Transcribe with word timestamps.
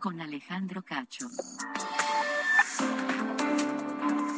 Con 0.00 0.20
Alejandro 0.20 0.82
Cacho. 0.82 1.26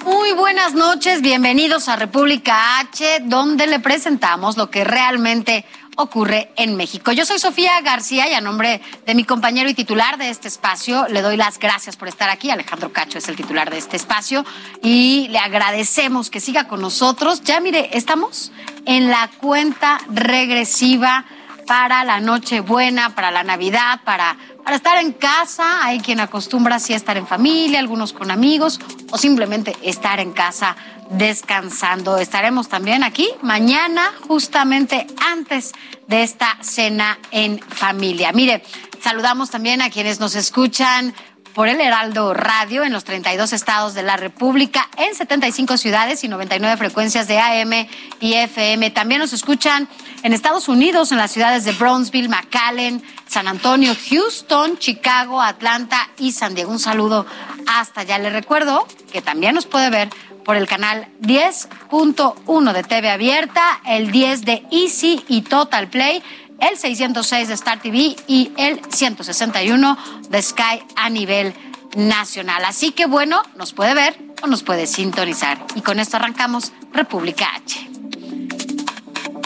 Muy 0.04 0.32
buenas 0.32 0.74
noches, 0.74 1.22
bienvenidos 1.22 1.88
a 1.88 1.94
República 1.94 2.80
H, 2.80 3.20
donde 3.24 3.68
le 3.68 3.78
presentamos 3.78 4.56
lo 4.56 4.68
que 4.70 4.82
realmente 4.82 5.64
ocurre 5.96 6.50
en 6.56 6.76
México. 6.76 7.12
Yo 7.12 7.24
soy 7.24 7.38
Sofía 7.38 7.80
García 7.82 8.28
y 8.28 8.34
a 8.34 8.40
nombre 8.40 8.80
de 9.06 9.14
mi 9.14 9.22
compañero 9.22 9.70
y 9.70 9.74
titular 9.74 10.18
de 10.18 10.30
este 10.30 10.48
espacio 10.48 11.06
le 11.08 11.22
doy 11.22 11.36
las 11.36 11.60
gracias 11.60 11.96
por 11.96 12.08
estar 12.08 12.28
aquí. 12.28 12.50
Alejandro 12.50 12.92
Cacho 12.92 13.18
es 13.18 13.28
el 13.28 13.36
titular 13.36 13.70
de 13.70 13.78
este 13.78 13.96
espacio 13.96 14.44
y 14.82 15.28
le 15.28 15.38
agradecemos 15.38 16.28
que 16.30 16.40
siga 16.40 16.66
con 16.66 16.80
nosotros. 16.80 17.42
Ya 17.44 17.60
mire, 17.60 17.96
estamos 17.96 18.50
en 18.84 19.10
la 19.10 19.30
cuenta 19.38 20.00
regresiva 20.10 21.24
para 21.66 22.04
la 22.04 22.20
Nochebuena, 22.20 23.14
para 23.14 23.30
la 23.30 23.44
Navidad, 23.44 24.00
para, 24.04 24.36
para 24.64 24.76
estar 24.76 24.98
en 24.98 25.12
casa. 25.12 25.84
Hay 25.84 26.00
quien 26.00 26.20
acostumbra 26.20 26.76
así 26.76 26.92
a 26.92 26.96
estar 26.96 27.16
en 27.16 27.26
familia, 27.26 27.78
algunos 27.78 28.12
con 28.12 28.30
amigos 28.30 28.80
o 29.10 29.18
simplemente 29.18 29.76
estar 29.82 30.20
en 30.20 30.32
casa 30.32 30.76
descansando. 31.10 32.18
Estaremos 32.18 32.68
también 32.68 33.02
aquí 33.02 33.28
mañana, 33.42 34.12
justamente 34.26 35.06
antes 35.30 35.72
de 36.06 36.22
esta 36.22 36.58
cena 36.60 37.18
en 37.30 37.58
familia. 37.58 38.32
Mire, 38.32 38.62
saludamos 39.00 39.50
también 39.50 39.82
a 39.82 39.90
quienes 39.90 40.20
nos 40.20 40.34
escuchan 40.34 41.14
por 41.54 41.68
el 41.68 41.80
Heraldo 41.80 42.34
Radio 42.34 42.84
en 42.84 42.92
los 42.92 43.04
32 43.04 43.52
estados 43.52 43.94
de 43.94 44.02
la 44.02 44.16
República, 44.16 44.88
en 44.96 45.14
75 45.14 45.76
ciudades 45.76 46.24
y 46.24 46.28
99 46.28 46.76
frecuencias 46.76 47.28
de 47.28 47.38
AM 47.38 47.86
y 48.20 48.34
FM. 48.34 48.90
También 48.90 49.20
nos 49.20 49.32
escuchan 49.32 49.88
en 50.22 50.32
Estados 50.32 50.68
Unidos, 50.68 51.12
en 51.12 51.18
las 51.18 51.30
ciudades 51.30 51.64
de 51.64 51.72
Brownsville, 51.72 52.28
McAllen, 52.28 53.02
San 53.26 53.48
Antonio, 53.48 53.94
Houston, 54.10 54.78
Chicago, 54.78 55.42
Atlanta 55.42 56.08
y 56.18 56.32
San 56.32 56.54
Diego. 56.54 56.70
Un 56.70 56.78
saludo 56.78 57.26
hasta 57.66 58.02
allá. 58.02 58.18
Le 58.18 58.30
recuerdo 58.30 58.86
que 59.12 59.22
también 59.22 59.54
nos 59.54 59.66
puede 59.66 59.90
ver 59.90 60.08
por 60.44 60.56
el 60.56 60.66
canal 60.66 61.08
10.1 61.20 62.72
de 62.72 62.82
TV 62.82 63.10
Abierta, 63.10 63.80
el 63.86 64.10
10 64.10 64.44
de 64.44 64.62
Easy 64.70 65.24
y 65.28 65.42
Total 65.42 65.88
Play 65.88 66.22
el 66.62 66.78
606 66.78 67.48
de 67.48 67.54
Star 67.54 67.80
TV 67.80 68.16
y 68.26 68.52
el 68.56 68.80
161 68.88 69.98
de 70.28 70.42
Sky 70.42 70.82
a 70.96 71.10
nivel 71.10 71.52
nacional. 71.96 72.64
Así 72.64 72.92
que 72.92 73.06
bueno, 73.06 73.42
nos 73.56 73.72
puede 73.72 73.94
ver 73.94 74.16
o 74.42 74.46
nos 74.46 74.62
puede 74.62 74.86
sintonizar. 74.86 75.58
Y 75.74 75.82
con 75.82 75.98
esto 75.98 76.16
arrancamos 76.16 76.72
República 76.92 77.50
H. 77.56 77.88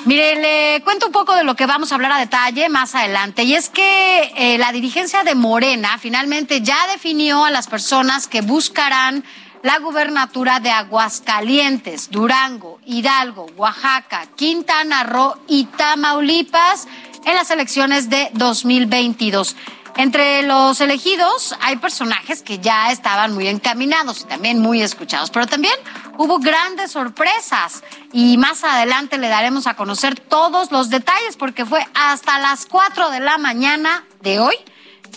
Mire, 0.04 0.36
le 0.36 0.84
cuento 0.84 1.06
un 1.06 1.12
poco 1.12 1.34
de 1.34 1.42
lo 1.42 1.56
que 1.56 1.66
vamos 1.66 1.90
a 1.90 1.96
hablar 1.96 2.12
a 2.12 2.18
detalle 2.18 2.68
más 2.68 2.94
adelante. 2.94 3.42
Y 3.42 3.54
es 3.54 3.68
que 3.70 4.32
eh, 4.36 4.56
la 4.56 4.70
dirigencia 4.70 5.24
de 5.24 5.34
Morena 5.34 5.98
finalmente 5.98 6.60
ya 6.60 6.78
definió 6.92 7.44
a 7.44 7.50
las 7.50 7.66
personas 7.66 8.28
que 8.28 8.40
buscarán 8.40 9.24
la 9.62 9.80
gubernatura 9.80 10.60
de 10.60 10.70
Aguascalientes, 10.70 12.08
Durango, 12.08 12.78
Hidalgo, 12.86 13.46
Oaxaca, 13.56 14.28
Quintana 14.36 15.02
Roo 15.02 15.34
y 15.48 15.64
Tamaulipas 15.64 16.86
en 17.26 17.34
las 17.34 17.50
elecciones 17.50 18.08
de 18.08 18.30
2022. 18.32 19.56
Entre 19.98 20.42
los 20.42 20.80
elegidos 20.80 21.56
hay 21.60 21.76
personajes 21.76 22.42
que 22.42 22.58
ya 22.58 22.92
estaban 22.92 23.34
muy 23.34 23.48
encaminados 23.48 24.20
y 24.20 24.24
también 24.24 24.60
muy 24.60 24.82
escuchados, 24.82 25.30
pero 25.30 25.46
también 25.46 25.74
hubo 26.18 26.38
grandes 26.38 26.92
sorpresas 26.92 27.82
y 28.12 28.36
más 28.36 28.62
adelante 28.62 29.18
le 29.18 29.28
daremos 29.28 29.66
a 29.66 29.74
conocer 29.74 30.20
todos 30.20 30.70
los 30.70 30.90
detalles 30.90 31.36
porque 31.36 31.64
fue 31.64 31.84
hasta 31.94 32.38
las 32.38 32.66
4 32.66 33.10
de 33.10 33.20
la 33.20 33.38
mañana 33.38 34.04
de 34.20 34.38
hoy 34.38 34.56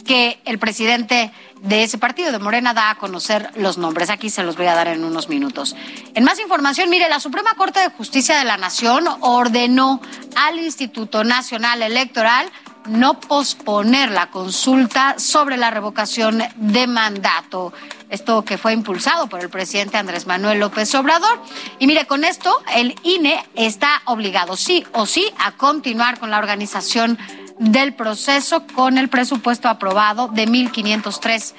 que 0.06 0.40
el 0.46 0.60
presidente 0.60 1.32
de 1.62 1.84
ese 1.84 1.98
partido 1.98 2.32
de 2.32 2.40
Morena 2.40 2.74
da 2.74 2.90
a 2.90 2.96
conocer 2.96 3.52
los 3.56 3.78
nombres. 3.78 4.10
Aquí 4.10 4.30
se 4.30 4.44
los 4.44 4.56
voy 4.56 4.68
a 4.68 4.76
dar 4.76 4.88
en 4.88 5.04
unos 5.04 5.30
minutos. 5.30 5.76
En 6.14 6.24
más 6.24 6.40
información, 6.40 6.90
mire, 6.90 7.10
la 7.10 7.20
Suprema 7.20 7.54
Corte 7.56 7.80
de 7.80 7.90
Justicia 7.90 8.38
de 8.38 8.46
la 8.46 8.58
Nación 8.58 9.06
ordenó 9.22 10.02
al 10.36 10.60
Instituto 10.60 11.24
Nacional 11.24 11.82
Electoral 11.82 12.50
no 12.88 13.20
posponer 13.20 14.10
la 14.12 14.32
consulta 14.32 15.16
sobre 15.20 15.58
la 15.58 15.70
revocación 15.70 16.42
de 16.56 16.88
mandato. 16.88 17.74
Esto 18.10 18.44
que 18.44 18.58
fue 18.58 18.74
impulsado 18.74 19.28
por 19.28 19.42
el 19.42 19.50
presidente 19.50 19.98
Andrés 19.98 20.26
Manuel 20.26 20.60
López 20.60 20.94
Obrador. 20.96 21.40
Y 21.78 21.88
mire, 21.88 22.08
con 22.08 22.24
esto 22.24 22.58
el 22.76 22.96
INE 23.04 23.46
está 23.56 24.02
obligado 24.06 24.58
sí 24.58 24.86
o 24.94 25.06
sí 25.06 25.32
a 25.38 25.52
continuar 25.52 26.20
con 26.20 26.32
la 26.32 26.40
organización 26.40 27.20
del 27.60 27.94
proceso 27.94 28.66
con 28.74 28.98
el 28.98 29.10
presupuesto 29.10 29.68
aprobado 29.68 30.30
de 30.30 30.48
1.503 30.48 31.54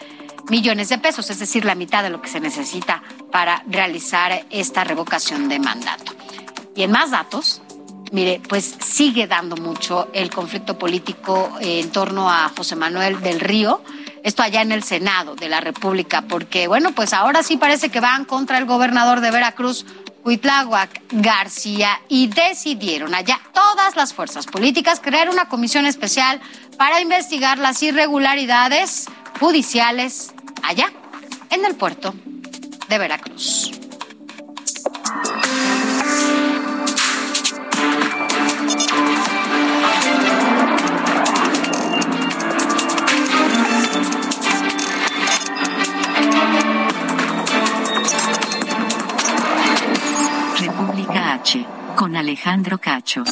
millones 0.49 0.89
de 0.89 0.99
pesos, 0.99 1.31
es 1.31 1.39
decir, 1.39 1.65
la 1.65 1.75
mitad 1.75 2.03
de 2.03 2.11
lo 2.11 2.21
que 2.21 2.29
se 2.29 2.41
necesita 2.41 3.03
para 3.31 3.63
realizar 3.69 4.45
esta 4.51 4.83
revocación 4.85 5.49
de 5.49 5.61
mandato. 5.61 6.13
Y 6.75 6.83
en 6.83 6.91
más 6.91 7.11
datos, 7.11 7.61
mire, 8.13 8.41
pues 8.49 8.77
sigue 8.81 9.27
dando 9.27 9.57
mucho 9.57 10.09
el 10.13 10.31
conflicto 10.31 10.79
político 10.79 11.53
en 11.61 11.91
torno 11.91 12.31
a 12.31 12.51
José 12.57 12.77
Manuel 12.77 13.21
del 13.21 13.39
Río, 13.39 13.83
esto 14.23 14.43
allá 14.43 14.63
en 14.63 14.73
el 14.73 14.83
Senado 14.83 15.35
de 15.35 15.49
la 15.49 15.61
República, 15.61 16.23
porque 16.23 16.67
bueno, 16.67 16.93
pues 16.93 17.13
ahora 17.13 17.43
sí 17.43 17.57
parece 17.57 17.91
que 17.91 18.01
van 18.01 18.25
contra 18.25 18.59
el 18.59 18.67
gobernador 18.67 19.21
de 19.21 19.31
Veracruz, 19.31 19.87
Huitláhuac 20.25 21.03
García 21.11 22.01
y 22.09 22.29
decidieron 22.29 23.15
allá 23.15 23.41
todas 23.53 23.97
las 23.97 24.13
fuerzas 24.13 24.47
políticas 24.47 25.01
crear 25.01 25.29
una 25.29 25.49
comisión 25.49 25.87
especial 25.87 26.41
para 26.77 27.01
investigar 27.01 27.59
las 27.59 27.83
irregularidades 27.83 29.07
judiciales 29.39 30.33
allá 30.63 30.93
en 31.51 31.65
el 31.65 31.75
puerto 31.75 32.15
de 32.89 32.99
Veracruz. 32.99 33.80
Con 51.97 52.17
Alejandro 52.17 52.79
Cacho. 52.79 53.25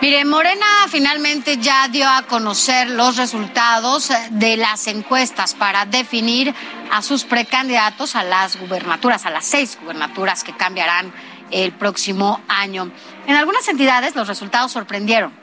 Mire, 0.00 0.24
Morena 0.24 0.66
finalmente 0.88 1.58
ya 1.58 1.88
dio 1.88 2.08
a 2.08 2.22
conocer 2.22 2.88
los 2.90 3.16
resultados 3.16 4.12
de 4.30 4.56
las 4.56 4.86
encuestas 4.86 5.54
para 5.54 5.84
definir 5.84 6.54
a 6.92 7.02
sus 7.02 7.24
precandidatos 7.24 8.14
a 8.14 8.22
las 8.22 8.56
gubernaturas, 8.56 9.26
a 9.26 9.30
las 9.30 9.44
seis 9.44 9.76
gubernaturas 9.80 10.44
que 10.44 10.56
cambiarán 10.56 11.12
el 11.50 11.72
próximo 11.72 12.40
año. 12.48 12.92
En 13.26 13.34
algunas 13.34 13.66
entidades 13.68 14.14
los 14.14 14.28
resultados 14.28 14.70
sorprendieron 14.70 15.41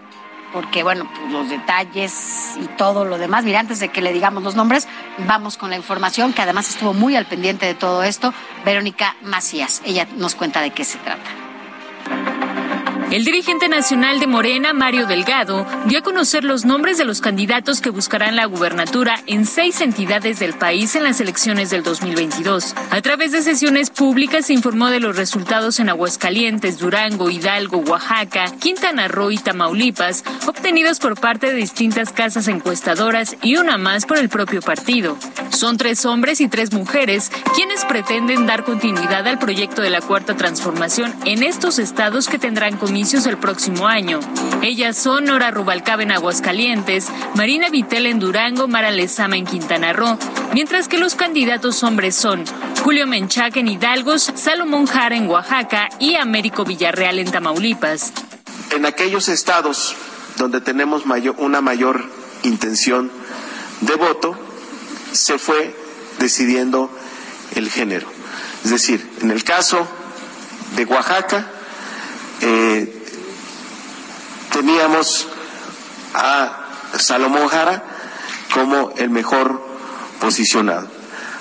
porque 0.54 0.84
bueno, 0.84 1.10
pues 1.16 1.32
los 1.32 1.50
detalles 1.50 2.58
y 2.62 2.68
todo 2.78 3.06
lo 3.06 3.18
demás. 3.18 3.44
Mira, 3.44 3.60
antes 3.60 3.80
de 3.80 3.90
que 3.90 4.02
le 4.02 4.14
digamos 4.14 4.44
los 4.44 4.56
nombres, 4.56 4.88
vamos 5.28 5.58
con 5.58 5.70
la 5.70 5.76
información 5.76 6.34
que 6.34 6.42
además 6.42 6.70
estuvo 6.70 6.94
muy 6.94 7.16
al 7.16 7.26
pendiente 7.26 7.66
de 7.66 7.76
todo 7.76 8.04
esto, 8.04 8.34
Verónica 8.66 9.16
Macías. 9.22 9.82
Ella 9.86 10.08
nos 10.18 10.36
cuenta 10.36 10.62
de 10.62 10.72
qué 10.72 10.84
se 10.84 10.98
trata. 11.00 11.49
El 13.12 13.26
dirigente 13.26 13.68
nacional 13.70 14.20
de 14.20 14.28
Morena, 14.28 14.72
Mario 14.72 15.08
Delgado, 15.08 15.66
dio 15.88 15.98
a 15.98 16.04
conocer 16.04 16.44
los 16.44 16.64
nombres 16.66 17.00
de 17.00 17.06
los 17.06 17.22
candidatos 17.22 17.82
que 17.82 17.90
buscarán 17.90 18.36
la 18.36 18.46
gubernatura 18.46 19.20
en 19.26 19.48
seis 19.48 19.82
entidades 19.82 20.38
del 20.38 20.54
país 20.54 20.96
en 20.96 21.04
las 21.04 21.20
elecciones 21.20 21.72
del 21.72 21.82
2022. 21.82 22.76
A 22.92 23.02
través 23.02 23.32
de 23.32 23.42
sesiones 23.42 23.90
públicas 23.90 24.46
se 24.46 24.54
informó 24.54 24.92
de 24.92 25.00
los 25.00 25.16
resultados 25.16 25.80
en 25.80 25.90
Aguascalientes, 25.90 26.78
Durango, 26.78 27.32
Hidalgo, 27.32 27.78
Oaxaca, 27.78 28.46
Quintana 28.60 29.08
Roo 29.08 29.32
y 29.32 29.40
Tamaulipas, 29.40 30.24
obtenidos 30.46 31.00
por 31.00 31.20
parte 31.20 31.48
de 31.48 31.56
distintas 31.56 32.14
casas 32.14 32.48
encuestadoras 32.48 33.38
y 33.42 33.58
una 33.58 33.80
más 33.80 34.06
por 34.06 34.20
el 34.20 34.30
propio 34.30 34.62
partido. 34.62 35.18
Son 35.50 35.78
tres 35.78 36.06
hombres 36.06 36.42
y 36.42 36.48
tres 36.48 36.72
mujeres 36.74 37.32
quienes 37.56 37.86
pretenden 37.86 38.46
dar 38.46 38.64
continuidad 38.64 39.28
al 39.28 39.40
proyecto 39.40 39.82
de 39.82 39.90
la 39.90 40.02
Cuarta 40.02 40.38
Transformación 40.38 41.16
en 41.26 41.42
estos 41.42 41.80
estados 41.80 42.28
que 42.28 42.38
tendrán 42.38 42.78
comisión 43.00 43.30
el 43.30 43.38
próximo 43.38 43.88
año. 43.88 44.20
Ellas 44.62 44.98
son 44.98 45.24
Nora 45.24 45.52
Rubalcaba 45.52 46.04
en 46.04 46.12
Aguascalientes, 46.12 47.08
Marina 47.34 47.70
Vitel 47.70 48.06
en 48.08 48.20
Durango, 48.20 48.68
Mara 48.68 48.92
Lezama 48.92 49.38
en 49.38 49.46
Quintana 49.46 49.94
Roo, 49.94 50.18
mientras 50.54 50.90
que 50.90 50.98
los 50.98 51.16
candidatos 51.16 51.82
hombres 51.84 52.14
son 52.16 52.44
Julio 52.84 53.08
Menchac 53.08 53.56
en 53.56 53.70
Hidalgos, 53.70 54.34
Salomón 54.36 54.86
Jara 54.86 55.16
en 55.16 55.30
Oaxaca 55.30 55.88
y 55.98 56.16
Américo 56.16 56.66
Villarreal 56.66 57.20
en 57.20 57.32
Tamaulipas. 57.32 58.12
En 58.72 58.86
aquellos 58.86 59.30
estados 59.30 59.96
donde 60.36 60.60
tenemos 60.60 61.06
mayor, 61.06 61.36
una 61.38 61.62
mayor 61.62 62.04
intención 62.44 63.10
de 63.80 63.96
voto, 63.96 64.38
se 65.14 65.38
fue 65.38 65.74
decidiendo 66.20 66.92
el 67.56 67.70
género. 67.70 68.08
Es 68.66 68.72
decir, 68.72 69.10
en 69.22 69.32
el 69.32 69.46
caso 69.46 69.88
de 70.76 70.84
Oaxaca, 70.84 71.50
eh, 72.42 73.04
teníamos 74.52 75.28
a 76.14 76.66
Salomón 76.98 77.48
Jara 77.48 77.84
como 78.54 78.94
el 78.98 79.10
mejor 79.10 79.62
posicionado. 80.20 80.88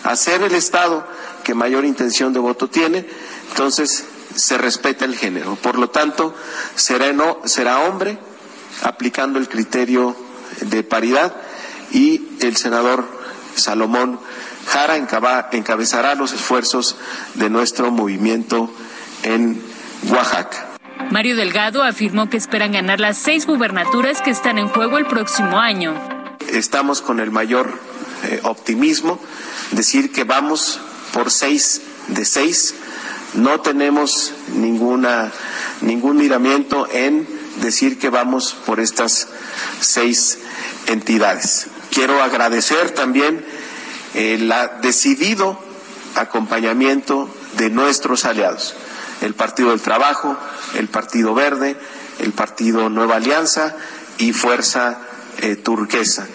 A 0.04 0.16
ser 0.16 0.42
el 0.42 0.54
Estado 0.54 1.06
que 1.44 1.54
mayor 1.54 1.84
intención 1.84 2.32
de 2.32 2.38
voto 2.38 2.68
tiene, 2.68 3.06
entonces 3.50 4.04
se 4.34 4.58
respeta 4.58 5.04
el 5.04 5.16
género. 5.16 5.56
Por 5.56 5.78
lo 5.78 5.90
tanto, 5.90 6.34
será, 6.74 7.06
será 7.44 7.80
hombre 7.80 8.18
aplicando 8.82 9.38
el 9.38 9.48
criterio 9.48 10.16
de 10.60 10.82
paridad 10.82 11.34
y 11.90 12.28
el 12.40 12.56
senador 12.56 13.06
Salomón 13.54 14.20
Jara 14.66 14.96
encabezará 14.96 16.14
los 16.14 16.32
esfuerzos 16.32 16.96
de 17.34 17.48
nuestro 17.48 17.90
movimiento 17.90 18.70
en 19.22 19.62
Oaxaca. 20.10 20.67
Mario 21.10 21.36
Delgado 21.36 21.82
afirmó 21.82 22.28
que 22.28 22.36
esperan 22.36 22.72
ganar 22.72 23.00
las 23.00 23.16
seis 23.16 23.46
gubernaturas 23.46 24.20
que 24.20 24.30
están 24.30 24.58
en 24.58 24.68
juego 24.68 24.98
el 24.98 25.06
próximo 25.06 25.58
año. 25.58 25.94
Estamos 26.52 27.00
con 27.00 27.20
el 27.20 27.30
mayor 27.30 27.72
eh, 28.24 28.40
optimismo, 28.44 29.18
decir 29.72 30.12
que 30.12 30.24
vamos 30.24 30.80
por 31.12 31.30
seis 31.30 31.80
de 32.08 32.24
seis. 32.24 32.74
No 33.34 33.60
tenemos 33.60 34.34
ninguna, 34.54 35.32
ningún 35.80 36.16
miramiento 36.16 36.88
en 36.90 37.26
decir 37.60 37.98
que 37.98 38.10
vamos 38.10 38.56
por 38.66 38.80
estas 38.80 39.28
seis 39.80 40.38
entidades. 40.86 41.68
Quiero 41.90 42.22
agradecer 42.22 42.90
también 42.90 43.44
el 44.14 44.52
decidido 44.82 45.58
acompañamiento 46.14 47.28
de 47.56 47.70
nuestros 47.70 48.24
aliados, 48.24 48.74
el 49.22 49.34
Partido 49.34 49.70
del 49.70 49.80
Trabajo, 49.80 50.36
el 50.76 50.88
Partido 50.88 51.34
Verde, 51.34 51.76
el 52.20 52.32
Partido 52.32 52.88
Nueva 52.88 53.16
Alianza 53.16 53.76
y 54.18 54.32
Fuerza 54.32 54.98
eh, 55.40 55.56
Turquesa. 55.56 56.26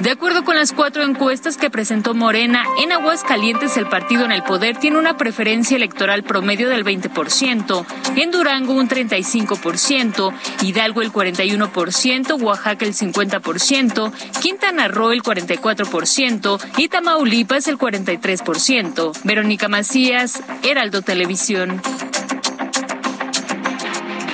De 0.00 0.12
acuerdo 0.12 0.44
con 0.44 0.54
las 0.54 0.72
cuatro 0.72 1.02
encuestas 1.02 1.56
que 1.56 1.70
presentó 1.70 2.14
Morena, 2.14 2.64
en 2.80 2.92
Aguascalientes 2.92 3.76
el 3.76 3.88
partido 3.88 4.24
en 4.24 4.30
el 4.30 4.44
poder 4.44 4.76
tiene 4.76 4.96
una 4.96 5.16
preferencia 5.16 5.76
electoral 5.76 6.22
promedio 6.22 6.68
del 6.68 6.84
20%, 6.84 7.84
en 8.14 8.30
Durango 8.30 8.74
un 8.74 8.88
35%, 8.88 10.32
Hidalgo 10.62 11.02
el 11.02 11.12
41%, 11.12 12.40
Oaxaca 12.40 12.84
el 12.84 12.94
50%, 12.94 14.12
Quintana 14.40 14.86
Roo 14.86 15.10
el 15.10 15.22
44% 15.24 16.60
y 16.76 16.88
Tamaulipas 16.88 17.66
el 17.66 17.76
43%. 17.76 19.12
Verónica 19.24 19.68
Macías, 19.68 20.40
Heraldo 20.62 21.02
Televisión. 21.02 21.82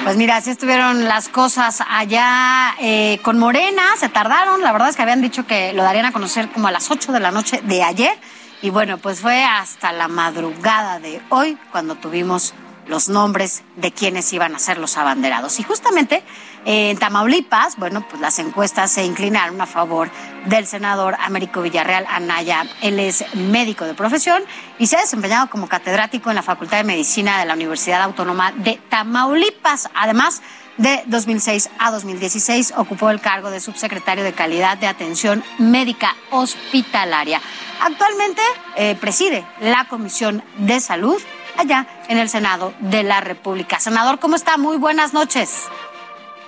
Pues 0.04 0.18
mira, 0.18 0.36
así 0.36 0.50
estuvieron 0.50 1.06
las 1.06 1.30
cosas 1.30 1.82
allá 1.88 2.74
eh, 2.78 3.20
con 3.22 3.38
Morena, 3.38 3.82
se 3.98 4.10
tardaron, 4.10 4.60
la 4.60 4.70
verdad 4.70 4.90
es 4.90 4.96
que 4.96 5.02
habían 5.02 5.22
dicho 5.22 5.46
que 5.46 5.72
lo 5.72 5.82
darían 5.82 6.04
a 6.04 6.12
conocer 6.12 6.50
como 6.50 6.68
a 6.68 6.70
las 6.70 6.90
8 6.90 7.10
de 7.10 7.20
la 7.20 7.30
noche 7.30 7.62
de 7.64 7.82
ayer 7.82 8.12
y 8.60 8.68
bueno, 8.68 8.98
pues 8.98 9.20
fue 9.20 9.42
hasta 9.42 9.92
la 9.92 10.08
madrugada 10.08 11.00
de 11.00 11.22
hoy 11.30 11.56
cuando 11.72 11.94
tuvimos 11.94 12.52
los 12.86 13.08
nombres 13.08 13.62
de 13.76 13.92
quienes 13.92 14.30
iban 14.34 14.54
a 14.54 14.58
ser 14.58 14.76
los 14.76 14.98
abanderados. 14.98 15.58
Y 15.58 15.62
justamente 15.62 16.22
en 16.64 16.96
Tamaulipas, 16.96 17.76
bueno, 17.76 18.06
pues 18.08 18.20
las 18.20 18.38
encuestas 18.38 18.90
se 18.90 19.04
inclinaron 19.04 19.60
a 19.60 19.66
favor 19.66 20.10
del 20.46 20.66
senador 20.66 21.14
Américo 21.20 21.60
Villarreal 21.60 22.06
Anaya. 22.08 22.66
Él 22.80 22.98
es 22.98 23.24
médico 23.34 23.84
de 23.84 23.94
profesión 23.94 24.42
y 24.78 24.86
se 24.86 24.96
ha 24.96 25.00
desempeñado 25.00 25.50
como 25.50 25.68
catedrático 25.68 26.30
en 26.30 26.36
la 26.36 26.42
Facultad 26.42 26.78
de 26.78 26.84
Medicina 26.84 27.38
de 27.38 27.46
la 27.46 27.54
Universidad 27.54 28.02
Autónoma 28.02 28.52
de 28.52 28.80
Tamaulipas. 28.88 29.90
Además, 29.94 30.42
de 30.78 31.02
2006 31.06 31.70
a 31.78 31.90
2016 31.90 32.74
ocupó 32.76 33.10
el 33.10 33.20
cargo 33.20 33.50
de 33.50 33.60
subsecretario 33.60 34.24
de 34.24 34.32
Calidad 34.32 34.76
de 34.78 34.86
Atención 34.86 35.44
Médica 35.58 36.16
Hospitalaria. 36.30 37.40
Actualmente 37.80 38.42
eh, 38.76 38.96
preside 39.00 39.46
la 39.60 39.86
Comisión 39.88 40.42
de 40.58 40.80
Salud 40.80 41.20
allá 41.56 41.86
en 42.08 42.18
el 42.18 42.28
Senado 42.28 42.74
de 42.80 43.02
la 43.02 43.20
República. 43.20 43.78
Senador, 43.78 44.18
¿cómo 44.18 44.34
está? 44.34 44.56
Muy 44.56 44.76
buenas 44.76 45.12
noches. 45.12 45.68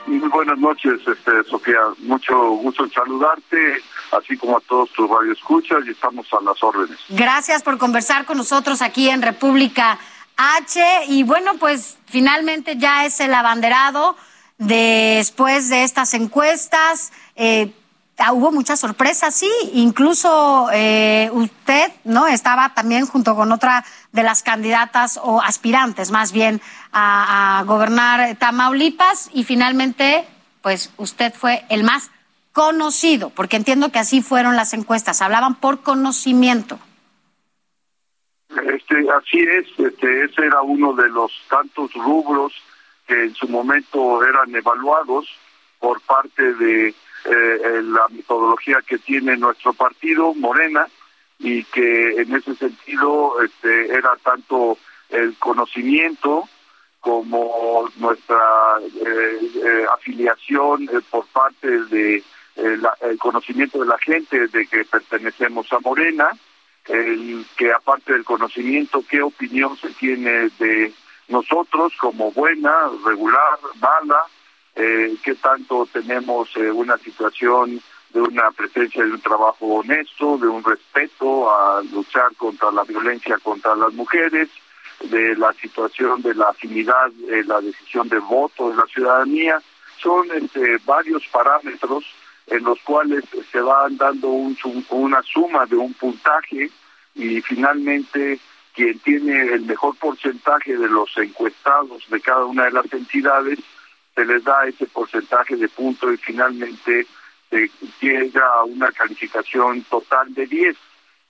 Muy 0.07 0.29
buenas 0.29 0.59
noches, 0.59 1.01
este, 1.07 1.45
Sofía. 1.51 1.79
Mucho 1.99 2.51
gusto 2.51 2.85
en 2.85 2.93
saludarte, 2.93 3.83
así 4.13 4.37
como 4.37 4.57
a 4.57 4.61
todos 4.61 4.91
tus 4.93 5.09
radioescuchas, 5.11 5.79
y 5.87 5.91
estamos 5.91 6.27
a 6.33 6.43
las 6.43 6.63
órdenes. 6.63 6.99
Gracias 7.09 7.63
por 7.63 7.77
conversar 7.79 8.25
con 8.25 8.37
nosotros 8.39 8.83
aquí 8.83 9.11
en 9.11 9.23
República 9.23 9.99
H. 10.37 11.07
Y 11.09 11.25
bueno, 11.25 11.55
pues 11.59 11.99
finalmente 12.07 12.77
ya 12.77 13.05
es 13.05 13.19
el 13.21 13.35
abanderado 13.35 14.17
después 14.59 15.69
de 15.71 15.83
estas 15.83 16.15
encuestas. 16.15 17.13
Eh, 17.35 17.73
hubo 18.33 18.51
muchas 18.51 18.81
sorpresas, 18.81 19.35
sí, 19.35 19.51
incluso 19.75 20.69
eh, 20.73 21.31
usted, 21.33 21.93
¿no? 22.05 22.27
Estaba 22.27 22.75
también 22.75 23.07
junto 23.07 23.35
con 23.35 23.53
otra 23.53 23.85
de 24.13 24.23
las 24.23 24.43
candidatas 24.43 25.21
o 25.23 25.41
aspirantes, 25.41 26.11
más 26.11 26.33
bien, 26.33 26.61
a, 26.93 27.63
gobernar 27.67 28.37
Tamaulipas 28.37 29.31
y 29.33 29.45
finalmente, 29.45 30.27
pues 30.63 30.93
usted 30.97 31.33
fue 31.35 31.65
el 31.69 31.85
más 31.85 32.11
conocido, 32.53 33.31
porque 33.31 33.57
entiendo 33.57 33.93
que 33.93 33.99
así 33.99 34.23
fueron 34.23 34.57
las 34.57 34.73
encuestas, 34.73 35.21
hablaban 35.21 35.57
por 35.57 35.83
conocimiento. 35.83 36.79
Este, 38.49 39.07
así 39.11 39.41
es, 39.41 39.67
este, 39.79 40.25
ese 40.25 40.47
era 40.47 40.63
uno 40.63 40.95
de 40.95 41.11
los 41.11 41.31
tantos 41.51 41.93
rubros 41.93 42.55
que 43.07 43.25
en 43.25 43.35
su 43.35 43.47
momento 43.49 44.25
eran 44.25 44.55
evaluados 44.55 45.29
por 45.79 46.01
parte 46.01 46.55
de 46.55 46.95
eh, 47.29 47.83
la 47.83 48.07
metodología 48.09 48.79
que 48.87 48.99
tiene 48.99 49.37
nuestro 49.37 49.73
partido, 49.73 50.35
Morena, 50.35 50.87
y 51.39 51.65
que 51.65 52.23
en 52.23 52.35
ese 52.35 52.55
sentido 52.55 53.43
este, 53.43 53.93
era 53.93 54.17
tanto 54.23 54.79
el 55.11 55.37
conocimiento 55.39 56.49
como 57.01 57.89
nuestra 57.97 58.39
eh, 58.83 59.39
eh, 59.65 59.87
afiliación 59.93 60.89
por 61.11 61.27
parte 61.27 61.69
de 61.85 62.23
el 62.57 63.19
conocimiento 63.19 63.81
de 63.81 63.87
la 63.87 63.99
gente 63.99 64.49
de 64.49 64.67
que 64.67 64.83
pertenecemos 64.87 65.71
a 65.75 65.79
Morena, 65.81 66.31
el 66.87 67.45
que 67.55 67.71
aparte 67.71 68.15
del 68.15 68.25
conocimiento, 68.25 69.05
qué 69.07 69.21
opinión 69.21 69.77
se 69.77 69.91
tiene 69.91 70.49
de 70.59 70.91
nosotros 71.29 71.93
como 72.01 72.33
buena, 72.33 72.73
regular, 73.05 73.59
mala, 73.79 74.23
eh, 74.77 75.17
qué 75.25 75.35
tanto 75.37 75.89
tenemos 75.91 76.55
eh, 76.57 76.71
una 76.71 76.99
situación 76.99 77.81
de 78.11 78.21
una 78.21 78.51
presencia 78.51 79.03
de 79.05 79.13
un 79.13 79.21
trabajo 79.21 79.67
honesto, 79.67 80.39
de 80.39 80.49
un 80.49 80.63
respeto 80.63 81.51
a 81.51 81.83
luchar 81.83 82.35
contra 82.37 82.71
la 82.71 82.85
violencia 82.85 83.39
contra 83.43 83.75
las 83.75 83.93
mujeres, 83.95 84.49
de 85.01 85.37
la 85.37 85.53
situación 85.55 86.23
de 86.23 86.35
la 86.35 86.49
afinidad, 86.49 87.11
eh, 87.29 87.43
la 87.47 87.61
decisión 87.61 88.09
de 88.09 88.19
voto 88.19 88.71
de 88.71 88.77
la 88.77 88.87
ciudadanía. 88.87 89.61
Son 89.99 90.29
este, 90.33 90.79
varios 90.85 91.27
parámetros 91.29 92.05
en 92.47 92.63
los 92.63 92.79
cuales 92.83 93.25
se 93.51 93.61
van 93.61 93.97
dando 93.97 94.29
un, 94.29 94.57
una 94.91 95.23
suma 95.23 95.67
de 95.67 95.77
un 95.77 95.93
puntaje 95.95 96.71
y 97.15 97.41
finalmente 97.41 98.39
quien 98.75 98.99
tiene 99.01 99.55
el 99.55 99.63
mejor 99.63 99.97
porcentaje 99.97 100.77
de 100.77 100.89
los 100.89 101.17
encuestados 101.17 102.05
de 102.11 102.21
cada 102.21 102.45
una 102.45 102.65
de 102.65 102.73
las 102.73 102.93
entidades 102.93 103.59
se 104.17 104.25
les 104.25 104.43
da 104.43 104.67
ese 104.67 104.87
porcentaje 104.87 105.57
de 105.57 105.69
puntos 105.69 106.15
y 106.15 106.17
finalmente 106.17 107.07
se 107.51 107.71
llega 108.01 108.45
a 108.55 108.65
una 108.65 108.91
calificación 108.91 109.83
total 109.83 110.33
de 110.35 110.47
10 110.47 110.77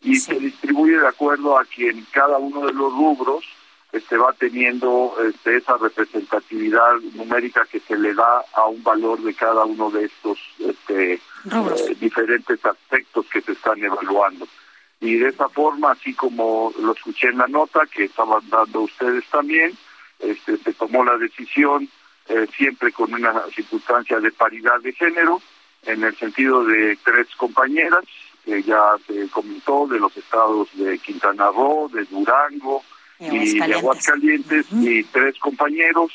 y 0.02 0.16
se 0.16 0.34
distribuye 0.36 0.98
de 0.98 1.08
acuerdo 1.08 1.58
a 1.58 1.64
quien 1.64 2.06
cada 2.12 2.38
uno 2.38 2.64
de 2.64 2.72
los 2.72 2.92
rubros 2.92 3.44
este, 3.92 4.16
va 4.16 4.32
teniendo 4.34 5.14
este, 5.28 5.56
esa 5.56 5.76
representatividad 5.78 6.94
numérica 7.14 7.66
que 7.70 7.80
se 7.80 7.98
le 7.98 8.14
da 8.14 8.44
a 8.54 8.66
un 8.66 8.82
valor 8.82 9.20
de 9.20 9.34
cada 9.34 9.64
uno 9.64 9.90
de 9.90 10.04
estos 10.04 10.38
este, 10.58 11.14
eh, 11.14 11.20
diferentes 11.98 12.64
aspectos 12.64 13.26
que 13.32 13.40
se 13.40 13.52
están 13.52 13.82
evaluando. 13.82 14.46
Y 15.00 15.16
de 15.16 15.28
esa 15.28 15.48
forma, 15.48 15.92
así 15.92 16.14
como 16.14 16.72
lo 16.80 16.92
escuché 16.92 17.28
en 17.28 17.38
la 17.38 17.48
nota 17.48 17.80
que 17.86 18.04
estaban 18.04 18.48
dando 18.48 18.82
ustedes 18.82 19.24
también, 19.30 19.76
este, 20.20 20.56
se 20.58 20.72
tomó 20.74 21.04
la 21.04 21.16
decisión 21.16 21.88
eh, 22.28 22.46
siempre 22.56 22.92
con 22.92 23.12
una 23.14 23.42
circunstancia 23.54 24.18
de 24.20 24.32
paridad 24.32 24.80
de 24.80 24.92
género, 24.92 25.40
en 25.84 26.02
el 26.02 26.16
sentido 26.16 26.64
de 26.64 26.98
tres 27.04 27.28
compañeras, 27.36 28.04
que 28.44 28.62
ya 28.62 28.96
se 29.06 29.28
comentó, 29.28 29.86
de 29.86 29.98
los 29.98 30.16
estados 30.16 30.68
de 30.74 30.98
Quintana 30.98 31.46
Roo, 31.50 31.88
de 31.92 32.04
Durango 32.04 32.82
y 33.18 33.58
de 33.58 33.74
Aguascalientes, 33.74 34.66
y 34.72 35.02
tres 35.04 35.38
compañeros 35.38 36.12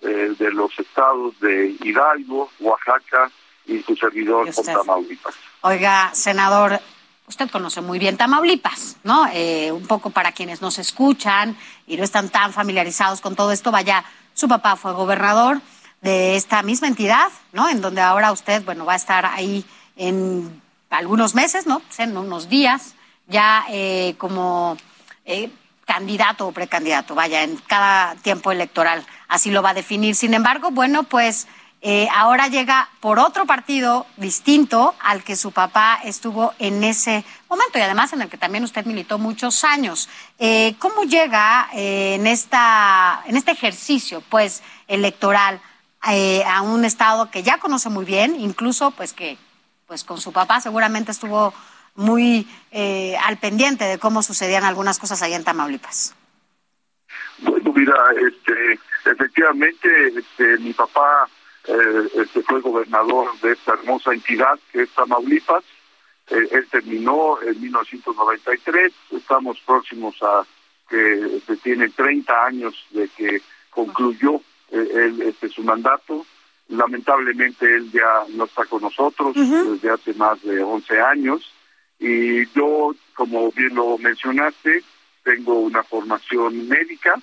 eh, 0.00 0.34
de 0.38 0.50
los 0.52 0.76
estados 0.78 1.38
de 1.40 1.76
Hidalgo, 1.80 2.50
Oaxaca 2.60 3.30
y 3.66 3.80
su 3.82 3.94
servidor 3.96 4.48
Tamaulipas. 4.50 5.34
Oiga, 5.60 6.10
senador, 6.12 6.80
usted 7.28 7.48
conoce 7.50 7.80
muy 7.80 8.00
bien 8.00 8.16
Tamaulipas, 8.16 8.96
¿no? 9.04 9.26
Eh, 9.32 9.70
un 9.70 9.86
poco 9.86 10.10
para 10.10 10.32
quienes 10.32 10.60
nos 10.60 10.78
escuchan 10.78 11.56
y 11.86 11.96
no 11.96 12.02
están 12.02 12.30
tan 12.30 12.52
familiarizados 12.52 13.20
con 13.20 13.36
todo 13.36 13.52
esto, 13.52 13.70
vaya, 13.70 14.04
su 14.42 14.48
papá 14.48 14.74
fue 14.74 14.92
gobernador 14.92 15.60
de 16.00 16.34
esta 16.34 16.64
misma 16.64 16.88
entidad, 16.88 17.28
¿no? 17.52 17.68
En 17.68 17.80
donde 17.80 18.00
ahora 18.00 18.32
usted, 18.32 18.64
bueno, 18.64 18.84
va 18.84 18.94
a 18.94 18.96
estar 18.96 19.24
ahí 19.24 19.64
en 19.94 20.60
algunos 20.90 21.36
meses, 21.36 21.64
¿no? 21.64 21.78
Pues 21.78 22.00
en 22.00 22.16
unos 22.16 22.48
días, 22.48 22.96
ya 23.28 23.64
eh, 23.70 24.16
como 24.18 24.76
eh, 25.24 25.48
candidato 25.86 26.48
o 26.48 26.50
precandidato, 26.50 27.14
vaya, 27.14 27.44
en 27.44 27.56
cada 27.68 28.16
tiempo 28.16 28.50
electoral, 28.50 29.06
así 29.28 29.52
lo 29.52 29.62
va 29.62 29.70
a 29.70 29.74
definir. 29.74 30.16
Sin 30.16 30.34
embargo, 30.34 30.72
bueno, 30.72 31.04
pues 31.04 31.46
eh, 31.84 32.06
ahora 32.14 32.46
llega 32.46 32.88
por 33.00 33.18
otro 33.18 33.44
partido 33.44 34.06
distinto 34.16 34.94
al 35.00 35.24
que 35.24 35.34
su 35.34 35.50
papá 35.50 35.98
estuvo 36.04 36.54
en 36.60 36.84
ese 36.84 37.24
momento 37.48 37.76
y 37.76 37.80
además 37.80 38.12
en 38.12 38.22
el 38.22 38.28
que 38.28 38.38
también 38.38 38.62
usted 38.62 38.86
militó 38.86 39.18
muchos 39.18 39.64
años. 39.64 40.08
Eh, 40.38 40.76
¿Cómo 40.78 41.02
llega 41.02 41.68
eh, 41.74 42.14
en, 42.14 42.28
esta, 42.28 43.24
en 43.26 43.36
este 43.36 43.50
ejercicio 43.50 44.22
pues, 44.30 44.62
electoral 44.86 45.60
a 46.00 46.62
un 46.62 46.84
estado 46.84 47.30
que 47.30 47.42
ya 47.42 47.58
conoce 47.58 47.88
muy 47.88 48.04
bien, 48.04 48.36
incluso 48.38 48.92
pues 48.92 49.12
que 49.12 49.36
pues, 49.86 50.04
con 50.04 50.20
su 50.20 50.32
papá 50.32 50.60
seguramente 50.60 51.10
estuvo 51.10 51.52
muy 51.96 52.48
al 53.24 53.38
pendiente 53.38 53.84
de 53.84 53.98
cómo 53.98 54.22
sucedían 54.22 54.64
algunas 54.64 54.98
cosas 55.00 55.20
allá 55.22 55.36
en 55.36 55.44
Tamaulipas? 55.44 56.14
Bueno, 57.38 57.72
mira, 57.72 57.94
este, 58.20 58.80
efectivamente, 59.04 59.88
este, 60.16 60.58
mi 60.58 60.72
papá 60.72 61.28
eh, 61.68 62.08
este 62.14 62.42
fue 62.42 62.60
gobernador 62.60 63.28
de 63.40 63.52
esta 63.52 63.74
hermosa 63.74 64.12
entidad 64.12 64.58
que 64.72 64.82
es 64.82 64.90
Tamaulipas. 64.90 65.64
Eh, 66.30 66.48
él 66.52 66.66
terminó 66.70 67.40
en 67.42 67.60
1993, 67.60 68.92
estamos 69.10 69.60
próximos 69.66 70.16
a 70.22 70.44
que 70.88 71.40
se 71.46 71.56
tiene 71.56 71.88
30 71.88 72.46
años 72.46 72.86
de 72.90 73.08
que 73.08 73.40
concluyó 73.70 74.36
eh, 74.70 74.88
él, 74.94 75.22
este, 75.22 75.48
su 75.48 75.62
mandato. 75.62 76.26
Lamentablemente 76.68 77.66
él 77.66 77.90
ya 77.92 78.24
no 78.30 78.44
está 78.44 78.64
con 78.64 78.82
nosotros 78.82 79.34
desde 79.34 79.90
hace 79.90 80.14
más 80.14 80.40
de 80.42 80.62
11 80.62 81.00
años 81.00 81.52
y 82.02 82.46
yo, 82.52 82.94
como 83.14 83.52
bien 83.52 83.76
lo 83.76 83.96
mencionaste, 83.96 84.82
tengo 85.22 85.60
una 85.60 85.84
formación 85.84 86.66
médica, 86.66 87.14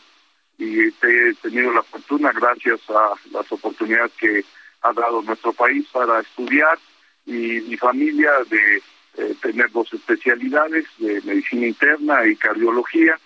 y 0.59 0.81
he 0.81 1.33
tenido 1.41 1.71
la 1.71 1.81
fortuna, 1.83 2.31
gracias 2.33 2.81
a 2.89 3.13
las 3.31 3.49
oportunidades 3.51 4.11
que 4.19 4.43
ha 4.81 4.93
dado 4.93 5.21
nuestro 5.21 5.53
país 5.53 5.87
para 5.91 6.19
estudiar 6.19 6.77
y 7.25 7.61
mi 7.61 7.77
familia 7.77 8.31
de 8.49 8.83
eh, 9.17 9.35
tener 9.41 9.71
dos 9.71 9.91
especialidades 9.93 10.85
de 10.97 11.21
medicina 11.21 11.67
interna 11.67 12.25
y 12.27 12.35
cardiología 12.35 13.17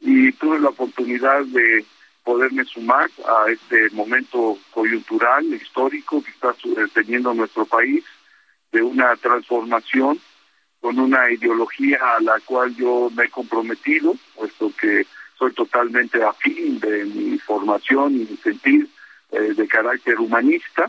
y 0.00 0.32
tuve 0.32 0.60
la 0.60 0.68
oportunidad 0.68 1.44
de 1.46 1.84
poderme 2.24 2.64
sumar 2.64 3.10
a 3.26 3.50
este 3.50 3.88
momento 3.90 4.58
coyuntural, 4.70 5.44
histórico 5.46 6.22
que 6.22 6.30
está 6.30 6.50
eh, 6.50 6.86
teniendo 6.92 7.32
nuestro 7.32 7.64
país, 7.64 8.04
de 8.70 8.82
una 8.82 9.16
transformación 9.16 10.18
con 10.80 10.98
una 10.98 11.30
ideología 11.30 11.98
a 12.16 12.20
la 12.20 12.40
cual 12.40 12.74
yo 12.74 13.10
me 13.14 13.24
he 13.24 13.28
comprometido, 13.28 14.14
puesto 14.34 14.72
que 14.80 15.06
soy 15.42 15.52
totalmente 15.54 16.22
afín 16.22 16.78
de 16.78 17.04
mi 17.04 17.36
formación 17.36 18.14
y 18.14 18.18
mi 18.30 18.36
sentir 18.36 18.86
eh, 19.32 19.54
de 19.54 19.66
carácter 19.66 20.20
humanista, 20.20 20.88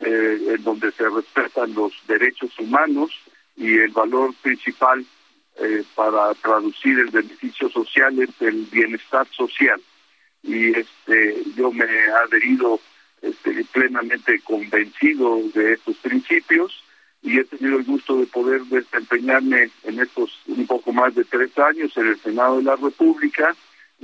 eh, 0.00 0.54
en 0.56 0.64
donde 0.64 0.90
se 0.90 1.08
respetan 1.08 1.72
los 1.74 1.92
derechos 2.08 2.50
humanos 2.58 3.12
y 3.56 3.72
el 3.74 3.92
valor 3.92 4.34
principal 4.42 5.06
eh, 5.60 5.84
para 5.94 6.34
traducir 6.34 6.98
el 6.98 7.10
beneficio 7.10 7.70
social 7.70 8.20
es 8.20 8.30
el 8.40 8.66
bienestar 8.72 9.28
social. 9.30 9.80
Y 10.42 10.76
este, 10.76 11.44
yo 11.56 11.70
me 11.70 11.84
he 11.84 12.10
adherido 12.10 12.80
este, 13.22 13.64
plenamente 13.72 14.40
convencido 14.40 15.40
de 15.54 15.74
estos 15.74 15.96
principios 15.98 16.82
y 17.22 17.38
he 17.38 17.44
tenido 17.44 17.78
el 17.78 17.84
gusto 17.84 18.16
de 18.16 18.26
poder 18.26 18.60
desempeñarme 18.62 19.70
en 19.84 20.00
estos 20.00 20.36
un 20.48 20.66
poco 20.66 20.92
más 20.92 21.14
de 21.14 21.24
tres 21.24 21.56
años 21.58 21.96
en 21.96 22.08
el 22.08 22.18
Senado 22.18 22.56
de 22.56 22.64
la 22.64 22.74
República 22.74 23.54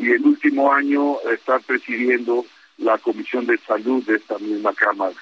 y 0.00 0.12
el 0.12 0.24
último 0.24 0.72
año 0.72 1.16
estar 1.30 1.60
presidiendo 1.60 2.46
la 2.78 2.96
Comisión 2.96 3.46
de 3.46 3.58
Salud 3.58 4.02
de 4.04 4.16
esta 4.16 4.38
misma 4.38 4.72
Cámara, 4.72 5.14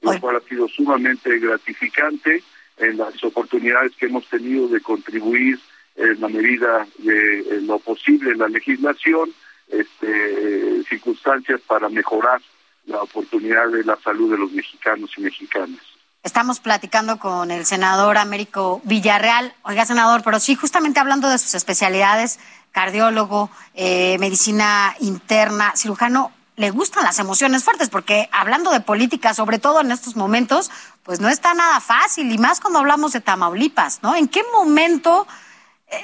lo 0.00 0.18
cual 0.18 0.36
ha 0.36 0.48
sido 0.48 0.66
sumamente 0.68 1.38
gratificante 1.38 2.42
en 2.78 2.96
las 2.96 3.22
oportunidades 3.22 3.92
que 3.96 4.06
hemos 4.06 4.26
tenido 4.28 4.68
de 4.68 4.80
contribuir 4.80 5.60
en 5.96 6.18
la 6.18 6.28
medida 6.28 6.86
de 6.98 7.60
lo 7.62 7.78
posible 7.78 8.30
en 8.30 8.38
la 8.38 8.48
legislación, 8.48 9.30
este, 9.68 10.82
circunstancias 10.84 11.60
para 11.66 11.90
mejorar 11.90 12.40
la 12.86 13.02
oportunidad 13.02 13.68
de 13.68 13.84
la 13.84 13.96
salud 13.96 14.30
de 14.30 14.38
los 14.38 14.50
mexicanos 14.52 15.10
y 15.18 15.20
mexicanas. 15.20 15.80
Estamos 16.22 16.60
platicando 16.60 17.18
con 17.18 17.50
el 17.50 17.66
senador 17.66 18.16
Américo 18.16 18.80
Villarreal. 18.84 19.54
Oiga, 19.64 19.84
senador, 19.84 20.22
pero 20.22 20.38
sí, 20.38 20.54
justamente 20.54 21.00
hablando 21.00 21.28
de 21.28 21.36
sus 21.36 21.54
especialidades, 21.54 22.38
cardiólogo, 22.72 23.50
eh, 23.74 24.16
medicina 24.18 24.96
interna, 25.00 25.72
cirujano, 25.76 26.32
le 26.56 26.70
gustan 26.70 27.04
las 27.04 27.18
emociones 27.18 27.64
fuertes, 27.64 27.88
porque 27.88 28.28
hablando 28.32 28.70
de 28.70 28.80
política, 28.80 29.34
sobre 29.34 29.58
todo 29.58 29.80
en 29.80 29.90
estos 29.90 30.16
momentos, 30.16 30.70
pues 31.02 31.20
no 31.20 31.28
está 31.28 31.54
nada 31.54 31.80
fácil, 31.80 32.30
y 32.30 32.38
más 32.38 32.60
cuando 32.60 32.80
hablamos 32.80 33.12
de 33.12 33.20
Tamaulipas, 33.20 34.02
¿no? 34.02 34.14
¿En 34.16 34.28
qué 34.28 34.42
momento 34.52 35.26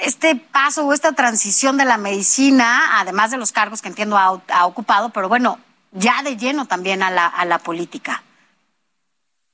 este 0.03 0.37
paso 0.37 0.87
o 0.87 0.93
esta 0.93 1.13
transición 1.13 1.77
de 1.77 1.85
la 1.85 1.99
medicina, 1.99 3.01
además 3.01 3.31
de 3.31 3.39
los 3.39 3.53
cargos 3.53 3.83
que 3.83 3.89
entiendo 3.89 4.17
ha, 4.19 4.67
ocupado, 4.67 5.11
pero 5.11 5.29
bueno, 5.29 5.59
ya 5.93 6.23
de 6.23 6.37
lleno 6.37 6.67
también 6.67 7.03
a 7.03 7.11
la, 7.11 7.27
a 7.27 7.45
la 7.45 7.59
política? 7.59 8.23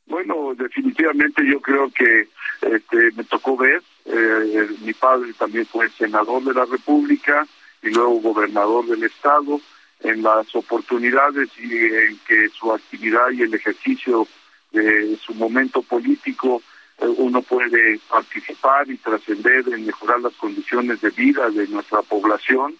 Bueno, 0.07 0.55
definitivamente 0.57 1.47
yo 1.47 1.61
creo 1.61 1.91
que 1.91 2.29
este, 2.63 3.13
me 3.17 3.25
tocó 3.25 3.57
ver 3.57 3.83
eh, 4.05 4.69
mi 4.81 4.93
padre 4.93 5.33
también 5.35 5.67
fue 5.67 5.89
senador 5.91 6.43
de 6.45 6.55
la 6.55 6.65
República 6.65 7.47
y 7.83 7.91
luego 7.91 8.21
gobernador 8.21 8.87
del 8.87 9.05
Estado, 9.05 9.61
en 10.01 10.23
las 10.23 10.55
oportunidades 10.55 11.49
y 11.59 11.73
en 11.73 12.19
que 12.27 12.49
su 12.51 12.73
actividad 12.73 13.31
y 13.31 13.43
el 13.43 13.55
ejercicio 13.55 14.27
de 14.73 15.17
su 15.17 15.35
momento 15.35 15.83
político 15.83 16.63
eh, 16.99 17.07
uno 17.07 17.43
puede 17.43 17.99
participar 18.09 18.89
y 18.91 18.97
trascender 18.99 19.65
en 19.69 19.87
mejorar 19.87 20.21
las 20.21 20.35
condiciones 20.35 21.01
de 21.01 21.11
vida 21.11 21.49
de 21.51 21.67
nuestra 21.69 22.03
población. 22.03 22.75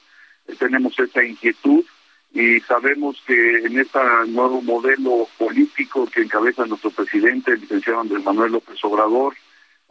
Eh, 0.47 0.55
tenemos 0.59 0.99
esa 0.99 1.25
inquietud 1.25 1.85
y 2.33 2.61
sabemos 2.61 3.23
que 3.27 3.59
en 3.59 3.79
este 3.79 3.99
nuevo 4.29 4.61
modelo 4.61 5.29
político 5.39 6.07
que 6.07 6.23
encabeza 6.23 6.67
nuestro 6.67 6.91
presidente, 6.91 7.53
el 7.53 7.61
licenciado 7.61 8.01
Andrés 8.01 8.25
Manuel 8.25 8.53
López 8.53 8.77
Obrador, 8.85 9.35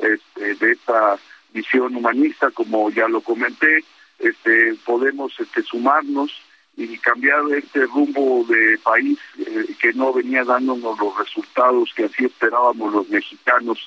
este, 0.04 0.56
de 0.56 0.72
esta 0.74 1.18
visión 1.54 1.96
humanista, 1.96 2.50
como 2.52 2.90
ya 2.90 3.08
lo 3.08 3.22
comenté, 3.22 3.84
este, 4.20 4.76
podemos 4.86 5.38
este, 5.40 5.62
sumarnos 5.64 6.32
y 6.76 6.98
cambiar 6.98 7.42
este 7.56 7.86
rumbo 7.86 8.46
de 8.48 8.78
país 8.80 9.20
eh, 9.38 9.76
que 9.80 9.94
no 9.94 10.12
venía 10.12 10.44
dándonos 10.44 10.98
los 11.00 11.18
resultados 11.18 11.92
que 11.96 12.06
así 12.06 12.26
esperábamos 12.26 12.94
los 12.94 13.10
mexicanos 13.10 13.78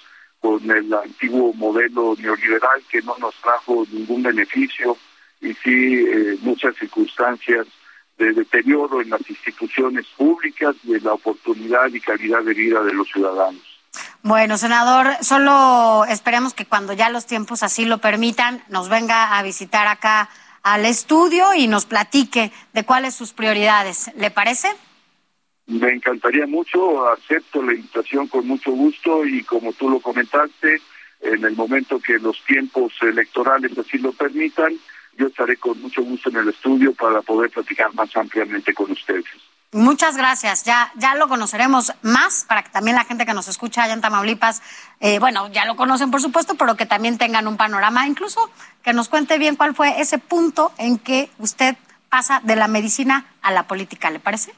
con 0.40 0.70
el 0.70 0.92
antiguo 0.94 1.52
modelo 1.54 2.14
neoliberal 2.18 2.82
que 2.88 3.02
no 3.02 3.16
nos 3.18 3.34
trajo 3.36 3.84
ningún 3.90 4.22
beneficio 4.22 4.96
y 5.40 5.52
sí 5.54 6.04
eh, 6.06 6.38
muchas 6.42 6.76
circunstancias 6.76 7.66
de 8.18 8.32
deterioro 8.32 9.02
en 9.02 9.10
las 9.10 9.28
instituciones 9.28 10.06
públicas, 10.16 10.74
de 10.84 11.00
la 11.00 11.12
oportunidad 11.12 11.92
y 11.92 12.00
calidad 12.00 12.42
de 12.42 12.54
vida 12.54 12.82
de 12.82 12.94
los 12.94 13.08
ciudadanos. 13.08 13.62
Bueno, 14.26 14.58
senador, 14.58 15.06
solo 15.20 16.04
esperemos 16.06 16.52
que 16.52 16.66
cuando 16.66 16.92
ya 16.92 17.10
los 17.10 17.26
tiempos 17.26 17.62
así 17.62 17.84
lo 17.84 17.98
permitan, 17.98 18.60
nos 18.68 18.88
venga 18.88 19.38
a 19.38 19.42
visitar 19.44 19.86
acá 19.86 20.28
al 20.64 20.84
estudio 20.84 21.54
y 21.54 21.68
nos 21.68 21.86
platique 21.86 22.50
de 22.72 22.84
cuáles 22.84 23.14
sus 23.14 23.32
prioridades. 23.32 24.10
¿Le 24.16 24.32
parece? 24.32 24.66
Me 25.68 25.92
encantaría 25.92 26.44
mucho, 26.44 27.08
acepto 27.08 27.62
la 27.62 27.74
invitación 27.74 28.26
con 28.26 28.48
mucho 28.48 28.72
gusto 28.72 29.24
y 29.24 29.44
como 29.44 29.72
tú 29.74 29.88
lo 29.88 30.00
comentaste, 30.00 30.80
en 31.20 31.44
el 31.44 31.54
momento 31.54 32.00
que 32.00 32.18
los 32.18 32.44
tiempos 32.46 32.94
electorales 33.02 33.78
así 33.78 33.96
lo 33.98 34.10
permitan, 34.10 34.72
yo 35.16 35.28
estaré 35.28 35.56
con 35.56 35.80
mucho 35.80 36.02
gusto 36.02 36.30
en 36.30 36.38
el 36.38 36.48
estudio 36.48 36.92
para 36.94 37.22
poder 37.22 37.50
platicar 37.50 37.94
más 37.94 38.16
ampliamente 38.16 38.74
con 38.74 38.90
ustedes. 38.90 39.24
Muchas 39.72 40.16
gracias. 40.16 40.64
Ya, 40.64 40.92
ya 40.96 41.14
lo 41.16 41.28
conoceremos 41.28 41.92
más 42.02 42.44
para 42.46 42.62
que 42.62 42.70
también 42.70 42.96
la 42.96 43.04
gente 43.04 43.26
que 43.26 43.34
nos 43.34 43.48
escucha 43.48 43.82
allá 43.82 43.94
en 43.94 44.00
Tamaulipas, 44.00 44.62
eh, 45.00 45.18
bueno, 45.18 45.48
ya 45.48 45.64
lo 45.64 45.76
conocen 45.76 46.10
por 46.10 46.22
supuesto, 46.22 46.54
pero 46.54 46.76
que 46.76 46.86
también 46.86 47.18
tengan 47.18 47.46
un 47.46 47.56
panorama, 47.56 48.06
incluso 48.06 48.50
que 48.82 48.92
nos 48.92 49.08
cuente 49.08 49.38
bien 49.38 49.56
cuál 49.56 49.74
fue 49.74 50.00
ese 50.00 50.18
punto 50.18 50.72
en 50.78 50.98
que 50.98 51.30
usted 51.38 51.76
pasa 52.08 52.40
de 52.44 52.56
la 52.56 52.68
medicina 52.68 53.26
a 53.42 53.50
la 53.50 53.64
política. 53.64 54.10
¿Le 54.10 54.20
parece? 54.20 54.54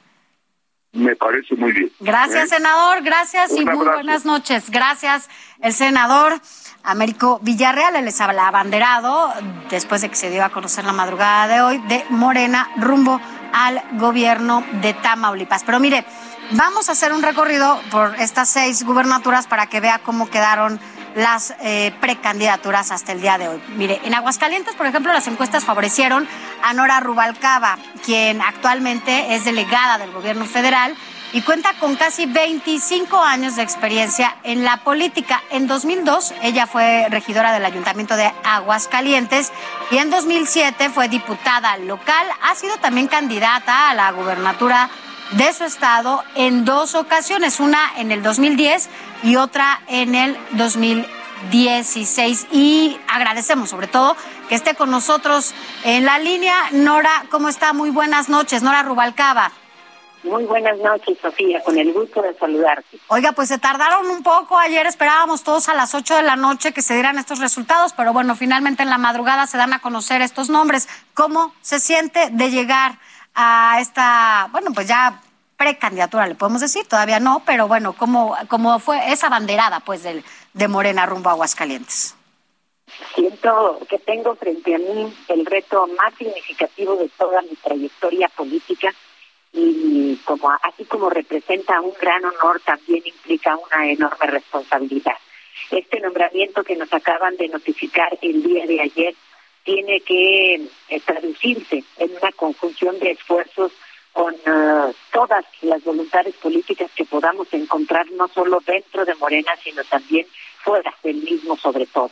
Me 0.92 1.14
parece 1.16 1.54
muy 1.54 1.72
bien. 1.72 1.92
Gracias, 2.00 2.44
¿Eh? 2.44 2.56
senador. 2.56 3.02
Gracias 3.02 3.52
y 3.52 3.64
muy 3.64 3.86
buenas 3.86 4.24
noches. 4.24 4.70
Gracias, 4.70 5.28
el 5.60 5.72
senador 5.72 6.40
Américo 6.82 7.40
Villarreal. 7.42 7.96
Él 7.96 8.06
les 8.06 8.20
habla 8.20 8.48
abanderado, 8.48 9.32
después 9.70 10.00
de 10.00 10.08
que 10.08 10.16
se 10.16 10.30
dio 10.30 10.44
a 10.44 10.48
conocer 10.48 10.84
la 10.84 10.92
madrugada 10.92 11.46
de 11.46 11.60
hoy, 11.60 11.78
de 11.88 12.04
Morena 12.08 12.70
rumbo 12.76 13.20
al 13.52 13.82
gobierno 13.98 14.64
de 14.80 14.94
Tamaulipas. 14.94 15.62
Pero 15.64 15.78
mire, 15.78 16.04
vamos 16.52 16.88
a 16.88 16.92
hacer 16.92 17.12
un 17.12 17.22
recorrido 17.22 17.78
por 17.90 18.14
estas 18.18 18.48
seis 18.48 18.82
gubernaturas 18.84 19.46
para 19.46 19.66
que 19.66 19.80
vea 19.80 19.98
cómo 19.98 20.30
quedaron 20.30 20.80
las 21.14 21.54
eh, 21.60 21.92
precandidaturas 22.00 22.90
hasta 22.90 23.12
el 23.12 23.20
día 23.20 23.38
de 23.38 23.48
hoy. 23.48 23.62
Mire, 23.76 24.00
en 24.04 24.14
Aguascalientes, 24.14 24.74
por 24.74 24.86
ejemplo, 24.86 25.12
las 25.12 25.26
encuestas 25.26 25.64
favorecieron 25.64 26.28
a 26.62 26.72
Nora 26.74 27.00
Rubalcaba, 27.00 27.78
quien 28.04 28.40
actualmente 28.40 29.34
es 29.34 29.44
delegada 29.44 29.98
del 29.98 30.12
gobierno 30.12 30.44
federal 30.46 30.96
y 31.32 31.42
cuenta 31.42 31.74
con 31.78 31.96
casi 31.96 32.26
25 32.26 33.22
años 33.22 33.56
de 33.56 33.62
experiencia 33.62 34.36
en 34.44 34.64
la 34.64 34.78
política. 34.78 35.42
En 35.50 35.66
2002 35.66 36.34
ella 36.42 36.66
fue 36.66 37.06
regidora 37.10 37.52
del 37.52 37.64
Ayuntamiento 37.64 38.16
de 38.16 38.32
Aguascalientes 38.44 39.52
y 39.90 39.98
en 39.98 40.10
2007 40.10 40.88
fue 40.90 41.08
diputada 41.08 41.76
local. 41.78 42.26
Ha 42.42 42.54
sido 42.54 42.76
también 42.78 43.08
candidata 43.08 43.90
a 43.90 43.94
la 43.94 44.10
gubernatura 44.12 44.88
de 45.32 45.52
su 45.52 45.64
estado 45.64 46.22
en 46.34 46.64
dos 46.64 46.94
ocasiones, 46.94 47.60
una 47.60 47.80
en 47.98 48.12
el 48.12 48.22
2010 48.22 48.88
y 49.22 49.36
otra 49.36 49.80
en 49.88 50.14
el 50.14 50.38
2016. 50.52 52.46
Y 52.50 52.98
agradecemos 53.08 53.70
sobre 53.70 53.88
todo 53.88 54.16
que 54.48 54.54
esté 54.54 54.74
con 54.74 54.90
nosotros 54.90 55.54
en 55.84 56.04
la 56.04 56.18
línea. 56.18 56.54
Nora, 56.72 57.26
¿cómo 57.30 57.48
está? 57.48 57.72
Muy 57.72 57.90
buenas 57.90 58.28
noches. 58.28 58.62
Nora 58.62 58.82
Rubalcaba. 58.82 59.52
Muy 60.24 60.44
buenas 60.44 60.76
noches, 60.78 61.16
Sofía, 61.22 61.62
con 61.62 61.78
el 61.78 61.92
gusto 61.92 62.20
de 62.20 62.34
saludarte. 62.34 62.98
Oiga, 63.06 63.32
pues 63.32 63.48
se 63.48 63.58
tardaron 63.58 64.10
un 64.10 64.24
poco. 64.24 64.58
Ayer 64.58 64.84
esperábamos 64.86 65.44
todos 65.44 65.68
a 65.68 65.74
las 65.74 65.94
8 65.94 66.16
de 66.16 66.22
la 66.22 66.34
noche 66.34 66.72
que 66.72 66.82
se 66.82 66.94
dieran 66.94 67.18
estos 67.18 67.38
resultados, 67.38 67.92
pero 67.92 68.12
bueno, 68.12 68.34
finalmente 68.34 68.82
en 68.82 68.90
la 68.90 68.98
madrugada 68.98 69.46
se 69.46 69.58
dan 69.58 69.72
a 69.72 69.78
conocer 69.78 70.20
estos 70.20 70.50
nombres. 70.50 70.88
¿Cómo 71.14 71.54
se 71.60 71.78
siente 71.78 72.30
de 72.32 72.50
llegar 72.50 72.98
a 73.40 73.78
esta, 73.80 74.48
bueno, 74.50 74.72
pues 74.74 74.88
ya 74.88 75.22
precandidatura, 75.56 76.26
le 76.26 76.34
podemos 76.34 76.60
decir, 76.60 76.86
todavía 76.86 77.20
no, 77.20 77.42
pero 77.46 77.68
bueno, 77.68 77.92
¿cómo, 77.92 78.36
cómo 78.48 78.80
fue 78.80 79.12
esa 79.12 79.28
banderada 79.28 79.78
pues 79.80 80.02
de, 80.02 80.24
de 80.54 80.68
Morena 80.68 81.06
rumbo 81.06 81.30
a 81.30 81.32
Aguascalientes? 81.32 82.16
Siento 83.14 83.78
que 83.88 83.98
tengo 84.00 84.34
frente 84.34 84.74
a 84.74 84.78
mí 84.78 85.14
el 85.28 85.46
reto 85.46 85.86
más 85.86 86.14
significativo 86.18 86.96
de 86.96 87.08
toda 87.10 87.40
mi 87.42 87.54
trayectoria 87.62 88.28
política 88.28 88.92
y 89.52 90.16
como 90.24 90.50
así 90.62 90.84
como 90.86 91.08
representa 91.08 91.80
un 91.80 91.92
gran 92.00 92.24
honor 92.24 92.60
también 92.64 93.02
implica 93.06 93.56
una 93.56 93.88
enorme 93.88 94.26
responsabilidad. 94.26 95.16
Este 95.70 96.00
nombramiento 96.00 96.64
que 96.64 96.74
nos 96.74 96.92
acaban 96.92 97.36
de 97.36 97.48
notificar 97.48 98.18
el 98.20 98.42
día 98.42 98.66
de 98.66 98.80
ayer 98.80 99.14
tiene 99.64 100.00
que 100.00 100.54
eh, 100.88 101.00
traducirse 101.04 101.84
en 101.98 102.10
una 102.10 102.32
conjunción 102.32 102.98
de 102.98 103.12
esfuerzos 103.12 103.72
con 104.12 104.34
eh, 104.34 104.92
todas 105.12 105.44
las 105.62 105.84
voluntades 105.84 106.34
políticas 106.36 106.90
que 106.96 107.04
podamos 107.04 107.46
encontrar, 107.52 108.10
no 108.12 108.28
solo 108.28 108.60
dentro 108.66 109.04
de 109.04 109.14
Morena, 109.16 109.52
sino 109.62 109.84
también 109.84 110.26
fuera 110.64 110.94
del 111.02 111.16
mismo 111.16 111.56
sobre 111.56 111.86
todo. 111.86 112.10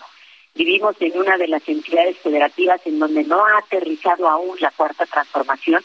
Vivimos 0.57 0.97
en 1.01 1.19
una 1.19 1.37
de 1.37 1.49
las 1.49 1.69
entidades 1.69 2.17
federativas 2.19 2.81
en 2.87 2.99
donde 2.99 3.25
no 3.25 3.45
ha 3.45 3.59
aterrizado 3.59 4.27
aún 4.27 4.57
la 4.59 4.71
cuarta 4.71 5.05
transformación 5.05 5.85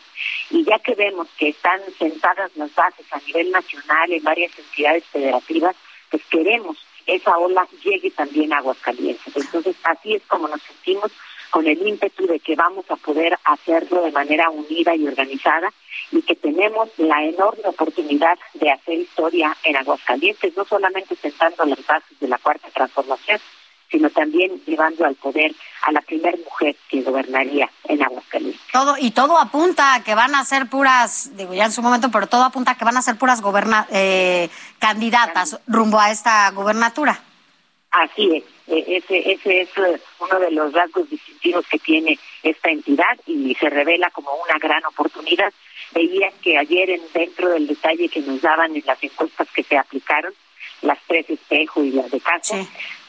y 0.49 0.63
ya 0.63 0.79
que 0.79 0.95
vemos 0.95 1.27
que 1.37 1.49
están 1.49 1.81
sentadas 1.99 2.55
las 2.55 2.73
bases 2.73 3.05
a 3.11 3.19
nivel 3.19 3.51
nacional 3.51 4.13
en 4.13 4.23
varias 4.23 4.57
entidades 4.57 5.03
federativas, 5.07 5.75
pues 6.09 6.23
queremos 6.29 6.77
que 7.05 7.15
esa 7.15 7.37
ola 7.37 7.67
llegue 7.83 8.11
también 8.11 8.53
a 8.53 8.59
Aguascalientes. 8.59 9.35
Entonces, 9.35 9.75
así 9.83 10.13
es 10.13 10.23
como 10.27 10.47
nos 10.47 10.61
sentimos 10.61 11.11
con 11.51 11.67
el 11.67 11.85
ímpetu 11.87 12.25
de 12.25 12.39
que 12.39 12.55
vamos 12.55 12.85
a 12.89 12.95
poder 12.95 13.37
hacerlo 13.43 14.01
de 14.01 14.11
manera 14.11 14.49
unida 14.49 14.95
y 14.95 15.05
organizada 15.05 15.71
y 16.11 16.21
que 16.23 16.35
tenemos 16.35 16.89
la 16.97 17.23
enorme 17.23 17.63
oportunidad 17.65 18.39
de 18.55 18.71
hacer 18.71 18.99
historia 18.99 19.55
en 19.63 19.75
Aguascalientes, 19.75 20.55
no 20.57 20.65
solamente 20.65 21.15
sentando 21.15 21.65
las 21.65 21.85
bases 21.85 22.19
de 22.19 22.27
la 22.27 22.37
cuarta 22.37 22.69
transformación, 22.73 23.39
sino 23.91 24.09
también 24.09 24.61
llevando 24.65 25.05
al 25.05 25.15
poder 25.15 25.53
a 25.83 25.91
la 25.91 26.01
primera 26.01 26.37
mujer 26.37 26.75
que 26.89 27.01
gobernaría 27.01 27.69
en 27.83 28.01
Aguascalientes. 28.01 28.61
Todo, 28.71 28.95
y 28.97 29.11
todo 29.11 29.37
apunta 29.37 29.95
a 29.95 30.03
que 30.03 30.15
van 30.15 30.33
a 30.33 30.45
ser 30.45 30.67
puras, 30.67 31.31
digo 31.35 31.53
ya 31.53 31.65
en 31.65 31.73
su 31.73 31.81
momento, 31.81 32.09
pero 32.09 32.27
todo 32.27 32.43
apunta 32.43 32.71
a 32.71 32.77
que 32.77 32.85
van 32.85 32.95
a 32.95 33.01
ser 33.01 33.17
puras 33.17 33.41
goberna, 33.41 33.87
eh, 33.91 34.49
candidatas 34.79 35.59
rumbo 35.67 35.99
a 35.99 36.11
esta 36.11 36.49
gobernatura. 36.51 37.21
Así 37.91 38.37
es, 38.37 38.43
e, 38.67 38.97
ese, 38.97 39.31
ese 39.33 39.61
es 39.61 39.69
eh, 39.77 39.99
uno 40.19 40.39
de 40.39 40.51
los 40.51 40.71
rasgos 40.71 41.09
distintivos 41.09 41.67
que 41.67 41.77
tiene 41.77 42.17
esta 42.41 42.69
entidad 42.69 43.19
y 43.27 43.53
se 43.55 43.69
revela 43.69 44.09
como 44.11 44.31
una 44.31 44.57
gran 44.59 44.83
oportunidad. 44.85 45.51
Veía 45.93 46.31
que 46.41 46.57
ayer 46.57 46.89
en, 46.89 47.01
dentro 47.13 47.49
del 47.49 47.67
detalle 47.67 48.07
que 48.07 48.21
nos 48.21 48.41
daban 48.41 48.73
en 48.75 48.83
las 48.85 49.03
encuestas 49.03 49.49
que 49.53 49.63
se 49.63 49.77
aplicaron, 49.77 50.33
las 50.83 50.97
tres 51.05 51.29
espejo 51.29 51.83
y 51.83 51.91
las 51.91 52.09
de 52.09 52.21
caso, 52.21 52.55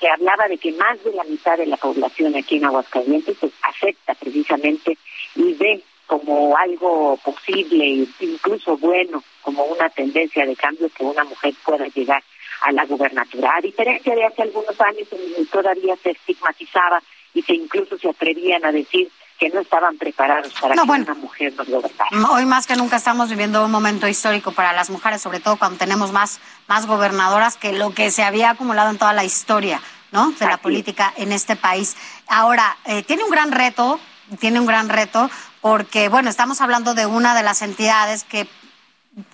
que 0.01 0.09
hablaba 0.09 0.49
de 0.49 0.59
que 0.59 0.73
más 0.73 1.03
de 1.05 1.13
la 1.13 1.25
mitad 1.25 1.57
de 1.57 1.67
la 1.67 1.77
población 1.77 2.35
aquí 2.35 2.57
en 2.57 2.65
Aguascalientes 2.65 3.37
pues, 3.39 3.53
acepta 3.63 4.15
precisamente 4.15 4.99
y 5.37 5.55
ve 5.55 5.81
como 6.07 6.57
algo 6.57 7.17
posible 7.19 8.07
incluso 8.19 8.77
bueno, 8.77 9.23
como 9.43 9.65
una 9.65 9.89
tendencia 9.91 10.45
de 10.45 10.57
cambio 10.57 10.91
que 10.91 11.05
una 11.05 11.25
mujer 11.25 11.55
pueda 11.65 11.87
llegar 11.87 12.23
a 12.63 12.73
la 12.73 12.85
gubernatura. 12.87 13.57
A 13.57 13.61
diferencia 13.61 14.15
de 14.15 14.25
hace 14.25 14.43
algunos 14.43 14.81
años 14.81 15.09
todavía 15.51 15.97
se 16.03 16.11
estigmatizaba 16.11 17.03
y 17.35 17.43
que 17.43 17.55
incluso 17.55 17.99
se 17.99 18.09
atrevían 18.09 18.65
a 18.65 18.73
decir 18.73 19.11
que 19.39 19.49
no 19.49 19.61
estaban 19.61 19.99
preparados 19.99 20.53
para 20.61 20.75
que 20.75 20.81
una 20.81 21.15
mujer 21.15 21.53
nos 21.57 21.69
gobernara. 21.69 22.31
Hoy 22.31 22.47
más 22.47 22.67
que 22.67 22.77
nunca 22.77 22.97
estamos 22.97 23.29
viviendo 23.29 23.65
un 23.65 23.73
momento 23.73 24.07
histórico 24.07 24.53
para 24.53 24.73
las 24.73 24.89
mujeres, 24.89 25.21
sobre 25.21 25.41
todo 25.41 25.57
cuando 25.57 25.79
tenemos 25.79 26.13
más, 26.13 26.41
más 26.69 26.87
gobernadoras 26.87 27.57
que 27.57 27.73
lo 27.73 27.93
que 27.93 28.13
se 28.13 28.23
había 28.23 28.51
acumulado 28.51 28.91
en 28.91 28.99
toda 28.99 29.13
la 29.13 29.25
historia 29.25 29.81
¿no? 30.13 30.31
de 30.31 30.47
la 30.47 30.59
política 30.59 31.13
en 31.17 31.33
este 31.33 31.57
país. 31.57 31.97
Ahora, 32.29 32.77
eh, 32.85 33.03
tiene 33.03 33.25
un 33.25 33.31
gran 33.31 33.51
reto, 33.51 33.99
tiene 34.39 34.61
un 34.61 34.67
gran 34.67 34.89
reto, 34.89 35.29
porque, 35.61 36.09
bueno, 36.09 36.31
estamos 36.31 36.61
hablando 36.61 36.95
de 36.95 37.07
una 37.07 37.35
de 37.35 37.43
las 37.43 37.63
entidades 37.63 38.23
que, 38.23 38.47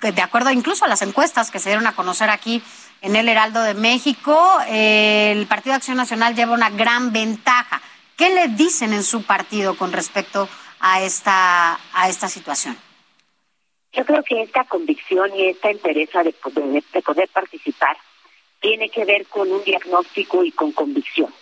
de 0.00 0.22
acuerdo 0.22 0.50
incluso 0.50 0.86
a 0.86 0.88
las 0.88 1.02
encuestas 1.02 1.50
que 1.50 1.58
se 1.58 1.68
dieron 1.68 1.86
a 1.86 1.94
conocer 1.94 2.30
aquí 2.30 2.62
en 3.00 3.16
el 3.16 3.28
Heraldo 3.28 3.62
de 3.62 3.74
México, 3.74 4.58
el 4.68 5.46
Partido 5.46 5.76
Acción 5.76 5.96
Nacional 5.96 6.34
lleva 6.34 6.52
una 6.52 6.70
gran 6.70 7.12
ventaja. 7.12 7.80
¿Qué 8.16 8.30
le 8.30 8.48
dicen 8.48 8.92
en 8.92 9.04
su 9.04 9.22
partido 9.22 9.76
con 9.76 9.92
respecto 9.92 10.48
a 10.80 11.02
esta, 11.02 11.78
a 11.92 12.08
esta 12.08 12.28
situación? 12.28 12.76
Yo 13.92 14.04
creo 14.04 14.22
que 14.22 14.42
esta 14.42 14.64
convicción 14.64 15.34
y 15.36 15.46
esta 15.46 15.70
interés 15.70 16.10
de 16.12 16.34
de 16.92 17.02
poder 17.02 17.28
participar 17.28 17.96
tiene 18.60 18.88
que 18.90 19.04
ver 19.04 19.26
con 19.26 19.50
un 19.50 19.62
diagnóstico 19.64 20.44
y 20.44 20.52
con 20.52 20.72
convicción. 20.72 21.32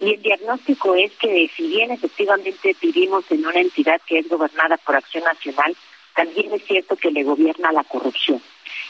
Y 0.00 0.14
el 0.14 0.22
diagnóstico 0.22 0.94
es 0.94 1.12
que 1.12 1.50
si 1.56 1.68
bien 1.68 1.90
efectivamente 1.90 2.76
vivimos 2.80 3.24
en 3.30 3.46
una 3.46 3.60
entidad 3.60 4.00
que 4.06 4.18
es 4.18 4.28
gobernada 4.28 4.76
por 4.78 4.96
Acción 4.96 5.24
Nacional, 5.24 5.76
también 6.14 6.52
es 6.52 6.64
cierto 6.64 6.96
que 6.96 7.10
le 7.10 7.22
gobierna 7.22 7.72
la 7.72 7.84
corrupción. 7.84 8.42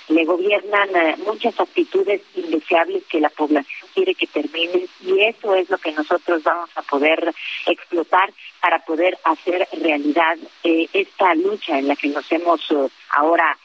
Le 0.09 0.25
gobiernan 0.25 0.89
eh, 0.95 1.17
muchas 1.25 1.59
actitudes 1.59 2.21
indeseables 2.35 3.05
que 3.05 3.21
la 3.21 3.31
población 3.31 3.89
quiere 3.95 4.15
que 4.15 4.27
terminen 4.27 4.87
y 5.01 5.21
eso 5.23 5.55
es 5.55 5.71
lo 5.71 5.79
que 5.79 5.93
nosotros 5.93 6.43
vamos 6.43 6.71
a 6.75 6.83
poder 6.83 7.35
explotar 7.67 8.33
para 8.61 8.81
poder 8.81 9.19
hacer 9.25 9.67
realidad 9.73 10.37
eh, 10.63 10.89
esta 10.93 11.35
lucha 11.35 11.79
en 11.79 11.89
la 11.89 11.97
que 11.97 12.09
nos 12.09 12.31
hemos 12.31 12.61
eh, 12.71 12.89
ahora 13.11 13.57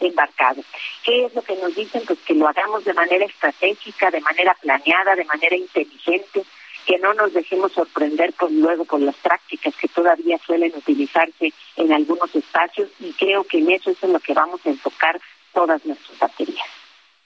embarcado. 0.00 0.62
¿Qué 1.04 1.26
es 1.26 1.34
lo 1.34 1.42
que 1.42 1.54
nos 1.56 1.74
dicen? 1.74 2.02
Pues 2.04 2.18
que 2.20 2.34
lo 2.34 2.48
hagamos 2.48 2.84
de 2.84 2.92
manera 2.92 3.24
estratégica, 3.24 4.10
de 4.10 4.20
manera 4.20 4.56
planeada, 4.60 5.14
de 5.14 5.24
manera 5.24 5.54
inteligente, 5.54 6.42
que 6.88 6.98
no 6.98 7.14
nos 7.14 7.34
dejemos 7.34 7.72
sorprender 7.72 8.32
por 8.32 8.50
luego 8.50 8.84
por 8.84 9.00
las 9.00 9.14
prácticas 9.16 9.76
que 9.76 9.88
todavía 9.88 10.38
suelen 10.38 10.72
utilizarse 10.74 11.52
en 11.76 11.92
algunos 11.92 12.34
espacios 12.34 12.88
y 12.98 13.12
creo 13.12 13.44
que 13.44 13.58
en 13.58 13.70
eso 13.70 13.90
es 13.90 14.02
en 14.02 14.14
lo 14.14 14.20
que 14.20 14.32
vamos 14.32 14.60
a 14.64 14.70
enfocar 14.70 15.20
todas 15.58 15.84
nuestras 15.84 16.16
baterías. 16.20 16.66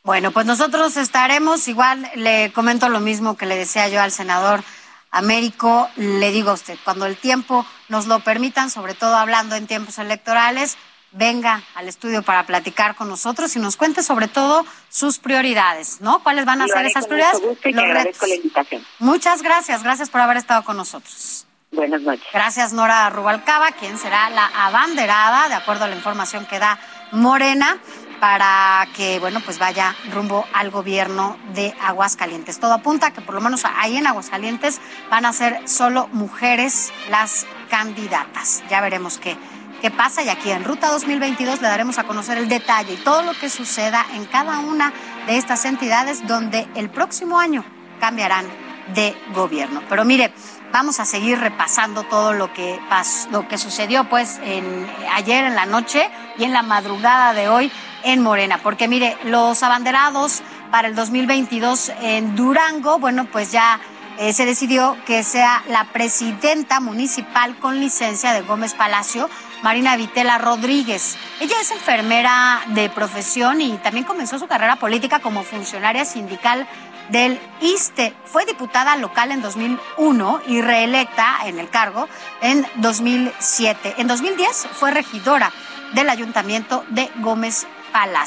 Bueno, 0.05 0.31
pues 0.31 0.47
nosotros 0.47 0.97
estaremos, 0.97 1.69
igual 1.69 2.11
le 2.15 2.51
comento 2.53 2.89
lo 2.89 3.01
mismo 3.01 3.37
que 3.37 3.45
le 3.45 3.57
decía 3.57 3.89
yo 3.89 4.01
al 4.01 4.11
senador 4.11 4.65
Américo, 5.11 5.91
le 5.97 6.31
digo 6.33 6.51
a 6.51 6.55
usted, 6.55 6.79
cuando 6.83 7.05
el 7.05 7.19
tiempo 7.19 7.67
nos 7.91 8.07
lo 8.07 8.21
permitan, 8.21 8.71
sobre 8.71 8.95
todo 8.95 9.17
hablando 9.17 9.55
en 9.55 9.67
tiempos 9.67 9.99
electorales, 9.99 10.79
venga 11.13 11.63
al 11.75 11.89
estudio 11.89 12.23
para 12.23 12.47
platicar 12.47 12.97
con 12.97 13.11
nosotros 13.11 13.55
y 13.55 13.59
nos 13.59 13.77
cuente 13.77 14.03
sobre 14.03 14.29
todo 14.29 14.65
sus 14.89 15.19
prioridades, 15.19 16.01
¿no? 16.01 16.23
¿Cuáles 16.23 16.47
van 16.47 16.63
a 16.63 16.69
ser 16.69 16.87
esas 16.87 17.07
prioridades? 17.07 17.43
la 17.65 18.35
invitación. 18.35 18.83
Muchas 18.99 19.43
gracias, 19.43 19.83
gracias 19.83 20.09
por 20.09 20.23
haber 20.23 20.39
estado 20.39 20.65
con 20.65 20.79
nosotros. 20.79 21.47
Buenas 21.71 22.01
noches. 22.01 22.27
Gracias 22.33 22.73
Nora 22.73 23.09
Rubalcaba, 23.11 23.73
quien 23.73 23.99
será 23.99 24.31
la 24.31 24.47
abanderada, 24.47 25.49
de 25.49 25.55
acuerdo 25.55 25.85
a 25.85 25.89
la 25.89 25.97
información 25.97 26.47
que 26.47 26.59
da 26.59 26.79
Morena, 27.13 27.79
para 28.23 28.87
que, 28.95 29.19
bueno, 29.19 29.41
pues 29.41 29.59
vaya 29.59 29.97
rumbo 30.13 30.47
al 30.53 30.71
gobierno 30.71 31.37
de 31.55 31.75
Aguascalientes. 31.83 32.61
Todo 32.61 32.73
apunta 32.73 33.11
que 33.11 33.21
por 33.21 33.35
lo 33.35 33.41
menos 33.41 33.65
ahí 33.65 33.97
en 33.97 34.07
Aguascalientes 34.07 34.81
van 35.11 35.27
a 35.27 35.33
ser 35.33 35.69
solo 35.69 36.07
mujeres 36.13 36.93
las 37.11 37.49
candidatas. 37.69 38.63
Ya 38.71 38.81
veremos 38.81 39.19
qué 39.19 39.37
qué 39.81 39.91
pasa 39.91 40.23
y 40.23 40.29
aquí 40.29 40.53
en 40.53 40.63
Ruta 40.63 40.93
2022 40.93 41.61
le 41.61 41.67
daremos 41.67 41.99
a 41.99 42.05
conocer 42.05 42.39
el 42.39 42.49
detalle 42.49 42.93
y 42.95 42.97
todo 42.99 43.23
lo 43.23 43.33
que 43.35 43.51
suceda 43.51 44.07
en 44.15 44.27
cada 44.27 44.61
una 44.61 44.93
de 45.27 45.37
estas 45.37 45.65
entidades 45.65 46.25
donde 46.29 46.69
el 46.77 46.91
próximo 46.91 47.41
año 47.41 47.65
cambiarán 47.99 48.47
de 48.95 49.17
gobierno. 49.35 49.83
Pero 49.89 50.05
mire, 50.05 50.33
vamos 50.73 51.01
a 51.01 51.05
seguir 51.05 51.41
repasando 51.41 52.05
todo 52.05 52.33
lo 52.33 52.53
que 52.53 52.79
pasó, 52.89 53.29
lo 53.31 53.49
que 53.49 53.59
sucedió 53.59 54.09
pues 54.09 54.39
en, 54.45 54.89
ayer 55.13 55.45
en 55.45 55.57
la 55.57 55.67
noche 55.67 56.09
y 56.39 56.45
en 56.45 56.53
la 56.53 56.63
madrugada 56.63 57.33
de 57.35 57.49
hoy 57.49 57.73
en 58.05 58.21
Morena, 58.21 58.59
porque 58.63 58.89
mire, 58.89 59.17
los 59.25 59.63
abanderados 59.63 60.43
para 60.71 60.89
el 60.89 60.95
2022 60.95 61.93
en 62.01 62.37
Durango, 62.37 62.99
bueno, 62.99 63.27
pues 63.27 63.53
ya 63.53 63.81
eh, 64.19 64.33
se 64.33 64.45
decidió 64.45 64.97
que 65.07 65.23
sea 65.23 65.63
la 65.69 65.85
presidenta 65.93 66.81
municipal 66.81 67.59
con 67.59 67.81
licencia 67.81 68.33
de 68.33 68.43
Gómez 68.43 68.75
Palacio, 68.75 69.31
Marina 69.63 69.97
Vitela 69.97 70.39
Rodríguez. 70.39 71.17
Ella 71.41 71.57
es 71.61 71.71
enfermera 71.71 72.61
de 72.69 72.91
profesión 72.91 73.61
y 73.61 73.79
también 73.79 74.05
comenzó 74.05 74.39
su 74.39 74.47
carrera 74.47 74.77
política 74.77 75.21
como 75.21 75.45
funcionaria 75.45 76.05
sindical 76.05 76.69
del 77.09 77.41
ISTE. 77.61 78.15
Fue 78.25 78.45
diputada 78.45 78.97
local 78.97 79.33
en 79.33 79.43
2001 79.43 80.41
y 80.47 80.61
reelecta 80.61 81.39
en 81.45 81.59
el 81.59 81.71
cargo 81.71 82.09
en 82.43 82.67
2007. 82.77 83.95
En 83.99 84.09
2010 84.09 84.69
fue 84.73 84.91
regidora 84.91 85.53
del 85.95 86.09
ayuntamiento 86.11 86.85
de 86.91 87.11
Gómez 87.17 87.67
Palacio. 87.67 87.82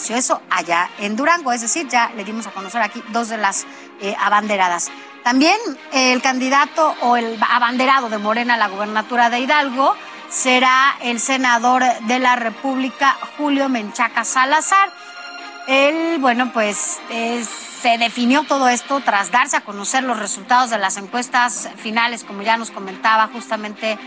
Eso 0.10 0.42
allá 0.50 0.90
en 1.00 1.16
Durango, 1.16 1.52
es 1.52 1.62
decir, 1.62 1.88
ya 1.88 2.12
le 2.16 2.24
dimos 2.24 2.48
a 2.48 2.52
conocer 2.52 2.82
aquí 2.82 3.04
dos 3.10 3.30
de 3.30 3.38
las 3.38 3.66
eh, 4.02 4.16
abanderadas. 4.20 4.92
También 5.24 5.58
el 5.92 6.22
candidato 6.22 6.96
o 7.02 7.18
el 7.18 7.38
abanderado 7.50 8.10
de 8.10 8.18
Morena 8.18 8.54
a 8.54 8.58
la 8.58 8.68
gubernatura 8.68 9.30
de 9.30 9.40
Hidalgo 9.40 9.96
será 10.30 10.96
el 11.02 11.20
senador 11.20 11.84
de 12.02 12.20
la 12.20 12.36
República, 12.36 13.18
Julio 13.38 13.70
Menchaca 13.70 14.24
Salazar. 14.24 14.92
Él, 15.68 16.18
bueno, 16.20 16.52
pues 16.54 17.00
se 17.82 17.98
definió 17.98 18.44
todo 18.44 18.70
esto 18.70 19.00
tras 19.00 19.32
darse 19.32 19.58
a 19.58 19.62
conocer 19.62 20.04
los 20.04 20.20
resultados 20.20 20.70
de 20.70 20.78
las 20.78 20.98
encuestas 20.98 21.70
finales, 21.78 22.24
como 22.24 22.44
ya 22.44 22.58
nos 22.58 22.70
comentaba 22.70 23.30
justamente 23.34 23.98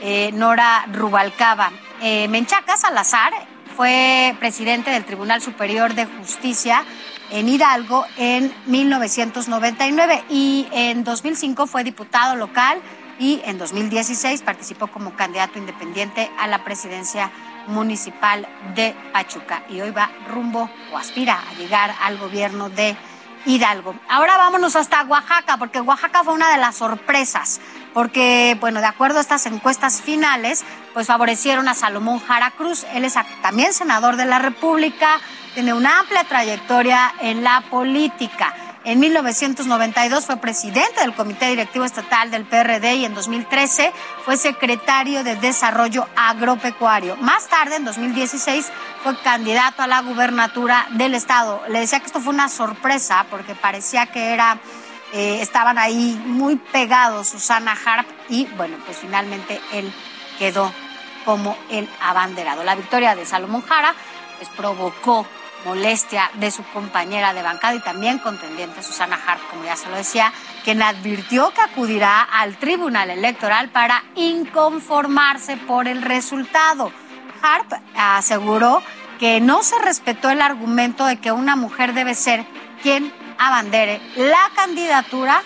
eh, 0.00 0.30
Nora 0.32 0.86
Rubalcaba. 0.92 1.72
Eh, 2.00 2.28
Menchaca 2.28 2.76
Salazar 2.76 3.32
fue 3.78 4.34
presidente 4.40 4.90
del 4.90 5.04
Tribunal 5.04 5.40
Superior 5.40 5.94
de 5.94 6.04
Justicia 6.04 6.82
en 7.30 7.48
Hidalgo 7.48 8.04
en 8.16 8.52
1999 8.66 10.24
y 10.28 10.66
en 10.72 11.04
2005 11.04 11.68
fue 11.68 11.84
diputado 11.84 12.34
local 12.34 12.80
y 13.20 13.40
en 13.44 13.56
2016 13.56 14.42
participó 14.42 14.88
como 14.88 15.14
candidato 15.14 15.60
independiente 15.60 16.28
a 16.40 16.48
la 16.48 16.64
presidencia 16.64 17.30
municipal 17.68 18.48
de 18.74 18.96
Pachuca 19.12 19.62
y 19.68 19.80
hoy 19.80 19.92
va 19.92 20.10
rumbo 20.28 20.68
o 20.92 20.98
aspira 20.98 21.38
a 21.48 21.54
llegar 21.54 21.94
al 22.02 22.18
gobierno 22.18 22.70
de 22.70 22.96
Hidalgo. 23.46 23.94
Ahora 24.08 24.36
vámonos 24.36 24.74
hasta 24.74 25.04
Oaxaca, 25.04 25.56
porque 25.56 25.80
Oaxaca 25.80 26.24
fue 26.24 26.34
una 26.34 26.50
de 26.50 26.58
las 26.58 26.76
sorpresas, 26.76 27.60
porque, 27.94 28.56
bueno, 28.60 28.80
de 28.80 28.86
acuerdo 28.86 29.18
a 29.18 29.22
estas 29.22 29.46
encuestas 29.46 30.00
finales, 30.00 30.64
pues 30.94 31.06
favorecieron 31.06 31.68
a 31.68 31.74
Salomón 31.74 32.20
Jara 32.20 32.50
Cruz. 32.52 32.84
Él 32.94 33.04
es 33.04 33.14
también 33.42 33.72
senador 33.72 34.16
de 34.16 34.26
la 34.26 34.38
República, 34.38 35.20
tiene 35.54 35.72
una 35.72 36.00
amplia 36.00 36.24
trayectoria 36.24 37.12
en 37.20 37.42
la 37.42 37.62
política. 37.70 38.54
En 38.84 39.00
1992 39.00 40.24
fue 40.24 40.36
presidente 40.38 41.00
del 41.00 41.14
Comité 41.14 41.48
Directivo 41.48 41.84
Estatal 41.84 42.30
del 42.30 42.46
PRD 42.46 42.94
y 42.94 43.04
en 43.04 43.14
2013 43.14 43.92
fue 44.24 44.36
secretario 44.36 45.24
de 45.24 45.36
Desarrollo 45.36 46.06
Agropecuario. 46.16 47.16
Más 47.16 47.48
tarde, 47.48 47.76
en 47.76 47.84
2016, 47.84 48.70
fue 49.02 49.20
candidato 49.20 49.82
a 49.82 49.88
la 49.88 50.00
gubernatura 50.00 50.86
del 50.92 51.14
Estado. 51.14 51.60
Le 51.68 51.80
decía 51.80 52.00
que 52.00 52.06
esto 52.06 52.20
fue 52.20 52.32
una 52.32 52.48
sorpresa 52.48 53.26
porque 53.30 53.54
parecía 53.54 54.06
que 54.06 54.32
era... 54.32 54.58
Eh, 55.12 55.40
estaban 55.40 55.78
ahí 55.78 56.20
muy 56.26 56.56
pegados 56.56 57.28
Susana 57.28 57.76
Harp 57.84 58.06
y 58.28 58.44
bueno, 58.56 58.76
pues 58.84 58.98
finalmente 58.98 59.60
él 59.72 59.92
quedó 60.38 60.72
como 61.24 61.56
el 61.70 61.88
abanderado. 62.00 62.62
La 62.62 62.74
victoria 62.74 63.14
de 63.14 63.24
Salomón 63.24 63.62
Jara 63.62 63.94
pues 64.36 64.50
provocó 64.50 65.26
molestia 65.64 66.30
de 66.34 66.50
su 66.50 66.62
compañera 66.72 67.34
de 67.34 67.42
bancada 67.42 67.74
y 67.74 67.80
también 67.80 68.18
contendiente 68.18 68.82
Susana 68.82 69.18
Hart, 69.26 69.40
como 69.50 69.64
ya 69.64 69.76
se 69.76 69.88
lo 69.88 69.96
decía, 69.96 70.32
quien 70.64 70.82
advirtió 70.82 71.52
que 71.52 71.60
acudirá 71.60 72.22
al 72.22 72.56
Tribunal 72.58 73.10
Electoral 73.10 73.70
para 73.70 74.04
inconformarse 74.14 75.56
por 75.56 75.88
el 75.88 76.02
resultado. 76.02 76.92
Hart 77.42 77.72
aseguró 77.96 78.82
que 79.18 79.40
no 79.40 79.62
se 79.62 79.78
respetó 79.80 80.30
el 80.30 80.40
argumento 80.40 81.04
de 81.06 81.18
que 81.18 81.32
una 81.32 81.56
mujer 81.56 81.92
debe 81.92 82.14
ser 82.14 82.46
quien 82.82 83.12
abandere 83.38 84.00
la 84.16 84.50
candidatura 84.54 85.42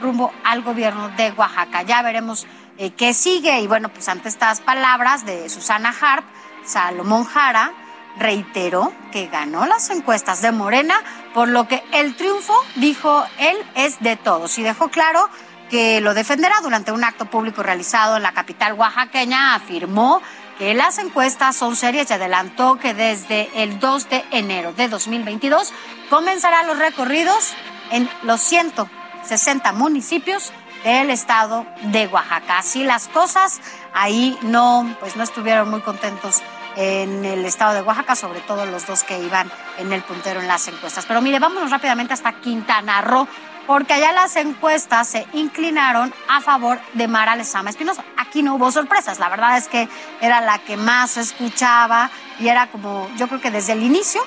rumbo 0.00 0.32
al 0.44 0.62
gobierno 0.62 1.08
de 1.10 1.32
Oaxaca. 1.32 1.82
Ya 1.82 2.02
veremos 2.02 2.46
eh, 2.78 2.90
qué 2.90 3.14
sigue 3.14 3.60
y 3.60 3.66
bueno, 3.66 3.88
pues 3.88 4.08
ante 4.08 4.28
estas 4.28 4.60
palabras 4.60 5.24
de 5.24 5.48
Susana 5.48 5.94
Hart, 6.00 6.24
Salomón 6.64 7.24
Jara, 7.24 7.72
reiteró 8.16 8.92
que 9.12 9.26
ganó 9.26 9.66
las 9.66 9.90
encuestas 9.90 10.40
de 10.40 10.52
Morena, 10.52 10.94
por 11.32 11.48
lo 11.48 11.66
que 11.66 11.82
el 11.92 12.16
triunfo, 12.16 12.54
dijo 12.76 13.24
él, 13.38 13.56
es 13.74 14.00
de 14.00 14.16
todos 14.16 14.56
y 14.58 14.62
dejó 14.62 14.88
claro 14.88 15.28
que 15.70 16.00
lo 16.00 16.14
defenderá 16.14 16.56
durante 16.62 16.92
un 16.92 17.02
acto 17.02 17.26
público 17.26 17.62
realizado 17.62 18.16
en 18.16 18.22
la 18.22 18.32
capital 18.32 18.74
oaxaqueña, 18.74 19.54
afirmó 19.54 20.22
que 20.58 20.74
las 20.74 20.98
encuestas 20.98 21.56
son 21.56 21.76
serias 21.76 22.10
y 22.10 22.14
adelantó 22.14 22.76
que 22.76 22.94
desde 22.94 23.50
el 23.62 23.80
2 23.80 24.08
de 24.08 24.24
enero 24.30 24.72
de 24.72 24.88
2022 24.88 25.72
comenzarán 26.10 26.66
los 26.66 26.78
recorridos 26.78 27.52
en 27.90 28.08
los 28.22 28.40
160 28.40 29.72
municipios 29.72 30.52
del 30.84 31.10
estado 31.10 31.66
de 31.82 32.06
Oaxaca. 32.06 32.58
Así 32.58 32.84
las 32.84 33.08
cosas, 33.08 33.60
ahí 33.94 34.38
no, 34.42 34.96
pues 35.00 35.16
no 35.16 35.24
estuvieron 35.24 35.70
muy 35.70 35.80
contentos 35.80 36.42
en 36.76 37.24
el 37.24 37.44
estado 37.44 37.74
de 37.74 37.82
Oaxaca, 37.82 38.16
sobre 38.16 38.40
todo 38.40 38.66
los 38.66 38.86
dos 38.86 39.02
que 39.02 39.18
iban 39.18 39.50
en 39.78 39.92
el 39.92 40.02
puntero 40.02 40.40
en 40.40 40.48
las 40.48 40.68
encuestas. 40.68 41.06
Pero 41.06 41.20
mire, 41.22 41.38
vámonos 41.38 41.70
rápidamente 41.70 42.14
hasta 42.14 42.40
Quintana 42.40 43.00
Roo, 43.00 43.26
porque 43.66 43.94
allá 43.94 44.12
las 44.12 44.36
encuestas 44.36 45.08
se 45.08 45.26
inclinaron 45.32 46.12
a 46.28 46.40
favor 46.40 46.80
de 46.92 47.08
Mara 47.08 47.36
Lezama 47.36 47.70
Espinosa. 47.70 48.04
Aquí 48.16 48.42
no 48.42 48.54
hubo 48.54 48.70
sorpresas, 48.70 49.18
la 49.18 49.28
verdad 49.28 49.56
es 49.56 49.68
que 49.68 49.88
era 50.20 50.40
la 50.40 50.58
que 50.58 50.76
más 50.76 51.16
escuchaba 51.16 52.10
y 52.38 52.48
era 52.48 52.66
como, 52.68 53.08
yo 53.16 53.28
creo 53.28 53.40
que 53.40 53.50
desde 53.50 53.72
el 53.72 53.82
inicio 53.82 54.22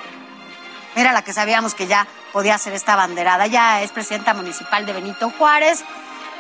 era 0.95 1.11
la 1.11 1.21
que 1.21 1.33
sabíamos 1.33 1.75
que 1.75 1.87
ya 1.87 2.07
podía 2.33 2.57
ser 2.57 2.73
esta 2.73 2.95
banderada. 2.95 3.47
Ya 3.47 3.81
es 3.81 3.91
presidenta 3.91 4.33
municipal 4.33 4.85
de 4.85 4.93
Benito 4.93 5.31
Juárez 5.37 5.83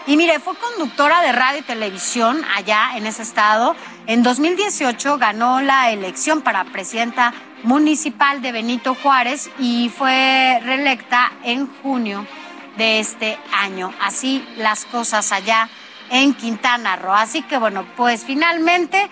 y 0.07 0.15
mire, 0.15 0.39
fue 0.39 0.55
conductora 0.55 1.21
de 1.21 1.33
radio 1.33 1.59
y 1.59 1.63
televisión 1.63 2.41
allá 2.55 2.91
en 2.95 3.05
ese 3.05 3.23
estado. 3.23 3.75
En 4.07 4.23
2018 4.23 5.17
ganó 5.17 5.61
la 5.61 5.91
elección 5.91 6.41
para 6.41 6.63
presidenta 6.63 7.33
municipal 7.63 8.41
de 8.41 8.53
Benito 8.53 8.95
Juárez 8.95 9.49
y 9.59 9.89
fue 9.89 10.59
reelecta 10.63 11.31
en 11.43 11.67
junio 11.81 12.25
de 12.77 12.99
este 12.99 13.37
año. 13.53 13.93
Así 14.01 14.47
las 14.57 14.85
cosas 14.85 15.31
allá 15.31 15.69
en 16.09 16.33
Quintana 16.33 16.95
Roo. 16.95 17.13
Así 17.13 17.41
que 17.43 17.57
bueno, 17.57 17.85
pues 17.95 18.23
finalmente 18.25 19.09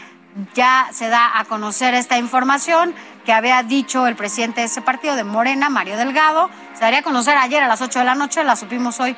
ya 0.53 0.89
se 0.91 1.07
da 1.07 1.39
a 1.39 1.45
conocer 1.45 1.93
esta 1.93 2.17
información 2.17 2.93
que 3.25 3.33
había 3.33 3.63
dicho 3.63 4.05
el 4.07 4.15
presidente 4.15 4.61
de 4.61 4.67
ese 4.67 4.81
partido 4.81 5.15
de 5.15 5.23
Morena, 5.23 5.69
Mario 5.69 5.97
Delgado. 5.97 6.49
Se 6.73 6.81
daría 6.81 6.99
a 6.99 7.03
conocer 7.03 7.37
ayer 7.37 7.63
a 7.63 7.67
las 7.67 7.81
8 7.81 7.99
de 7.99 8.05
la 8.05 8.15
noche, 8.15 8.43
la 8.43 8.55
supimos 8.55 8.99
hoy 8.99 9.15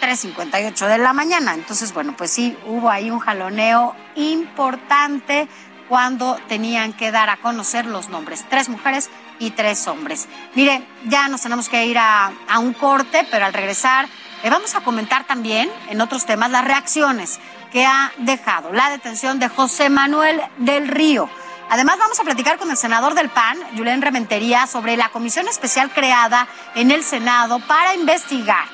3.58 0.00 0.86
de 0.86 0.98
la 0.98 1.12
mañana. 1.12 1.54
Entonces, 1.54 1.94
bueno, 1.94 2.14
pues 2.16 2.30
sí, 2.30 2.56
hubo 2.66 2.90
ahí 2.90 3.10
un 3.10 3.18
jaloneo 3.18 3.96
importante 4.14 5.48
cuando 5.88 6.38
tenían 6.48 6.92
que 6.92 7.10
dar 7.10 7.30
a 7.30 7.38
conocer 7.38 7.86
los 7.86 8.08
nombres. 8.08 8.44
Tres 8.48 8.68
mujeres 8.68 9.10
y 9.38 9.50
tres 9.50 9.86
hombres. 9.86 10.28
Mire, 10.54 10.82
ya 11.04 11.28
nos 11.28 11.42
tenemos 11.42 11.68
que 11.68 11.86
ir 11.86 11.98
a, 11.98 12.32
un 12.58 12.72
corte, 12.72 13.26
pero 13.30 13.46
al 13.46 13.52
regresar 13.52 14.08
le 14.42 14.50
vamos 14.50 14.74
a 14.74 14.80
comentar 14.80 15.24
también 15.24 15.70
en 15.88 16.00
otros 16.00 16.26
temas 16.26 16.50
las 16.50 16.64
reacciones 16.64 17.40
que 17.72 17.86
ha 17.86 18.12
dejado 18.18 18.72
la 18.72 18.90
detención 18.90 19.38
de 19.38 19.48
José 19.48 19.88
Manuel 19.88 20.40
del 20.58 20.88
Río. 20.88 21.28
Además, 21.70 21.98
vamos 21.98 22.20
a 22.20 22.24
platicar 22.24 22.58
con 22.58 22.70
el 22.70 22.76
senador 22.76 23.14
del 23.14 23.30
PAN, 23.30 23.58
Julián 23.76 24.02
Rementería, 24.02 24.66
sobre 24.66 24.96
la 24.96 25.08
comisión 25.08 25.48
especial 25.48 25.90
creada 25.90 26.46
en 26.74 26.90
el 26.90 27.02
Senado 27.02 27.58
para 27.60 27.94
investigar 27.94 28.66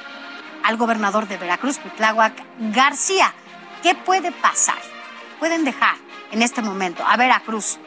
al 0.64 0.76
gobernador 0.76 1.28
de 1.28 1.36
Veracruz, 1.36 1.78
Cuitláhuac 1.78 2.34
García. 2.72 3.32
¿Qué 3.82 3.94
puede 3.94 4.32
pasar? 4.32 4.80
¿Pueden 5.38 5.64
dejar 5.64 5.96
en 6.32 6.42
este 6.42 6.62
momento 6.62 7.04
a 7.06 7.16
Veracruz 7.16 7.78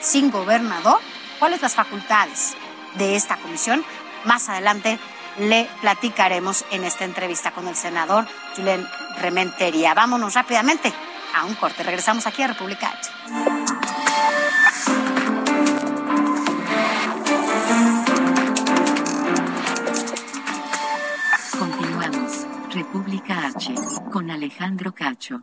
sin 0.00 0.30
gobernador? 0.30 0.98
¿Cuáles 1.38 1.60
las 1.60 1.74
facultades 1.74 2.56
de 2.94 3.14
esta 3.14 3.36
comisión? 3.36 3.84
Más 4.24 4.48
adelante 4.48 4.98
le 5.38 5.68
platicaremos 5.82 6.64
en 6.70 6.84
esta 6.84 7.04
entrevista 7.04 7.50
con 7.50 7.68
el 7.68 7.76
senador 7.76 8.26
Julián 8.54 8.88
Rementería. 9.20 9.92
Vámonos 9.92 10.34
rápidamente 10.34 10.92
a 11.34 11.44
un 11.44 11.54
corte. 11.54 11.82
Regresamos 11.82 12.26
aquí 12.26 12.42
a 12.42 12.48
República 12.48 12.88
H. 12.88 13.10
Continuamos. 21.58 22.46
República 22.70 23.46
H. 23.46 23.74
Con 24.10 24.30
Alejandro 24.30 24.94
Cacho. 24.94 25.42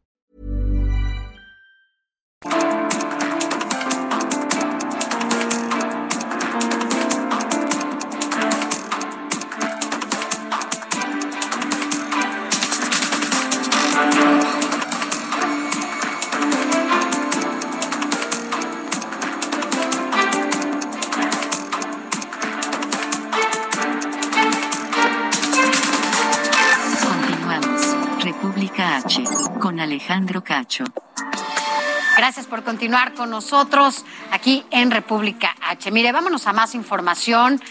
Alejandro 29.81 30.43
Cacho. 30.43 30.83
Gracias 32.17 32.45
por 32.45 32.63
continuar 32.63 33.13
con 33.13 33.29
nosotros 33.29 34.05
aquí 34.31 34.65
en 34.71 34.91
República 34.91 35.55
H. 35.61 35.91
Mire, 35.91 36.11
vámonos 36.11 36.47
a 36.47 36.53
más 36.53 36.75
información. 36.75 37.61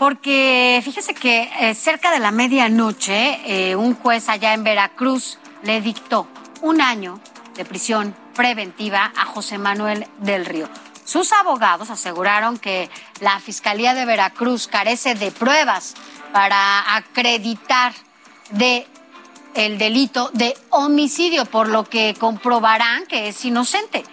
Porque 0.00 0.80
fíjese 0.82 1.12
que 1.12 1.50
eh, 1.60 1.74
cerca 1.74 2.10
de 2.10 2.20
la 2.20 2.30
medianoche, 2.30 3.40
eh, 3.44 3.76
un 3.76 3.94
juez 3.94 4.30
allá 4.30 4.54
en 4.54 4.64
Veracruz 4.64 5.38
le 5.62 5.82
dictó 5.82 6.26
un 6.62 6.80
año 6.80 7.20
de 7.54 7.66
prisión 7.66 8.14
preventiva 8.34 9.12
a 9.14 9.26
José 9.26 9.58
Manuel 9.58 10.06
del 10.18 10.46
Río. 10.46 10.70
Sus 11.04 11.32
abogados 11.32 11.90
aseguraron 11.90 12.56
que 12.56 12.88
la 13.20 13.40
Fiscalía 13.40 13.92
de 13.92 14.06
Veracruz 14.06 14.68
carece 14.68 15.14
de 15.14 15.32
pruebas 15.32 15.94
para 16.32 16.96
acreditar 16.96 17.92
de 18.52 18.86
el 19.54 19.78
delito 19.78 20.30
de 20.32 20.56
homicidio, 20.70 21.44
por 21.44 21.68
lo 21.68 21.84
que 21.84 22.14
comprobarán 22.18 23.06
que 23.06 23.28
es 23.28 23.44
inocente. 23.44 24.04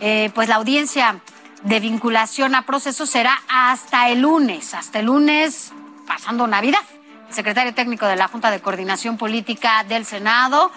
Eh, 0.00 0.30
pues 0.34 0.48
la 0.48 0.56
audiencia 0.56 1.20
de 1.62 1.80
vinculación 1.80 2.54
a 2.54 2.66
proceso 2.66 3.06
será 3.06 3.40
hasta 3.48 4.08
el 4.08 4.22
lunes, 4.22 4.74
hasta 4.74 4.98
el 4.98 5.06
lunes 5.06 5.72
pasando 6.06 6.46
Navidad. 6.46 6.80
El 7.28 7.34
secretario 7.34 7.72
técnico 7.72 8.06
de 8.06 8.16
la 8.16 8.28
Junta 8.28 8.50
de 8.50 8.60
Coordinación 8.60 9.16
Política 9.16 9.84
del 9.84 10.04
Senado, 10.04 10.70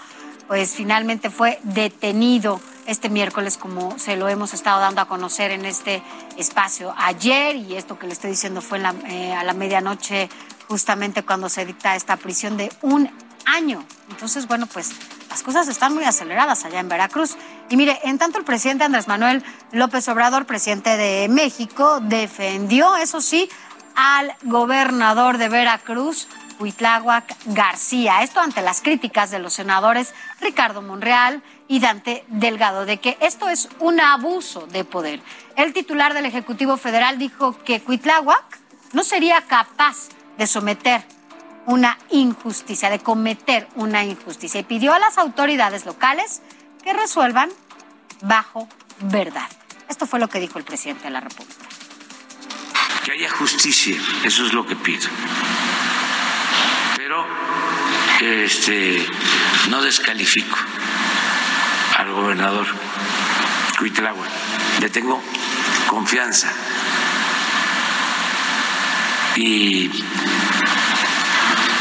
pues 0.47 0.75
finalmente 0.75 1.29
fue 1.29 1.59
detenido 1.63 2.61
este 2.85 3.09
miércoles, 3.09 3.57
como 3.57 3.97
se 3.97 4.15
lo 4.15 4.29
hemos 4.29 4.53
estado 4.53 4.79
dando 4.79 5.01
a 5.01 5.07
conocer 5.07 5.49
en 5.49 5.65
este 5.65 6.03
espacio 6.37 6.93
ayer, 6.97 7.55
y 7.55 7.75
esto 7.75 7.97
que 7.97 8.05
le 8.05 8.13
estoy 8.13 8.29
diciendo 8.29 8.61
fue 8.61 8.77
la, 8.77 8.93
eh, 9.07 9.33
a 9.33 9.43
la 9.43 9.53
medianoche, 9.53 10.29
justamente 10.67 11.23
cuando 11.23 11.49
se 11.49 11.65
dicta 11.65 11.95
esta 11.95 12.15
prisión 12.17 12.57
de 12.57 12.71
un 12.81 13.09
año. 13.45 13.83
Entonces, 14.09 14.47
bueno, 14.47 14.67
pues 14.67 14.91
las 15.29 15.43
cosas 15.43 15.67
están 15.67 15.93
muy 15.93 16.03
aceleradas 16.03 16.65
allá 16.65 16.79
en 16.79 16.89
Veracruz. 16.89 17.35
Y 17.69 17.77
mire, 17.77 17.99
en 18.03 18.17
tanto 18.17 18.39
el 18.39 18.45
presidente 18.45 18.83
Andrés 18.83 19.07
Manuel 19.07 19.43
López 19.71 20.07
Obrador, 20.07 20.45
presidente 20.45 20.97
de 20.97 21.27
México, 21.29 21.99
defendió, 22.01 22.95
eso 22.95 23.21
sí, 23.21 23.49
al 23.95 24.33
gobernador 24.43 25.37
de 25.37 25.49
Veracruz, 25.49 26.27
Huitláhuac 26.59 27.35
García. 27.45 28.23
Esto 28.23 28.39
ante 28.39 28.61
las 28.61 28.81
críticas 28.81 29.31
de 29.31 29.39
los 29.39 29.53
senadores 29.53 30.13
Ricardo 30.39 30.81
Monreal 30.81 31.43
y 31.67 31.79
Dante 31.79 32.23
Delgado, 32.27 32.85
de 32.85 32.97
que 32.97 33.17
esto 33.19 33.49
es 33.49 33.69
un 33.79 33.99
abuso 33.99 34.67
de 34.67 34.83
poder. 34.85 35.21
El 35.55 35.73
titular 35.73 36.13
del 36.13 36.25
Ejecutivo 36.25 36.77
Federal 36.77 37.17
dijo 37.17 37.57
que 37.63 37.81
Huitláhuac 37.85 38.59
no 38.93 39.03
sería 39.03 39.41
capaz 39.41 40.09
de 40.37 40.47
someter 40.47 41.05
una 41.65 41.97
injusticia, 42.11 42.89
de 42.89 42.99
cometer 42.99 43.67
una 43.75 44.03
injusticia 44.03 44.59
y 44.59 44.63
pidió 44.63 44.93
a 44.93 44.99
las 44.99 45.17
autoridades 45.17 45.85
locales 45.85 46.41
que 46.83 46.93
resuelvan 46.93 47.49
bajo 48.21 48.67
verdad. 49.01 49.49
Esto 49.89 50.05
fue 50.05 50.19
lo 50.19 50.27
que 50.27 50.39
dijo 50.39 50.59
el 50.59 50.65
presidente 50.65 51.05
de 51.05 51.09
la 51.11 51.21
República. 51.21 51.65
Que 53.03 53.11
haya 53.13 53.29
justicia, 53.29 53.95
eso 54.23 54.45
es 54.45 54.53
lo 54.53 54.65
que 54.65 54.75
pido. 54.75 55.07
Pero 56.95 57.25
este, 58.21 59.05
no 59.69 59.81
descalifico 59.81 60.57
al 61.97 62.11
gobernador 62.11 62.65
Cuitlagua. 63.77 64.25
Le 64.79 64.89
tengo 64.89 65.21
confianza. 65.87 66.51
Y 69.35 69.89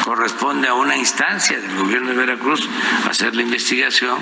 corresponde 0.05 0.69
a 0.69 0.75
una 0.75 0.97
instancia 0.97 1.59
del 1.59 1.77
gobierno 1.79 2.11
de 2.11 2.15
Veracruz 2.17 2.69
hacer 3.09 3.35
la 3.35 3.43
investigación. 3.43 4.19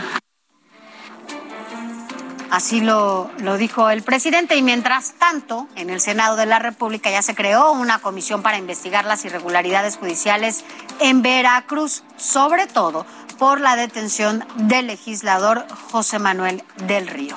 Así 2.51 2.81
lo, 2.81 3.31
lo, 3.39 3.57
dijo 3.57 3.89
el 3.91 4.03
presidente 4.03 4.57
y 4.57 4.63
mientras 4.63 5.15
tanto, 5.15 5.69
en 5.75 5.89
el 5.89 6.01
Senado 6.01 6.37
de 6.37 6.45
la 6.47 6.59
República 6.59 7.11
ya 7.11 7.23
se 7.23 7.35
creó 7.35 7.73
una 7.73 7.99
comisión 7.99 8.43
para 8.43 8.59
investigar 8.59 9.07
las 9.07 9.25
irregularidades 9.25 9.97
judiciales 9.97 10.65
en 11.01 11.23
Veracruz, 11.23 12.05
sobre 12.17 12.67
todo 12.67 13.07
por 13.39 13.61
la 13.61 13.75
detención 13.75 14.45
del 14.57 14.87
legislador 14.87 15.67
José 15.91 16.19
Manuel 16.19 16.63
del 16.87 17.09
Río. 17.09 17.37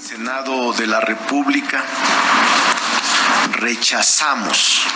Senado 0.00 0.72
de 0.72 0.86
la 0.86 1.00
República 1.00 1.84
rechazamos 3.52 4.86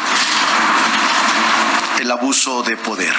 el 2.02 2.10
abuso 2.10 2.64
de 2.64 2.76
poder, 2.76 3.14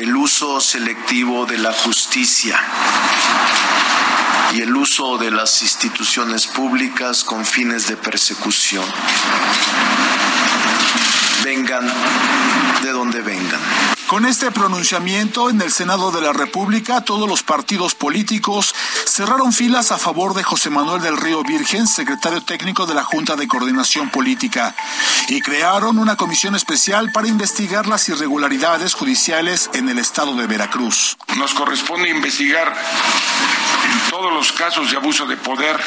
el 0.00 0.16
uso 0.16 0.62
selectivo 0.62 1.44
de 1.44 1.58
la 1.58 1.74
justicia 1.74 2.58
y 4.54 4.62
el 4.62 4.74
uso 4.74 5.18
de 5.18 5.30
las 5.30 5.60
instituciones 5.60 6.46
públicas 6.46 7.22
con 7.22 7.44
fines 7.44 7.86
de 7.86 7.98
persecución. 7.98 8.86
Vengan 11.44 11.86
de 12.82 12.92
donde 12.92 13.20
vengan. 13.20 13.60
Con 14.10 14.26
este 14.26 14.50
pronunciamiento 14.50 15.50
en 15.50 15.60
el 15.60 15.70
Senado 15.70 16.10
de 16.10 16.20
la 16.20 16.32
República, 16.32 17.04
todos 17.04 17.28
los 17.28 17.44
partidos 17.44 17.94
políticos 17.94 18.74
cerraron 19.06 19.52
filas 19.52 19.92
a 19.92 19.98
favor 19.98 20.34
de 20.34 20.42
José 20.42 20.68
Manuel 20.68 21.00
del 21.00 21.16
Río 21.16 21.44
Virgen, 21.44 21.86
secretario 21.86 22.42
técnico 22.42 22.86
de 22.86 22.94
la 22.94 23.04
Junta 23.04 23.36
de 23.36 23.46
Coordinación 23.46 24.10
Política, 24.10 24.74
y 25.30 25.40
crearon 25.40 25.98
una 25.98 26.16
comisión 26.16 26.56
especial 26.56 27.12
para 27.12 27.28
investigar 27.28 27.86
las 27.86 28.08
irregularidades 28.08 28.94
judiciales 28.94 29.70
en 29.74 29.88
el 29.88 30.00
estado 30.00 30.34
de 30.34 30.48
Veracruz. 30.48 31.16
Nos 31.36 31.54
corresponde 31.54 32.10
investigar 32.10 32.76
todos 34.10 34.32
los 34.32 34.50
casos 34.52 34.90
de 34.90 34.96
abuso 34.96 35.26
de 35.26 35.36
poder, 35.36 35.80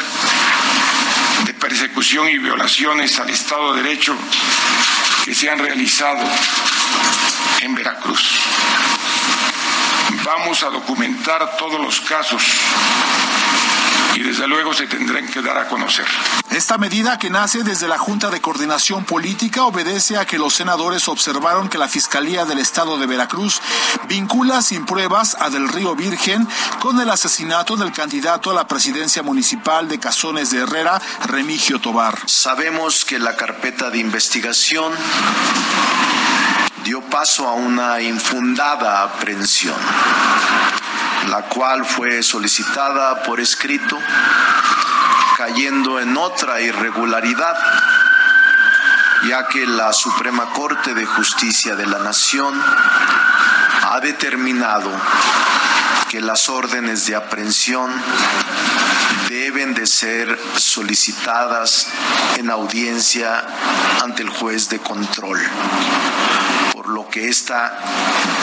de 1.46 1.54
persecución 1.56 2.30
y 2.30 2.38
violaciones 2.38 3.20
al 3.20 3.30
Estado 3.32 3.74
de 3.74 3.84
Derecho 3.84 4.16
que 5.26 5.36
se 5.36 5.50
han 5.50 5.60
realizado 5.60 6.26
en 7.60 7.76
Veracruz. 7.76 8.40
Vamos 10.24 10.64
a 10.64 10.70
documentar 10.70 11.58
todos 11.58 11.82
los 11.82 12.00
casos 12.00 12.44
y 14.16 14.20
desde 14.22 14.48
luego 14.48 14.74
se 14.74 14.88
tendrán 14.88 15.28
que 15.28 15.42
dar 15.42 15.58
a 15.58 15.68
conocer. 15.68 16.06
Esta 16.52 16.78
medida 16.78 17.18
que 17.18 17.30
nace 17.30 17.64
desde 17.64 17.88
la 17.88 17.98
Junta 17.98 18.30
de 18.30 18.42
Coordinación 18.42 19.06
Política 19.06 19.64
obedece 19.64 20.18
a 20.18 20.26
que 20.26 20.38
los 20.38 20.54
senadores 20.54 21.08
observaron 21.08 21.70
que 21.70 21.78
la 21.78 21.88
Fiscalía 21.88 22.46
del 22.46 22.60
Estado 22.60 22.98
de 22.98 23.08
Veracruz 23.08 23.62
vincula 24.08 24.62
sin 24.62 24.86
pruebas 24.86 25.36
a 25.40 25.50
Del 25.50 25.68
Río 25.68 25.96
Virgen 25.96 26.48
con 26.80 27.00
el 27.00 27.10
asesinato 27.10 27.76
del 27.76 27.92
candidato 27.92 28.52
a 28.52 28.54
la 28.54 28.68
presidencia 28.68 29.24
municipal 29.24 29.88
de 29.88 30.00
Cazones 30.00 30.52
de 30.52 30.60
Herrera, 30.60 31.02
Remigio 31.26 31.80
Tobar. 31.80 32.18
Sabemos 32.26 33.06
que 33.06 33.20
la 33.20 33.36
carpeta 33.36 33.90
de 33.90 34.00
investigación 34.00 34.94
dio 36.84 37.02
paso 37.02 37.48
a 37.48 37.54
una 37.54 38.02
infundada 38.02 39.04
aprehensión, 39.04 39.76
la 41.30 41.44
cual 41.44 41.86
fue 41.86 42.24
solicitada 42.24 43.24
por 43.24 43.40
escrito, 43.40 43.98
cayendo 45.38 46.00
en 46.00 46.16
otra 46.18 46.62
irregularidad, 46.62 47.58
ya 49.28 49.48
que 49.48 49.66
la 49.66 49.94
Suprema 49.94 50.46
Corte 50.52 50.94
de 50.94 51.06
Justicia 51.06 51.76
de 51.76 51.86
la 51.86 52.00
Nación 52.00 52.60
ha 53.84 54.00
determinado 54.00 54.90
que 56.10 56.22
las 56.22 56.50
órdenes 56.50 57.08
de 57.08 57.16
aprehensión 57.16 57.92
deben 59.30 59.74
de 59.74 59.88
ser 59.88 60.40
solicitadas 60.56 61.88
en 62.38 62.52
audiencia 62.52 63.44
ante 64.04 64.22
el 64.22 64.30
juez 64.30 64.70
de 64.70 64.80
control 64.80 65.40
que 67.14 67.30
ésta 67.30 67.80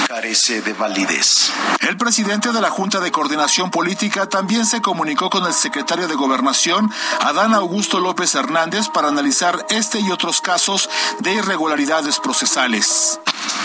carece 0.06 0.62
de 0.62 0.72
validez. 0.74 1.50
El 1.80 1.96
presidente 1.96 2.52
de 2.52 2.60
la 2.60 2.70
Junta 2.70 3.00
de 3.00 3.10
Coordinación 3.10 3.68
Política 3.68 4.28
también 4.28 4.64
se 4.64 4.80
comunicó 4.80 5.28
con 5.28 5.44
el 5.44 5.52
secretario 5.52 6.06
de 6.06 6.14
Gobernación, 6.14 6.88
Adán 7.18 7.52
Augusto 7.52 7.98
López 7.98 8.32
Hernández, 8.36 8.86
para 8.88 9.08
analizar 9.08 9.66
este 9.70 9.98
y 9.98 10.12
otros 10.12 10.40
casos 10.40 10.88
de 11.18 11.32
irregularidades 11.32 12.20
procesales. 12.20 13.18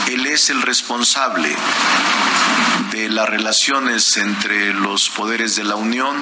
Él 0.08 0.26
es 0.26 0.50
el 0.50 0.63
responsable 0.63 1.56
de 2.89 3.08
las 3.08 3.30
relaciones 3.30 4.18
entre 4.18 4.74
los 4.74 5.12
poderes 5.12 5.56
de 5.56 5.65
la 5.65 5.76
Unión 5.76 6.15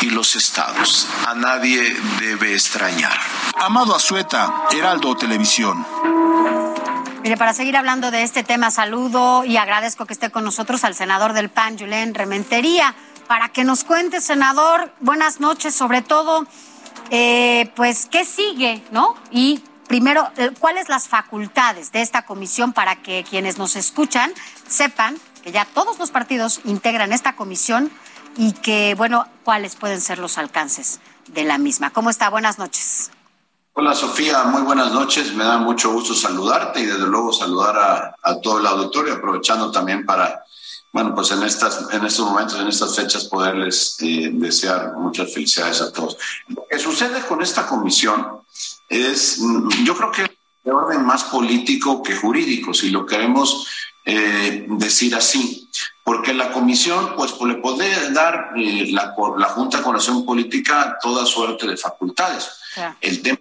y 0.00 0.08
los 0.08 0.34
estados. 0.34 1.06
A 1.26 1.34
nadie 1.34 1.94
debe 2.20 2.54
extrañar. 2.54 3.18
Amado 3.58 3.94
Azueta, 3.94 4.50
Heraldo 4.70 5.14
Televisión. 5.14 5.84
Mire, 7.26 7.38
para 7.38 7.54
seguir 7.54 7.76
hablando 7.76 8.12
de 8.12 8.22
este 8.22 8.44
tema, 8.44 8.70
saludo 8.70 9.44
y 9.44 9.56
agradezco 9.56 10.06
que 10.06 10.12
esté 10.12 10.30
con 10.30 10.44
nosotros 10.44 10.84
al 10.84 10.94
senador 10.94 11.32
del 11.32 11.48
PAN, 11.48 11.76
Julen 11.76 12.14
Rementería, 12.14 12.94
para 13.26 13.48
que 13.48 13.64
nos 13.64 13.82
cuente, 13.82 14.20
senador, 14.20 14.92
buenas 15.00 15.40
noches, 15.40 15.74
sobre 15.74 16.02
todo, 16.02 16.46
eh, 17.10 17.72
pues, 17.74 18.06
¿qué 18.06 18.24
sigue, 18.24 18.80
no? 18.92 19.16
Y 19.32 19.60
primero, 19.88 20.30
eh, 20.36 20.52
¿cuáles 20.60 20.88
las 20.88 21.08
facultades 21.08 21.90
de 21.90 22.02
esta 22.02 22.22
comisión 22.22 22.72
para 22.72 22.94
que 22.94 23.24
quienes 23.28 23.58
nos 23.58 23.74
escuchan 23.74 24.32
sepan 24.68 25.16
que 25.42 25.50
ya 25.50 25.64
todos 25.64 25.98
los 25.98 26.12
partidos 26.12 26.60
integran 26.64 27.12
esta 27.12 27.34
comisión 27.34 27.90
y 28.36 28.52
que, 28.52 28.94
bueno, 28.94 29.26
cuáles 29.42 29.74
pueden 29.74 30.00
ser 30.00 30.20
los 30.20 30.38
alcances 30.38 31.00
de 31.26 31.42
la 31.42 31.58
misma? 31.58 31.90
¿Cómo 31.90 32.08
está? 32.08 32.30
Buenas 32.30 32.60
noches. 32.60 33.10
Hola 33.78 33.94
Sofía, 33.94 34.44
muy 34.44 34.62
buenas 34.62 34.90
noches. 34.90 35.34
Me 35.34 35.44
da 35.44 35.58
mucho 35.58 35.92
gusto 35.92 36.14
saludarte 36.14 36.80
y 36.80 36.86
desde 36.86 37.06
luego 37.06 37.30
saludar 37.30 38.16
a, 38.22 38.40
todo 38.40 38.58
el 38.58 38.66
auditorio, 38.66 39.12
aprovechando 39.12 39.70
también 39.70 40.06
para, 40.06 40.42
bueno, 40.94 41.14
pues 41.14 41.30
en, 41.32 41.42
estas, 41.42 41.86
en 41.92 42.02
estos 42.06 42.26
momentos, 42.26 42.58
en 42.58 42.68
estas 42.68 42.96
fechas, 42.96 43.26
poderles 43.26 43.98
eh, 44.00 44.30
desear 44.32 44.94
muchas 44.96 45.30
felicidades 45.30 45.82
a 45.82 45.92
todos. 45.92 46.16
Lo 46.48 46.64
que 46.70 46.78
sucede 46.78 47.20
con 47.26 47.42
esta 47.42 47.66
comisión 47.66 48.40
es, 48.88 49.40
mm, 49.40 49.84
yo 49.84 49.94
creo 49.94 50.10
que 50.10 50.38
de 50.64 50.72
orden 50.72 51.04
más 51.04 51.24
político 51.24 52.02
que 52.02 52.16
jurídico, 52.16 52.72
si 52.72 52.88
lo 52.88 53.04
queremos 53.04 53.68
eh, 54.06 54.64
decir 54.70 55.14
así, 55.14 55.68
porque 56.02 56.32
la 56.32 56.50
comisión, 56.50 57.12
pues 57.14 57.38
le 57.42 57.56
puede 57.56 58.10
dar 58.12 58.52
eh, 58.56 58.88
la, 58.90 59.14
la 59.36 59.48
Junta 59.50 59.76
de 59.76 59.82
Coordinación 59.82 60.24
Política 60.24 60.96
toda 61.02 61.26
suerte 61.26 61.66
de 61.66 61.76
facultades. 61.76 62.48
El 63.00 63.22
tema 63.22 63.38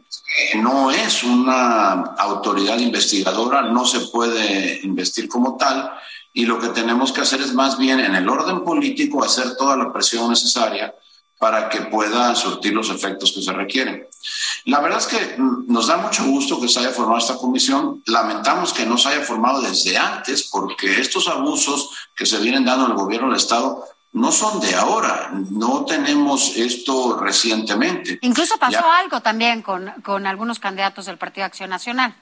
no 0.55 0.91
es 0.91 1.23
una 1.23 1.91
autoridad 2.17 2.79
investigadora, 2.79 3.63
no 3.63 3.85
se 3.85 4.01
puede 4.07 4.79
investir 4.83 5.27
como 5.27 5.57
tal, 5.57 5.91
y 6.33 6.45
lo 6.45 6.59
que 6.59 6.69
tenemos 6.69 7.11
que 7.11 7.21
hacer 7.21 7.41
es 7.41 7.53
más 7.53 7.77
bien 7.77 7.99
en 7.99 8.15
el 8.15 8.27
orden 8.27 8.63
político 8.63 9.23
hacer 9.23 9.55
toda 9.55 9.77
la 9.77 9.91
presión 9.93 10.29
necesaria 10.29 10.93
para 11.37 11.69
que 11.69 11.81
pueda 11.81 12.33
surtir 12.35 12.73
los 12.73 12.89
efectos 12.89 13.31
que 13.33 13.41
se 13.41 13.51
requieren. 13.51 14.07
La 14.65 14.79
verdad 14.79 14.99
es 14.99 15.07
que 15.07 15.35
mm, 15.37 15.71
nos 15.71 15.87
da 15.87 15.97
mucho 15.97 16.25
gusto 16.25 16.59
que 16.59 16.67
se 16.67 16.79
haya 16.79 16.91
formado 16.91 17.19
esta 17.19 17.37
comisión. 17.37 18.01
Lamentamos 18.05 18.73
que 18.73 18.85
no 18.85 18.97
se 18.97 19.09
haya 19.09 19.21
formado 19.21 19.61
desde 19.61 19.97
antes 19.97 20.43
porque 20.43 20.99
estos 20.99 21.27
abusos 21.27 21.89
que 22.15 22.25
se 22.25 22.39
vienen 22.39 22.65
dando 22.65 22.85
en 22.85 22.91
el 22.91 22.97
gobierno 22.97 23.27
del 23.27 23.37
Estado 23.37 23.83
no 24.15 24.31
son 24.31 24.61
de 24.61 24.73
ahora, 24.75 25.29
no 25.51 25.83
tenemos 25.83 26.55
esto 26.55 27.19
recientemente. 27.19 28.17
Incluso 28.21 28.57
pasó 28.57 28.89
algo 28.89 29.19
también 29.21 29.61
con, 29.61 29.91
con 30.03 30.25
algunos 30.25 30.57
candidatos 30.57 31.07
del 31.07 31.17
Partido 31.17 31.45
Acción 31.45 31.69
Nacional. 31.69 32.15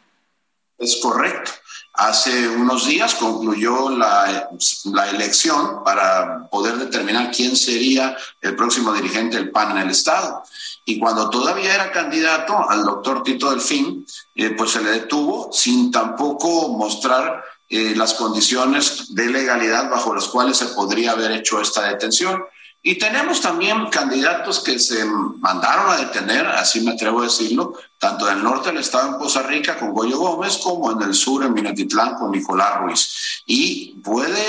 Es 0.79 0.97
correcto. 0.97 1.51
Hace 1.93 2.49
unos 2.49 2.87
días 2.87 3.13
concluyó 3.13 3.91
la, 3.91 4.49
la, 4.85 5.09
elección 5.11 5.83
para 5.83 6.49
poder 6.49 6.77
determinar 6.77 7.29
quién 7.29 7.55
sería 7.55 8.17
el 8.41 8.55
próximo 8.55 8.91
dirigente 8.91 9.37
del 9.37 9.51
PAN 9.51 9.77
en 9.77 9.83
el 9.83 9.91
Estado. 9.91 10.41
Y 10.85 10.97
cuando 10.97 11.29
todavía 11.29 11.75
era 11.75 11.91
candidato 11.91 12.67
al 12.67 12.83
doctor 12.83 13.21
Tito 13.21 13.51
Delfín, 13.51 14.03
eh, 14.33 14.49
pues 14.57 14.71
se 14.71 14.81
le 14.81 14.89
detuvo 14.89 15.51
sin 15.53 15.91
tampoco 15.91 16.69
mostrar 16.69 17.43
eh, 17.69 17.93
las 17.95 18.13
condiciones 18.13 19.15
de 19.15 19.27
legalidad 19.27 19.89
bajo 19.89 20.13
las 20.13 20.27
cuales 20.27 20.57
se 20.57 20.67
podría 20.67 21.11
haber 21.11 21.31
hecho 21.31 21.61
esta 21.61 21.87
detención. 21.87 22.43
Y 22.85 22.95
tenemos 22.95 23.39
también 23.39 23.89
candidatos 23.89 24.59
que 24.59 24.77
se 24.77 25.05
mandaron 25.05 25.89
a 25.89 25.95
detener, 25.95 26.45
así 26.45 26.81
me 26.81 26.91
atrevo 26.91 27.21
a 27.21 27.23
decirlo, 27.23 27.75
tanto 27.97 28.29
en 28.29 28.39
el 28.39 28.43
norte 28.43 28.69
del 28.69 28.79
estado 28.79 29.07
en 29.07 29.17
Poza 29.17 29.41
Rica 29.43 29.79
con 29.79 29.93
Goyo 29.93 30.17
Gómez, 30.17 30.57
como 30.57 30.91
en 30.91 31.01
el 31.01 31.13
sur 31.13 31.45
en 31.45 31.53
Minatitlán 31.53 32.15
con 32.15 32.31
Nicolás 32.31 32.81
Ruiz. 32.81 33.43
Y 33.45 33.95
puede 34.03 34.43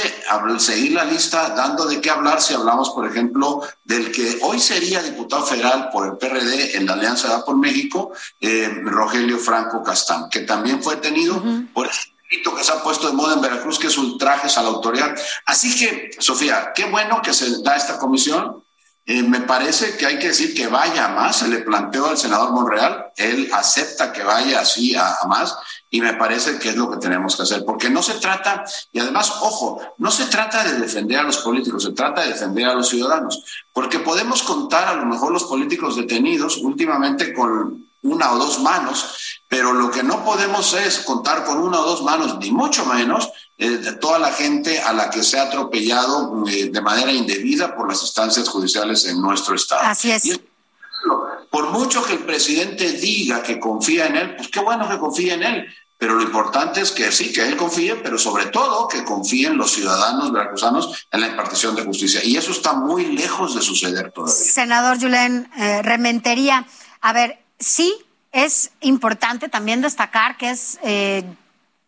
seguir 0.59 0.95
la 0.95 1.05
lista 1.05 1.51
dando 1.51 1.87
de 1.87 2.01
qué 2.01 2.11
hablar 2.11 2.43
si 2.43 2.55
hablamos, 2.55 2.91
por 2.91 3.07
ejemplo, 3.07 3.63
del 3.85 4.11
que 4.11 4.41
hoy 4.43 4.59
sería 4.59 5.01
diputado 5.01 5.47
federal 5.47 5.91
por 5.93 6.05
el 6.05 6.17
PRD 6.17 6.77
en 6.77 6.87
la 6.87 6.95
Alianza 6.95 7.29
Da 7.29 7.45
por 7.45 7.57
México, 7.57 8.11
eh, 8.41 8.81
Rogelio 8.83 9.39
Franco 9.39 9.85
Castán, 9.85 10.29
que 10.29 10.41
también 10.41 10.83
fue 10.83 10.97
detenido 10.97 11.41
por 11.73 11.89
que 12.29 12.65
se 12.65 12.73
ha 12.73 12.83
puesto 12.83 13.07
de 13.07 13.13
moda 13.13 13.35
en 13.35 13.41
Veracruz, 13.41 13.79
que 13.79 13.89
es 13.89 13.99
ultrajes 13.99 14.57
a 14.59 14.63
la 14.63 14.69
autoridad. 14.69 15.15
Así 15.47 15.77
que, 15.79 16.11
Sofía, 16.19 16.73
qué 16.75 16.87
bueno 16.87 17.21
que 17.23 17.33
se 17.33 17.63
da 17.63 17.77
esta 17.77 17.99
comisión. 17.99 18.63
Eh, 19.07 19.23
me 19.23 19.43
parece 19.43 19.99
que 19.99 20.07
hay 20.07 20.19
que 20.19 20.29
decir 20.29 20.55
que 20.55 20.67
vaya 20.67 21.07
a 21.07 21.09
más. 21.09 21.37
Se 21.37 21.49
le 21.49 21.59
planteó 21.59 22.07
al 22.07 22.17
senador 22.17 22.53
Monreal, 22.53 23.13
él 23.17 23.51
acepta 23.53 24.13
que 24.13 24.23
vaya 24.23 24.61
así 24.61 24.95
a, 24.95 25.17
a, 25.21 25.27
más 25.27 25.55
y 25.95 26.01
me 26.01 26.15
parece 26.15 26.59
que 26.59 26.71
es 26.71 26.77
lo 26.77 26.91
que 26.91 26.97
tenemos 26.97 27.37
que 27.37 27.43
hacer, 27.43 27.65
porque 27.65 27.89
no 27.89 28.03
se 28.03 28.15
trata, 28.15 28.65
y 28.91 28.99
además, 28.99 29.33
ojo, 29.43 29.81
no 29.99 30.11
se 30.11 30.25
trata 30.25 30.65
de 30.65 30.81
defender 30.81 31.21
a 31.21 31.23
los 31.23 31.37
políticos, 31.37 31.85
se 31.85 31.93
trata 31.93 32.23
de 32.23 32.31
defender 32.31 32.67
a 32.67 32.75
los 32.75 32.89
ciudadanos, 32.89 33.45
porque 33.73 34.01
podemos 34.01 34.43
contar 34.43 34.89
a 34.89 34.95
lo 34.95 35.07
mejor 35.07 35.31
los 35.31 35.45
políticos 35.45 35.95
detenidos 35.95 36.57
últimamente 36.57 37.33
con 37.33 37.87
una 38.03 38.33
o 38.33 38.39
dos 38.39 38.61
manos, 38.61 39.34
pero 39.55 39.73
lo 39.73 39.89
que 39.89 40.03
no 40.03 40.25
podemos 40.25 40.75
es 40.75 40.99
contar 40.99 41.45
con 41.45 41.59
una 41.59 41.79
o 41.79 41.85
dos 41.85 42.03
manos, 42.03 42.39
ni 42.41 42.51
mucho 42.51 42.85
menos 42.87 43.31
eh, 43.57 43.69
de 43.69 43.93
toda 43.93 44.19
la 44.19 44.33
gente 44.33 44.81
a 44.81 44.93
la 44.93 45.11
que 45.11 45.23
se 45.23 45.39
ha 45.39 45.45
atropellado 45.45 46.45
eh, 46.49 46.71
de 46.73 46.81
manera 46.81 47.13
indebida 47.13 47.77
por 47.77 47.89
las 47.89 48.03
instancias 48.03 48.49
judiciales 48.49 49.05
en 49.05 49.21
nuestro 49.21 49.55
Estado. 49.55 49.83
Así 49.85 50.11
es. 50.11 50.41
por 51.51 51.71
mucho 51.71 52.03
que 52.03 52.15
el 52.15 52.25
presidente 52.25 52.95
diga 52.95 53.45
que 53.45 53.61
confía 53.61 54.09
en 54.09 54.17
él, 54.17 54.35
pues 54.35 54.49
qué 54.49 54.59
bueno 54.59 54.89
que 54.89 54.99
confía 54.99 55.35
en 55.35 55.45
él, 55.45 55.67
pero 55.99 56.17
lo 56.17 56.23
importante 56.23 56.81
es 56.81 56.91
que 56.91 57.13
sí, 57.13 57.33
que 57.33 57.47
él 57.47 57.57
confíe, 57.57 57.95
pero 57.95 58.19
sobre 58.19 58.47
todo 58.47 58.89
que 58.89 59.05
confíen 59.05 59.57
los 59.57 59.71
ciudadanos 59.71 60.33
veracruzanos 60.33 61.07
en 61.13 61.21
la 61.21 61.29
impartición 61.29 61.77
de 61.77 61.85
justicia. 61.85 62.25
Y 62.25 62.37
eso 62.37 62.51
está 62.51 62.73
muy 62.73 63.07
lejos 63.15 63.55
de 63.55 63.63
suceder 63.63 64.11
todavía. 64.11 64.35
Senador 64.35 65.01
Julen 65.01 65.49
eh, 65.57 65.81
Rementería, 65.83 66.67
a 67.01 67.13
ver, 67.13 67.39
sí 67.61 68.04
es 68.35 68.73
importante 68.81 69.49
también 69.49 69.81
destacar 69.81 70.37
que 70.37 70.51
es, 70.51 70.81
eh, 70.83 71.25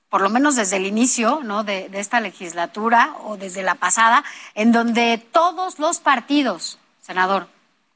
por 0.09 0.21
lo 0.21 0.31
menos 0.31 0.55
desde 0.55 0.77
el 0.77 0.87
inicio 0.87 1.41
de, 1.65 1.91
esta 1.95 2.21
legislatura 2.21 3.17
o 3.25 3.37
desde 3.37 3.65
la 3.65 3.75
pasada, 3.75 4.23
en 4.55 4.71
donde 4.71 5.19
todos 5.19 5.81
los 5.81 5.99
partidos, 5.99 6.79
senador, 7.03 7.49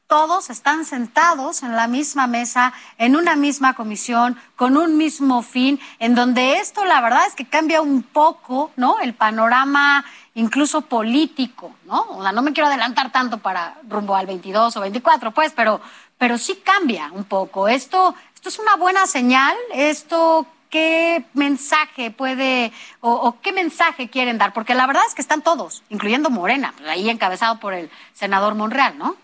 todos 0.08 0.50
están 0.50 0.84
sentados 0.84 1.62
en 1.62 1.76
la 1.76 1.86
misma 1.86 2.26
mesa, 2.26 2.72
en 2.98 3.14
una 3.14 3.36
misma 3.36 3.74
comisión, 3.74 4.36
con 4.56 4.76
un 4.76 4.96
mismo 4.96 5.42
fin, 5.42 5.78
en 6.00 6.16
donde 6.16 6.58
esto 6.58 6.84
la 6.84 7.00
verdad 7.00 7.28
es 7.28 7.36
que 7.36 7.46
cambia 7.46 7.80
un 7.80 8.02
poco. 8.02 8.72
El 9.00 9.14
panorama 9.14 10.04
incluso 10.34 10.80
político, 10.82 11.74
¿no? 11.86 12.06
O 12.10 12.22
sea, 12.22 12.32
no 12.32 12.42
me 12.42 12.52
quiero 12.52 12.68
adelantar 12.68 13.12
tanto 13.12 13.38
para 13.38 13.76
rumbo 13.88 14.14
al 14.14 14.26
22 14.26 14.76
o 14.76 14.80
24, 14.80 15.32
pues, 15.32 15.52
pero, 15.54 15.80
pero 16.18 16.38
sí 16.38 16.60
cambia 16.64 17.10
un 17.12 17.24
poco. 17.24 17.68
Esto, 17.68 18.14
esto 18.40 18.48
es 18.48 18.58
una 18.58 18.76
buena 18.76 19.06
señal, 19.06 19.54
esto 19.74 20.46
qué 20.70 21.26
mensaje 21.34 22.10
puede 22.10 22.72
o, 23.02 23.12
o, 23.12 23.38
qué 23.42 23.52
mensaje 23.52 24.08
quieren 24.08 24.38
dar, 24.38 24.54
porque 24.54 24.74
la 24.74 24.86
verdad 24.86 25.02
es 25.06 25.14
que 25.14 25.20
están 25.20 25.42
todos, 25.42 25.82
incluyendo 25.90 26.30
Morena, 26.30 26.72
pues, 26.74 26.88
ahí 26.88 27.10
encabezado 27.10 27.60
por 27.60 27.74
el 27.74 27.90
senador 28.14 28.54
Monreal, 28.54 28.96
¿no? 28.96 29.14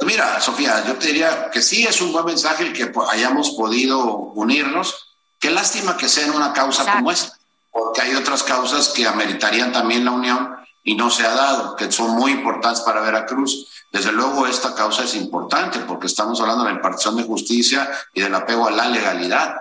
Mira, 0.00 0.40
Sofía, 0.40 0.82
yo 0.86 0.94
te 0.96 1.08
diría 1.08 1.50
que 1.50 1.60
sí 1.60 1.84
es 1.86 2.00
un 2.00 2.10
buen 2.10 2.24
mensaje 2.24 2.62
el 2.62 2.72
que 2.72 2.90
hayamos 3.10 3.50
podido 3.50 4.02
unirnos. 4.34 5.18
Qué 5.38 5.50
lástima 5.50 5.98
que 5.98 6.08
sea 6.08 6.24
en 6.24 6.32
una 6.32 6.54
causa 6.54 6.80
Exacto. 6.80 7.00
como 7.00 7.12
esta, 7.12 7.36
porque 7.70 8.00
hay 8.00 8.14
otras 8.14 8.42
causas 8.42 8.88
que 8.88 9.06
ameritarían 9.06 9.72
también 9.72 10.06
la 10.06 10.12
unión 10.12 10.56
y 10.82 10.94
no 10.94 11.10
se 11.10 11.26
ha 11.26 11.34
dado, 11.34 11.76
que 11.76 11.90
son 11.92 12.12
muy 12.12 12.32
importantes 12.32 12.80
para 12.80 13.00
Veracruz. 13.00 13.66
Desde 13.92 14.12
luego 14.12 14.46
esta 14.46 14.74
causa 14.74 15.04
es 15.04 15.14
importante 15.14 15.80
porque 15.80 16.06
estamos 16.06 16.40
hablando 16.40 16.64
de 16.64 16.70
la 16.70 16.76
impartición 16.76 17.16
de 17.16 17.24
justicia 17.24 17.90
y 18.14 18.20
del 18.20 18.34
apego 18.34 18.68
a 18.68 18.70
la 18.70 18.88
legalidad, 18.88 19.56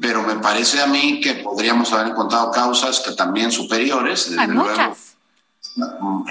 pero 0.00 0.22
me 0.22 0.36
parece 0.36 0.80
a 0.80 0.86
mí 0.86 1.20
que 1.20 1.34
podríamos 1.34 1.92
haber 1.92 2.08
encontrado 2.08 2.50
causas 2.50 3.00
que 3.00 3.12
también 3.12 3.52
superiores, 3.52 4.30
desde 4.30 4.40
hay 4.40 4.48
luego. 4.48 4.70
Muchas 4.70 5.14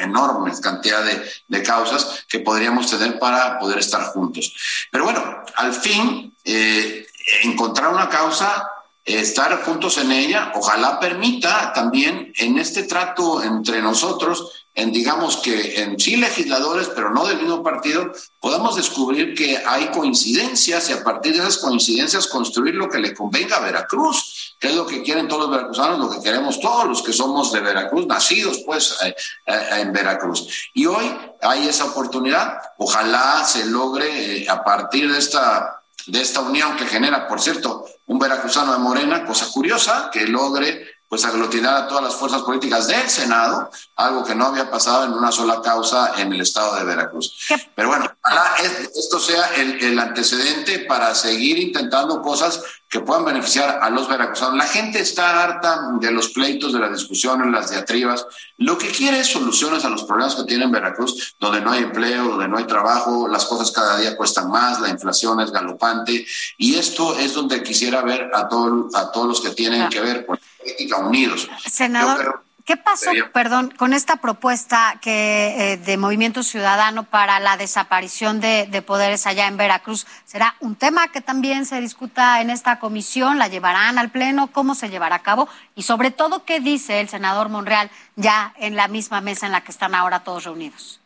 enorme 0.02 0.52
cantidad 0.62 1.04
de, 1.04 1.22
de, 1.48 1.64
causas 1.64 2.26
que 2.30 2.40
podríamos 2.40 2.90
tener 2.90 3.20
para 3.20 3.60
poder 3.60 3.80
estar 3.80 4.02
juntos. 4.14 4.54
Pero 4.92 5.04
bueno, 5.04 5.22
al 5.56 5.74
fin, 5.74 6.34
eh, 6.46 7.06
encontrar 7.44 7.94
una 7.94 8.10
causa, 8.10 8.70
estar 9.06 9.64
juntos 9.64 9.98
en 9.98 10.12
ella, 10.12 10.54
ojalá 10.56 11.00
permita 11.00 11.74
también 11.74 12.32
en 12.38 12.58
este 12.58 12.84
trato 12.84 13.44
entre 13.44 13.82
nosotros, 13.82 14.66
en 14.74 14.92
digamos 14.92 15.38
que 15.38 15.82
en 15.82 16.00
sí 16.00 16.16
legisladores, 16.16 16.90
pero 16.96 17.14
no 17.14 17.28
del 17.28 17.38
mismo 17.38 17.62
partido, 17.62 18.12
podamos 18.40 18.76
descubrir 18.76 19.36
que 19.36 19.58
hay 19.58 19.88
coincidencias 19.88 20.90
y 20.90 20.94
a 20.94 21.04
partir 21.04 21.34
de 21.34 21.40
esas 21.40 21.58
coincidencias 21.58 22.28
construir 22.28 22.76
lo 22.76 22.90
que 22.90 22.98
le 22.98 23.14
convenga 23.14 23.58
a 23.58 23.60
Veracruz, 23.60 24.56
que 24.60 24.70
es 24.70 24.76
lo 24.76 24.88
que 24.88 25.04
quieren 25.04 25.28
todos 25.28 25.44
los 25.44 25.52
veracruzanos, 25.52 26.00
lo 26.00 26.10
que 26.10 26.24
queremos 26.24 26.60
todos 26.60 26.86
los 26.86 27.04
que 27.04 27.14
somos 27.14 27.52
de 27.52 27.60
Veracruz, 27.60 28.08
nacidos 28.08 28.62
pues 28.66 28.98
eh, 29.04 29.14
eh, 29.46 29.68
en 29.82 29.94
Veracruz. 29.94 30.48
Y 30.74 30.86
hoy 30.86 31.14
hay 31.42 31.68
esa 31.68 31.86
oportunidad, 31.86 32.58
ojalá 32.78 33.44
se 33.46 33.66
logre 33.66 34.38
eh, 34.38 34.50
a 34.50 34.64
partir 34.64 35.12
de 35.12 35.20
esta 35.20 35.83
de 36.08 36.22
esta 36.22 36.42
unión 36.42 36.76
que 36.76 36.86
genera, 36.86 37.28
por 37.28 37.42
cierto, 37.42 37.86
un 38.06 38.20
veracruzano 38.20 38.74
de 38.74 38.80
Morena, 38.80 39.26
cosa 39.26 39.48
curiosa, 39.52 40.10
que 40.12 40.28
logre 40.28 40.88
pues 41.14 41.26
aglutinar 41.26 41.76
a 41.76 41.88
todas 41.88 42.04
las 42.06 42.16
fuerzas 42.16 42.42
políticas 42.42 42.88
del 42.88 43.08
Senado, 43.08 43.70
algo 43.98 44.24
que 44.24 44.34
no 44.34 44.48
había 44.48 44.72
pasado 44.72 45.06
en 45.06 45.14
una 45.14 45.32
sola 45.32 45.62
causa 45.62 46.14
en 46.18 46.34
el 46.34 46.42
estado 46.42 46.76
de 46.76 46.86
Veracruz. 46.86 47.38
Pero 47.76 47.90
bueno, 47.90 48.12
ojalá 48.24 48.56
esto 48.96 49.20
sea 49.20 49.46
el, 49.58 49.80
el, 49.84 50.00
antecedente 50.00 50.80
para 50.80 51.14
seguir 51.14 51.60
intentando 51.60 52.20
cosas 52.20 52.64
que 52.94 53.00
puedan 53.00 53.26
beneficiar 53.26 53.80
a 53.82 53.90
los 53.90 54.08
veracruzanos. 54.08 54.56
La 54.56 54.68
gente 54.68 55.00
está 55.00 55.42
harta 55.42 55.94
de 56.00 56.12
los 56.12 56.30
pleitos, 56.30 56.72
de 56.74 56.80
las 56.80 56.92
discusiones, 56.92 57.52
las 57.52 57.72
diatribas. 57.72 58.24
Lo 58.58 58.78
que 58.78 58.90
quiere 58.90 59.22
es 59.22 59.32
soluciones 59.32 59.84
a 59.84 59.90
los 59.90 60.04
problemas 60.04 60.36
que 60.36 60.44
tiene 60.44 60.68
Veracruz, 60.68 61.36
donde 61.40 61.60
no 61.60 61.72
hay 61.72 61.82
empleo, 61.82 62.26
donde 62.26 62.48
no 62.48 62.60
hay 62.60 62.66
trabajo, 62.66 63.28
las 63.28 63.46
cosas 63.46 63.72
cada 63.72 63.98
día 63.98 64.16
cuestan 64.16 64.52
más, 64.52 64.80
la 64.80 64.90
inflación 64.90 65.40
es 65.40 65.50
galopante. 65.50 66.24
Y 66.60 66.76
esto 66.76 67.18
es 67.18 67.34
donde 67.34 67.64
quisiera 67.64 68.04
ver 68.04 68.30
a, 68.32 68.48
todo, 68.48 68.88
a 68.94 69.12
todos 69.12 69.28
los 69.28 69.42
que 69.42 69.50
tienen 69.50 69.90
que 69.90 70.00
ver 70.00 70.28
con 70.28 70.40
política 70.60 70.98
unidos. 70.98 71.50
Senador, 71.66 72.44
¿qué 72.66 72.78
pasó, 72.78 73.12
perdón, 73.34 73.74
con 73.78 73.94
esta 73.94 74.18
propuesta 74.18 75.00
que 75.02 75.74
eh, 75.74 75.78
de 75.78 75.98
Movimiento 75.98 76.44
Ciudadano 76.44 77.04
para 77.04 77.40
la 77.40 77.58
desaparición 77.58 78.40
de, 78.40 78.68
de, 78.70 78.82
poderes 78.82 79.28
allá 79.28 79.48
en 79.48 79.58
Veracruz? 79.58 80.06
¿Será 80.26 80.56
un 80.60 80.76
tema 80.76 81.10
que 81.10 81.22
también 81.22 81.66
se 81.66 81.82
discuta 81.82 82.42
en 82.42 82.50
esta 82.50 82.80
comisión? 82.80 83.38
¿La 83.38 83.48
llevarán 83.48 83.98
al 83.98 84.12
Pleno? 84.12 84.52
¿Cómo 84.52 84.76
se 84.76 84.90
llevará 84.90 85.18
a 85.18 85.24
cabo? 85.24 85.50
Y 85.76 85.84
sobre 85.84 86.12
todo, 86.12 86.46
¿qué 86.46 86.60
dice 86.60 87.00
el 87.00 87.10
senador 87.10 87.50
Monreal 87.50 87.92
ya 88.16 88.54
en 88.58 88.76
la 88.76 88.88
misma 88.88 89.22
mesa 89.22 89.46
en 89.46 89.52
la 89.52 89.62
que 89.62 89.72
están 89.72 89.96
ahora 89.96 90.24
todos 90.24 90.46
reunidos? 90.46 91.00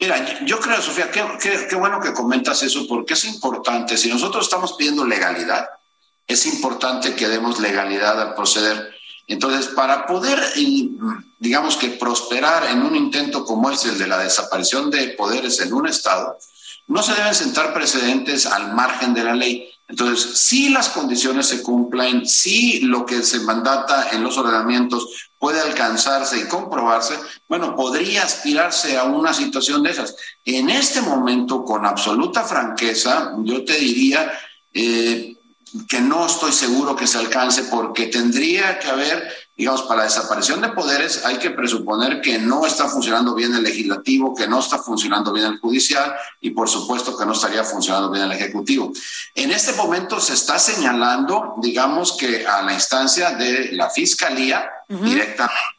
Mira, 0.00 0.40
yo 0.44 0.60
creo, 0.60 0.82
Sofía, 0.82 1.10
qué, 1.10 1.24
qué, 1.40 1.66
qué 1.68 1.76
bueno 1.76 2.00
que 2.00 2.12
comentas 2.12 2.62
eso, 2.62 2.86
porque 2.88 3.14
es 3.14 3.24
importante. 3.24 3.96
Si 3.96 4.08
nosotros 4.08 4.44
estamos 4.44 4.74
pidiendo 4.74 5.04
legalidad, 5.04 5.68
es 6.26 6.46
importante 6.46 7.14
que 7.14 7.28
demos 7.28 7.60
legalidad 7.60 8.20
al 8.20 8.34
proceder. 8.34 8.93
Entonces, 9.26 9.68
para 9.68 10.06
poder, 10.06 10.38
digamos 11.38 11.76
que 11.76 11.90
prosperar 11.90 12.70
en 12.70 12.82
un 12.82 12.94
intento 12.94 13.44
como 13.44 13.70
es 13.70 13.84
el 13.86 13.98
de 13.98 14.06
la 14.06 14.18
desaparición 14.18 14.90
de 14.90 15.08
poderes 15.08 15.60
en 15.60 15.72
un 15.72 15.86
Estado, 15.86 16.36
no 16.86 17.02
se 17.02 17.14
deben 17.14 17.34
sentar 17.34 17.72
precedentes 17.72 18.46
al 18.46 18.74
margen 18.74 19.14
de 19.14 19.24
la 19.24 19.34
ley. 19.34 19.70
Entonces, 19.86 20.38
si 20.38 20.70
las 20.70 20.88
condiciones 20.88 21.46
se 21.46 21.62
cumplen, 21.62 22.26
si 22.26 22.80
lo 22.80 23.04
que 23.04 23.22
se 23.22 23.40
mandata 23.40 24.10
en 24.12 24.22
los 24.22 24.36
ordenamientos 24.38 25.30
puede 25.38 25.60
alcanzarse 25.60 26.38
y 26.38 26.48
comprobarse, 26.48 27.18
bueno, 27.48 27.76
podría 27.76 28.22
aspirarse 28.22 28.96
a 28.96 29.04
una 29.04 29.34
situación 29.34 29.82
de 29.82 29.90
esas. 29.90 30.16
En 30.44 30.70
este 30.70 31.02
momento, 31.02 31.64
con 31.64 31.84
absoluta 31.84 32.44
franqueza, 32.44 33.34
yo 33.44 33.64
te 33.64 33.74
diría, 33.74 34.32
eh, 34.72 35.33
que 35.88 36.00
no 36.00 36.26
estoy 36.26 36.52
seguro 36.52 36.94
que 36.94 37.06
se 37.06 37.18
alcance 37.18 37.64
porque 37.64 38.06
tendría 38.06 38.78
que 38.78 38.88
haber, 38.88 39.28
digamos, 39.56 39.82
para 39.82 39.98
la 39.98 40.04
desaparición 40.04 40.60
de 40.60 40.68
poderes 40.68 41.24
hay 41.24 41.38
que 41.38 41.50
presuponer 41.50 42.20
que 42.20 42.38
no 42.38 42.64
está 42.64 42.88
funcionando 42.88 43.34
bien 43.34 43.54
el 43.54 43.64
legislativo, 43.64 44.34
que 44.34 44.46
no 44.46 44.60
está 44.60 44.78
funcionando 44.78 45.32
bien 45.32 45.46
el 45.46 45.58
judicial 45.58 46.14
y 46.40 46.50
por 46.50 46.68
supuesto 46.68 47.16
que 47.16 47.26
no 47.26 47.32
estaría 47.32 47.64
funcionando 47.64 48.10
bien 48.10 48.24
el 48.24 48.32
ejecutivo. 48.32 48.92
En 49.34 49.50
este 49.50 49.72
momento 49.72 50.20
se 50.20 50.34
está 50.34 50.58
señalando, 50.60 51.54
digamos, 51.60 52.16
que 52.16 52.46
a 52.46 52.62
la 52.62 52.72
instancia 52.72 53.32
de 53.32 53.72
la 53.72 53.90
fiscalía 53.90 54.70
uh 54.88 54.94
-huh. 54.94 55.00
directamente 55.02 55.74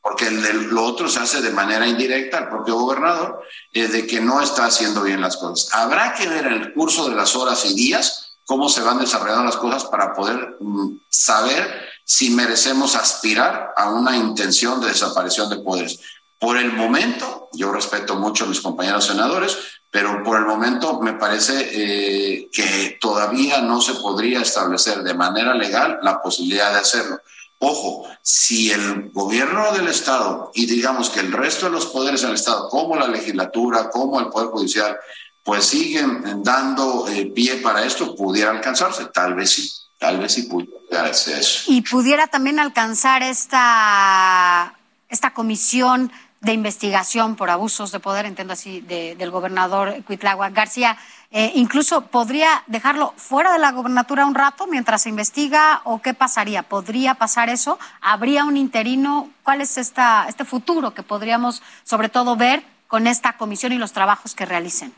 porque 0.00 0.26
el, 0.26 0.44
el, 0.44 0.66
lo 0.66 0.84
otro 0.84 1.08
se 1.08 1.18
hace 1.18 1.40
de 1.40 1.50
manera 1.50 1.86
indirecta 1.86 2.36
al 2.36 2.50
propio 2.50 2.74
gobernador, 2.74 3.42
eh, 3.72 3.88
de 3.88 4.06
que 4.06 4.20
no 4.20 4.42
está 4.42 4.66
haciendo 4.66 5.00
bien 5.02 5.22
las 5.22 5.38
cosas. 5.38 5.72
Habrá 5.72 6.12
que 6.12 6.28
ver 6.28 6.44
en 6.46 6.52
el 6.52 6.74
curso 6.74 7.08
de 7.08 7.16
las 7.16 7.34
horas 7.34 7.64
y 7.64 7.74
días 7.74 8.23
cómo 8.44 8.68
se 8.68 8.82
van 8.82 8.98
desarrollando 8.98 9.44
las 9.44 9.56
cosas 9.56 9.84
para 9.84 10.12
poder 10.12 10.56
mm, 10.60 10.98
saber 11.08 11.88
si 12.04 12.30
merecemos 12.30 12.96
aspirar 12.96 13.72
a 13.76 13.90
una 13.90 14.16
intención 14.16 14.80
de 14.80 14.88
desaparición 14.88 15.48
de 15.48 15.58
poderes. 15.58 16.00
Por 16.38 16.58
el 16.58 16.72
momento, 16.72 17.48
yo 17.52 17.72
respeto 17.72 18.16
mucho 18.16 18.44
a 18.44 18.48
mis 18.48 18.60
compañeros 18.60 19.06
senadores, 19.06 19.56
pero 19.90 20.22
por 20.22 20.38
el 20.38 20.44
momento 20.44 21.00
me 21.00 21.14
parece 21.14 21.70
eh, 21.72 22.50
que 22.52 22.98
todavía 23.00 23.62
no 23.62 23.80
se 23.80 23.94
podría 23.94 24.42
establecer 24.42 25.02
de 25.02 25.14
manera 25.14 25.54
legal 25.54 26.00
la 26.02 26.20
posibilidad 26.20 26.72
de 26.72 26.80
hacerlo. 26.80 27.20
Ojo, 27.60 28.06
si 28.20 28.70
el 28.70 29.10
gobierno 29.12 29.72
del 29.72 29.88
Estado 29.88 30.50
y 30.52 30.66
digamos 30.66 31.08
que 31.08 31.20
el 31.20 31.32
resto 31.32 31.66
de 31.66 31.72
los 31.72 31.86
poderes 31.86 32.20
del 32.20 32.34
Estado, 32.34 32.68
como 32.68 32.96
la 32.96 33.08
legislatura, 33.08 33.88
como 33.88 34.20
el 34.20 34.28
Poder 34.28 34.48
Judicial, 34.48 34.98
pues 35.44 35.66
siguen 35.66 36.42
dando 36.42 37.06
eh, 37.08 37.26
pie 37.26 37.56
para 37.56 37.84
esto, 37.84 38.16
pudiera 38.16 38.50
alcanzarse, 38.50 39.04
tal 39.12 39.34
vez 39.34 39.50
sí, 39.50 39.70
tal 39.98 40.18
vez 40.18 40.32
sí 40.32 40.44
pudiera 40.44 41.04
hacer 41.04 41.38
eso. 41.38 41.70
Y 41.70 41.82
pudiera 41.82 42.26
también 42.26 42.58
alcanzar 42.58 43.22
esta, 43.22 44.74
esta 45.10 45.34
comisión 45.34 46.10
de 46.40 46.52
investigación 46.52 47.36
por 47.36 47.50
abusos 47.50 47.92
de 47.92 48.00
poder, 48.00 48.26
entiendo 48.26 48.52
así, 48.54 48.80
de, 48.80 49.16
del 49.16 49.30
gobernador 49.30 50.02
Cuitlagua 50.04 50.50
García. 50.50 50.96
Eh, 51.30 51.52
incluso 51.56 52.02
podría 52.06 52.62
dejarlo 52.66 53.12
fuera 53.16 53.52
de 53.52 53.58
la 53.58 53.72
gobernatura 53.72 54.26
un 54.26 54.34
rato 54.34 54.66
mientras 54.66 55.02
se 55.02 55.08
investiga 55.08 55.80
o 55.84 56.00
qué 56.00 56.14
pasaría. 56.14 56.62
¿Podría 56.62 57.14
pasar 57.14 57.48
eso? 57.48 57.78
¿Habría 58.00 58.44
un 58.44 58.56
interino? 58.56 59.30
¿Cuál 59.42 59.60
es 59.60 59.78
esta, 59.78 60.26
este 60.28 60.44
futuro 60.44 60.94
que 60.94 61.02
podríamos 61.02 61.62
sobre 61.82 62.08
todo 62.08 62.36
ver 62.36 62.62
con 62.88 63.06
esta 63.06 63.36
comisión 63.36 63.72
y 63.72 63.78
los 63.78 63.92
trabajos 63.92 64.34
que 64.34 64.46
realicen? 64.46 64.94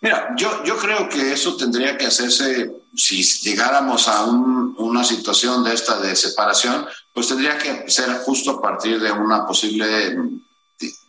Mira, 0.00 0.34
yo, 0.36 0.64
yo 0.64 0.76
creo 0.76 1.08
que 1.08 1.32
eso 1.32 1.56
tendría 1.56 1.96
que 1.96 2.06
hacerse, 2.06 2.70
si 2.94 3.22
llegáramos 3.22 4.08
a 4.08 4.24
un, 4.24 4.74
una 4.78 5.04
situación 5.04 5.64
de 5.64 5.74
esta 5.74 5.98
de 6.00 6.16
separación, 6.16 6.86
pues 7.12 7.28
tendría 7.28 7.58
que 7.58 7.90
ser 7.90 8.10
justo 8.24 8.50
a 8.52 8.62
partir 8.62 9.00
de 9.00 9.12
una 9.12 9.46
posible, 9.46 10.16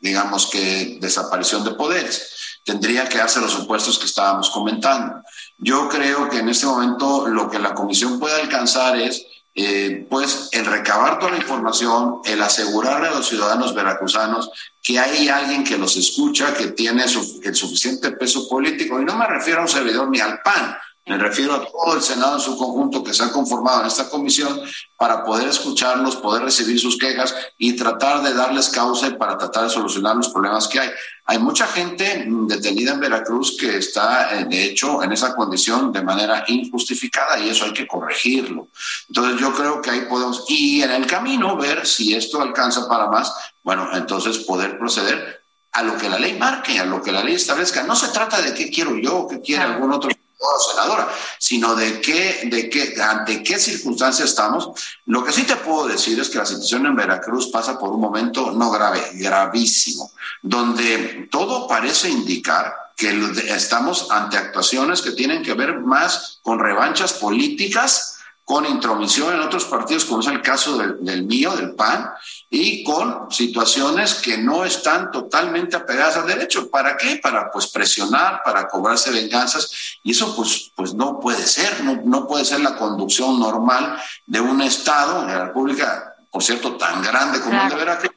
digamos 0.02 0.48
que, 0.48 0.98
desaparición 1.00 1.64
de 1.64 1.72
poderes 1.72 2.42
tendría 2.64 3.10
que 3.10 3.18
darse 3.18 3.42
los 3.42 3.52
supuestos 3.52 3.98
que 3.98 4.06
estábamos 4.06 4.50
comentando. 4.50 5.24
Yo 5.58 5.90
creo 5.90 6.30
que 6.30 6.40
en 6.40 6.50
este 6.50 6.66
momento 6.66 7.28
lo 7.28 7.50
que 7.50 7.60
la 7.60 7.74
comisión 7.74 8.20
puede 8.20 8.40
alcanzar 8.42 8.98
es 8.98 9.26
eh, 9.54 10.08
pues 10.10 10.50
el 10.54 10.66
recabar 10.66 11.20
toda 11.20 11.32
la 11.32 11.38
información, 11.38 12.22
el 12.26 12.42
asegurarle 12.42 13.10
a 13.10 13.12
los 13.12 13.28
ciudadanos 13.28 13.76
veracruzanos 13.76 14.50
que 14.82 14.98
hay 14.98 15.28
alguien 15.28 15.64
que 15.64 15.78
los 15.78 15.98
escucha, 15.98 16.54
que 16.54 16.68
tiene 16.68 17.04
el 17.04 17.56
suficiente 17.56 18.12
peso 18.12 18.48
político, 18.48 19.00
y 19.02 19.06
no 19.06 19.18
me 19.18 19.28
refiero 19.28 19.60
a 19.60 19.64
un 19.64 19.70
servidor 19.70 20.10
ni 20.10 20.20
al 20.20 20.42
PAN, 20.42 20.78
me 21.08 21.18
refiero 21.18 21.56
a 21.56 21.66
todo 21.66 21.96
el 21.96 22.02
Senado 22.02 22.36
en 22.36 22.42
su 22.42 22.56
conjunto 22.56 23.04
que 23.04 23.14
se 23.14 23.24
ha 23.24 23.32
conformado 23.32 23.82
en 23.82 23.88
esta 23.88 24.08
comisión 24.08 24.62
para 24.96 25.24
poder 25.24 25.48
escucharlos, 25.48 26.16
poder 26.18 26.44
recibir 26.44 26.80
sus 26.80 26.96
quejas 26.98 27.36
y 27.58 27.74
tratar 27.76 28.22
de 28.22 28.36
darles 28.36 28.70
causa 28.70 29.08
y 29.08 29.14
para 29.16 29.36
tratar 29.36 29.64
de 29.64 29.72
solucionar 29.72 30.16
los 30.16 30.30
problemas 30.30 30.68
que 30.68 30.80
hay. 30.80 30.90
Hay 31.26 31.40
mucha 31.40 31.66
gente 31.66 32.26
detenida 32.28 32.94
en 32.94 33.00
Veracruz 33.00 33.58
que 33.60 33.78
está, 33.78 34.40
eh, 34.40 34.46
de 34.46 34.64
hecho, 34.64 35.02
en 35.02 35.12
esa 35.12 35.36
condición 35.36 35.92
de 35.92 36.04
manera 36.04 36.44
injustificada 36.48 37.40
y 37.40 37.50
eso 37.50 37.66
hay 37.66 37.74
que 37.74 37.88
corregirlo. 37.88 38.68
Entonces 39.10 39.42
yo 39.42 39.54
creo 39.56 39.82
que 39.82 39.90
ahí 39.90 40.02
podemos, 40.02 40.46
y 40.50 40.84
en 40.84 40.92
el 40.92 41.08
camino 41.08 41.58
ver 41.58 41.88
si 41.88 42.14
esto 42.14 42.40
alcanza 42.42 42.88
para 42.88 43.08
más, 43.08 43.34
bueno, 43.64 43.90
entonces 43.94 44.38
poder 44.40 44.78
proceder 44.78 45.42
a 45.72 45.82
lo 45.82 45.98
que 45.98 46.10
la 46.10 46.20
ley 46.20 46.38
marque, 46.38 46.80
a 46.80 46.86
lo 46.86 47.02
que 47.02 47.12
la 47.12 47.24
ley 47.24 47.36
establezca. 47.36 47.82
No 47.84 47.96
se 47.96 48.10
trata 48.10 48.40
de 48.40 48.54
qué 48.54 48.70
quiero 48.70 48.98
yo, 48.98 49.26
qué 49.28 49.42
quiere 49.42 49.64
algún 49.64 49.94
otro 49.94 50.12
senadora, 50.60 51.10
sino 51.38 51.76
de 51.76 52.02
qué, 52.02 52.42
de 52.46 52.70
qué, 52.70 52.96
ante 53.02 53.44
qué 53.44 53.60
circunstancias 53.60 54.30
estamos. 54.30 54.70
Lo 55.06 55.24
que 55.24 55.32
sí 55.32 55.44
te 55.44 55.56
puedo 55.56 55.88
decir 55.88 56.20
es 56.20 56.30
que 56.30 56.38
la 56.38 56.46
situación 56.46 56.86
en 56.86 56.96
Veracruz 56.96 57.48
pasa 57.48 57.78
por 57.78 57.92
un 57.92 58.02
momento 58.02 58.52
no 58.52 58.72
grave, 58.72 59.02
gravísimo, 59.14 60.12
donde 60.42 61.28
todo 61.32 61.68
parece 61.68 62.10
indicar 62.10 62.74
que 62.96 63.10
estamos 63.48 64.12
ante 64.12 64.38
actuaciones 64.38 65.02
que 65.02 65.12
tienen 65.12 65.44
que 65.44 65.54
ver 65.54 65.80
más 65.80 66.40
con 66.44 66.60
revanchas 66.60 67.14
políticas 67.14 68.21
con 68.52 68.66
intromisión 68.66 69.34
en 69.34 69.40
otros 69.40 69.64
partidos, 69.64 70.04
como 70.04 70.20
es 70.20 70.28
el 70.28 70.42
caso 70.42 70.78
del, 70.78 71.24
mío, 71.24 71.56
del 71.56 71.74
PAN, 71.74 72.12
y 72.50 72.84
con 72.84 73.32
situaciones 73.32 74.16
que 74.16 74.40
no 74.40 74.66
están 74.66 75.10
totalmente 75.10 75.78
apegadas 75.78 76.18
al 76.18 76.28
derecho. 76.28 76.70
¿Para 76.70 76.98
qué? 76.98 77.16
Para 77.24 77.50
pues 77.50 77.68
presionar, 77.68 78.42
para 78.44 78.68
cobrarse 78.68 79.10
venganzas, 79.10 79.72
y 80.04 80.12
eso 80.12 80.36
pues, 80.36 80.70
pues 80.76 80.94
no 80.94 81.18
puede 81.18 81.48
ser, 81.48 81.82
no, 81.86 82.02
no 82.04 82.28
puede 82.28 82.44
ser 82.44 82.60
la 82.60 82.76
conducción 82.76 83.40
normal 83.40 83.98
de 84.26 84.42
un 84.42 84.62
Estado, 84.62 85.26
de 85.26 85.34
la 85.34 85.46
República, 85.46 86.18
por 86.30 86.44
cierto, 86.44 86.76
tan 86.76 87.02
grande 87.02 87.40
como 87.40 87.62
el 87.62 87.70
de 87.70 87.76
Veracruz, 87.76 88.11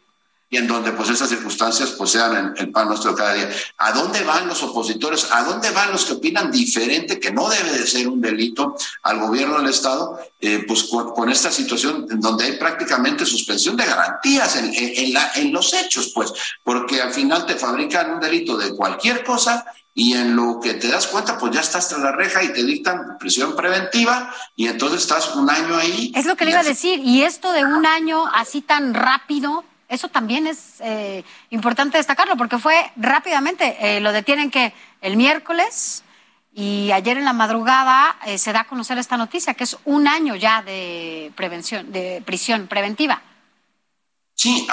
y 0.51 0.57
en 0.57 0.67
donde 0.67 0.93
pues 0.93 1.09
esas 1.09 1.29
circunstancias 1.29 1.91
pues 1.99 2.11
sean 2.11 2.55
el, 2.57 2.71
pan 2.71 2.89
nuestro 2.89 3.15
cada 3.15 3.35
día. 3.35 3.51
¿A 3.79 3.93
dónde 3.93 4.23
van 4.23 4.47
los 4.47 4.63
opositores? 4.63 5.29
¿A 5.33 5.43
dónde 5.43 5.71
van 5.71 5.91
los 5.91 6.05
que 6.05 6.13
opinan 6.15 6.51
diferente, 6.51 7.19
que 7.19 7.33
no 7.33 7.49
debe 7.49 7.79
de 7.79 7.87
ser 7.87 8.07
un 8.09 8.21
delito 8.21 8.77
al 9.03 9.19
gobierno 9.19 9.59
del 9.59 9.71
Estado? 9.71 10.19
Eh, 10.41 10.65
pues 10.69 10.85
con, 10.85 11.31
esta 11.31 11.51
situación 11.51 12.07
en 12.11 12.21
donde 12.21 12.45
hay 12.45 12.53
prácticamente 12.53 13.25
suspensión 13.25 13.77
de 13.77 13.87
garantías 13.87 14.57
en, 14.57 14.71
en, 14.75 15.53
los 15.53 15.73
hechos, 15.73 16.13
pues, 16.15 16.33
porque 16.63 17.01
al 17.01 17.13
final 17.13 17.47
te 17.47 17.55
fabrican 17.55 18.13
un 18.13 18.21
delito 18.21 18.57
de 18.57 18.75
cualquier 18.77 19.25
cosa 19.25 19.65
y 19.95 20.15
en 20.15 20.37
lo 20.37 20.61
que 20.61 20.75
te 20.75 20.89
das 20.89 21.07
cuenta, 21.07 21.39
pues 21.39 21.53
ya 21.55 21.61
estás 21.61 21.89
tras 21.89 22.01
la 22.01 22.13
reja 22.13 22.43
y 22.43 22.53
te 22.53 22.65
dictan 22.65 23.17
prisión 23.19 23.57
preventiva 23.57 24.35
y 24.57 24.67
entonces 24.67 25.03
estás 25.03 25.35
un 25.35 25.49
año 25.49 25.77
ahí. 25.77 26.13
Es 26.15 26.27
lo 26.27 26.37
que 26.37 26.45
le 26.45 26.51
iba 26.51 26.61
a 26.61 26.65
decir, 26.65 27.01
y 27.03 27.23
esto 27.23 27.53
de 27.53 27.65
un 27.65 27.87
año 27.87 28.27
así 28.35 28.61
tan 28.61 28.93
rápido, 28.93 29.65
eso 29.95 30.09
también 30.09 30.47
es 30.47 30.81
eh, 30.81 31.25
importante 31.51 31.99
destacarlo 31.99 32.37
porque 32.37 32.59
fue 32.59 32.93
rápidamente, 32.97 33.77
eh, 33.81 34.01
lo 34.01 34.13
detienen 34.13 34.51
que 34.51 34.75
el 35.01 35.17
miércoles 35.17 36.03
y 36.53 36.91
ayer 36.93 37.17
en 37.17 37.25
la 37.25 37.33
madrugada 37.33 38.17
eh, 38.27 38.39
se 38.39 38.53
da 38.53 38.61
a 38.61 38.67
conocer 38.67 38.99
esta 38.99 39.17
noticia, 39.17 39.55
que 39.55 39.65
es 39.65 39.77
un 39.85 40.07
año 40.07 40.37
ya 40.37 40.63
de 40.63 41.33
prevención, 41.35 41.91
de 41.91 42.23
prisión 42.25 42.67
preventiva. 42.67 43.23
Sí, 44.37 44.67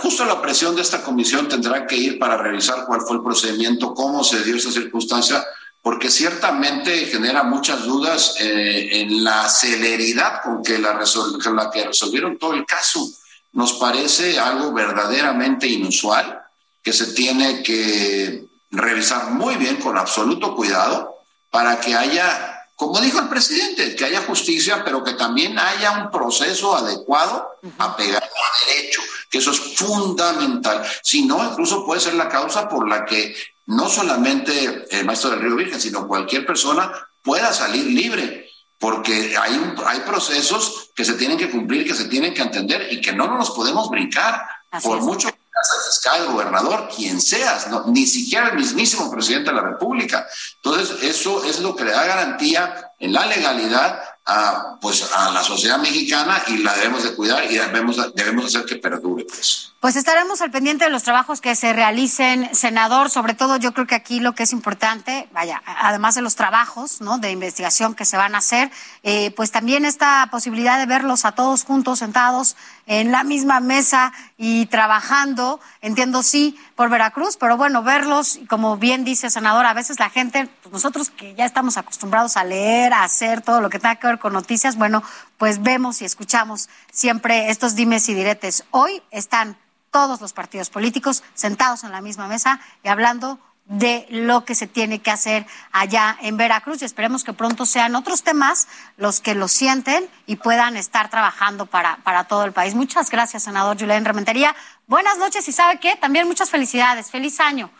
justo 0.00 0.24
la 0.24 0.40
presión 0.40 0.74
de 0.74 0.82
esta 0.82 1.02
comisión 1.02 1.46
tendrá 1.46 1.86
que 1.86 1.96
ir 1.96 2.18
para 2.18 2.38
revisar 2.38 2.86
cuál 2.86 3.02
fue 3.02 3.16
el 3.16 3.22
procedimiento, 3.22 3.94
cómo 3.94 4.24
se 4.24 4.42
dio 4.42 4.56
esa 4.56 4.72
circunstancia, 4.72 5.44
porque 5.82 6.10
ciertamente 6.10 7.06
genera 7.06 7.42
muchas 7.42 7.84
dudas 7.84 8.34
en 8.38 9.22
la 9.22 9.46
celeridad 9.50 10.42
con 10.42 10.62
que 10.62 10.78
la, 10.78 10.98
con 10.98 11.56
la 11.56 11.70
que 11.70 11.84
resolvieron 11.84 12.38
todo 12.38 12.54
el 12.54 12.64
caso 12.64 13.06
nos 13.54 13.74
parece 13.74 14.38
algo 14.38 14.72
verdaderamente 14.72 15.66
inusual 15.66 16.42
que 16.82 16.92
se 16.92 17.14
tiene 17.14 17.62
que 17.62 18.44
revisar 18.70 19.30
muy 19.30 19.54
bien, 19.56 19.76
con 19.76 19.96
absoluto 19.96 20.54
cuidado, 20.54 21.16
para 21.50 21.80
que 21.80 21.94
haya, 21.94 22.66
como 22.74 23.00
dijo 23.00 23.20
el 23.20 23.28
presidente, 23.28 23.94
que 23.94 24.04
haya 24.04 24.22
justicia, 24.22 24.84
pero 24.84 25.02
que 25.02 25.14
también 25.14 25.58
haya 25.58 26.02
un 26.02 26.10
proceso 26.10 26.76
adecuado 26.76 27.48
apegado 27.78 28.26
a 28.26 28.66
derecho, 28.66 29.00
que 29.30 29.38
eso 29.38 29.52
es 29.52 29.60
fundamental. 29.76 30.84
Si 31.02 31.24
no, 31.24 31.42
incluso 31.48 31.86
puede 31.86 32.00
ser 32.00 32.14
la 32.14 32.28
causa 32.28 32.68
por 32.68 32.88
la 32.88 33.04
que 33.04 33.34
no 33.66 33.88
solamente 33.88 34.84
el 34.90 35.06
maestro 35.06 35.30
del 35.30 35.40
Río 35.40 35.56
Virgen, 35.56 35.80
sino 35.80 36.08
cualquier 36.08 36.44
persona 36.44 36.92
pueda 37.22 37.52
salir 37.52 37.86
libre 37.86 38.43
porque 38.84 39.34
hay, 39.34 39.74
hay 39.86 40.00
procesos 40.00 40.90
que 40.94 41.06
se 41.06 41.14
tienen 41.14 41.38
que 41.38 41.50
cumplir, 41.50 41.86
que 41.86 41.94
se 41.94 42.04
tienen 42.04 42.34
que 42.34 42.42
entender 42.42 42.92
y 42.92 43.00
que 43.00 43.14
no 43.14 43.26
nos 43.28 43.52
podemos 43.52 43.88
brincar, 43.88 44.46
por 44.82 45.00
mucho 45.00 45.28
que 45.28 45.38
seas 45.38 45.70
el 45.74 45.90
fiscal, 45.90 46.20
el 46.20 46.32
gobernador, 46.32 46.90
quien 46.94 47.18
seas, 47.18 47.66
ni 47.86 48.04
siquiera 48.06 48.50
el 48.50 48.56
mismísimo 48.56 49.10
presidente 49.10 49.48
de 49.48 49.56
la 49.56 49.62
República. 49.62 50.26
Entonces, 50.56 51.02
eso 51.02 51.42
es 51.44 51.60
lo 51.60 51.74
que 51.74 51.84
le 51.84 51.92
da 51.92 52.04
garantía 52.04 52.92
en 52.98 53.14
la 53.14 53.24
legalidad 53.24 54.02
a, 54.26 54.78
pues, 54.80 55.10
a 55.12 55.30
la 55.30 55.42
sociedad 55.42 55.78
mexicana 55.78 56.42
y 56.48 56.58
la 56.58 56.74
debemos 56.74 57.04
de 57.04 57.14
cuidar 57.14 57.44
y 57.44 57.56
debemos, 57.56 57.96
debemos 58.14 58.46
hacer 58.46 58.64
que 58.64 58.76
perdure. 58.76 59.24
Pues. 59.24 59.72
pues 59.80 59.96
estaremos 59.96 60.40
al 60.40 60.50
pendiente 60.50 60.84
de 60.84 60.90
los 60.90 61.02
trabajos 61.02 61.40
que 61.42 61.54
se 61.54 61.72
realicen, 61.72 62.48
senador. 62.54 63.10
Sobre 63.10 63.34
todo, 63.34 63.56
yo 63.56 63.72
creo 63.74 63.86
que 63.86 63.94
aquí 63.94 64.20
lo 64.20 64.34
que 64.34 64.44
es 64.44 64.52
importante, 64.52 65.28
vaya, 65.32 65.62
además 65.66 66.14
de 66.14 66.22
los 66.22 66.36
trabajos 66.36 67.02
¿no? 67.02 67.18
de 67.18 67.32
investigación 67.32 67.94
que 67.94 68.06
se 68.06 68.16
van 68.16 68.34
a 68.34 68.38
hacer, 68.38 68.70
eh, 69.02 69.30
pues 69.32 69.50
también 69.50 69.84
esta 69.84 70.26
posibilidad 70.30 70.78
de 70.78 70.86
verlos 70.86 71.26
a 71.26 71.32
todos 71.32 71.64
juntos, 71.64 71.98
sentados 71.98 72.56
en 72.86 73.12
la 73.12 73.24
misma 73.24 73.60
mesa 73.60 74.12
y 74.36 74.66
trabajando, 74.66 75.60
entiendo 75.80 76.22
sí, 76.22 76.58
por 76.74 76.90
Veracruz, 76.90 77.36
pero 77.36 77.56
bueno, 77.56 77.82
verlos, 77.82 78.40
como 78.48 78.76
bien 78.76 79.04
dice 79.04 79.30
senador, 79.30 79.66
a 79.66 79.74
veces 79.74 79.98
la 79.98 80.10
gente, 80.10 80.48
pues 80.62 80.72
nosotros 80.72 81.10
que 81.10 81.34
ya 81.34 81.44
estamos 81.44 81.76
acostumbrados 81.76 82.36
a 82.36 82.44
leer, 82.44 82.92
a 82.92 83.04
hacer 83.04 83.40
todo 83.40 83.60
lo 83.60 83.70
que 83.70 83.78
tenga 83.78 83.96
que 83.96 84.06
ver 84.06 84.18
con 84.18 84.32
noticias, 84.32 84.76
bueno, 84.76 85.02
pues 85.38 85.62
vemos 85.62 86.02
y 86.02 86.04
escuchamos 86.04 86.68
siempre 86.92 87.50
estos 87.50 87.74
dimes 87.74 88.08
y 88.08 88.14
diretes. 88.14 88.64
Hoy 88.70 89.02
están 89.10 89.56
todos 89.90 90.20
los 90.20 90.32
partidos 90.32 90.70
políticos 90.70 91.22
sentados 91.34 91.84
en 91.84 91.92
la 91.92 92.00
misma 92.00 92.26
mesa 92.26 92.60
y 92.82 92.88
hablando 92.88 93.38
de 93.66 94.06
lo 94.10 94.44
que 94.44 94.54
se 94.54 94.66
tiene 94.66 95.00
que 95.00 95.10
hacer 95.10 95.46
allá 95.72 96.18
en 96.20 96.36
Veracruz 96.36 96.82
y 96.82 96.84
esperemos 96.84 97.24
que 97.24 97.32
pronto 97.32 97.64
sean 97.64 97.94
otros 97.94 98.22
temas 98.22 98.68
los 98.96 99.20
que 99.20 99.34
lo 99.34 99.48
sienten 99.48 100.08
y 100.26 100.36
puedan 100.36 100.76
estar 100.76 101.08
trabajando 101.10 101.66
para, 101.66 101.96
para 102.04 102.24
todo 102.24 102.44
el 102.44 102.52
país. 102.52 102.74
Muchas 102.74 103.10
gracias, 103.10 103.44
senador 103.44 103.78
Julián 103.78 104.04
Rementería. 104.04 104.54
Buenas 104.86 105.18
noches 105.18 105.48
y 105.48 105.52
sabe 105.52 105.80
qué, 105.80 105.96
también 105.96 106.28
muchas 106.28 106.50
felicidades. 106.50 107.10
Feliz 107.10 107.40
año. 107.40 107.70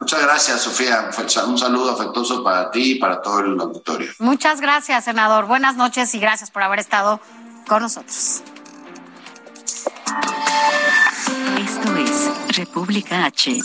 Muchas 0.00 0.20
gracias, 0.20 0.62
Sofía. 0.62 1.10
Un 1.46 1.58
saludo 1.58 1.92
afectuoso 1.92 2.42
para 2.42 2.72
ti 2.72 2.92
y 2.92 2.94
para 2.96 3.22
todo 3.22 3.38
el 3.38 3.60
auditorio. 3.60 4.10
Muchas 4.18 4.60
gracias, 4.60 5.04
senador. 5.04 5.46
Buenas 5.46 5.76
noches 5.76 6.12
y 6.16 6.18
gracias 6.18 6.50
por 6.50 6.64
haber 6.64 6.80
estado 6.80 7.20
con 7.68 7.82
nosotros. 7.82 8.42
Esto 11.56 11.96
es 11.96 12.56
República 12.56 13.26
H. 13.26 13.60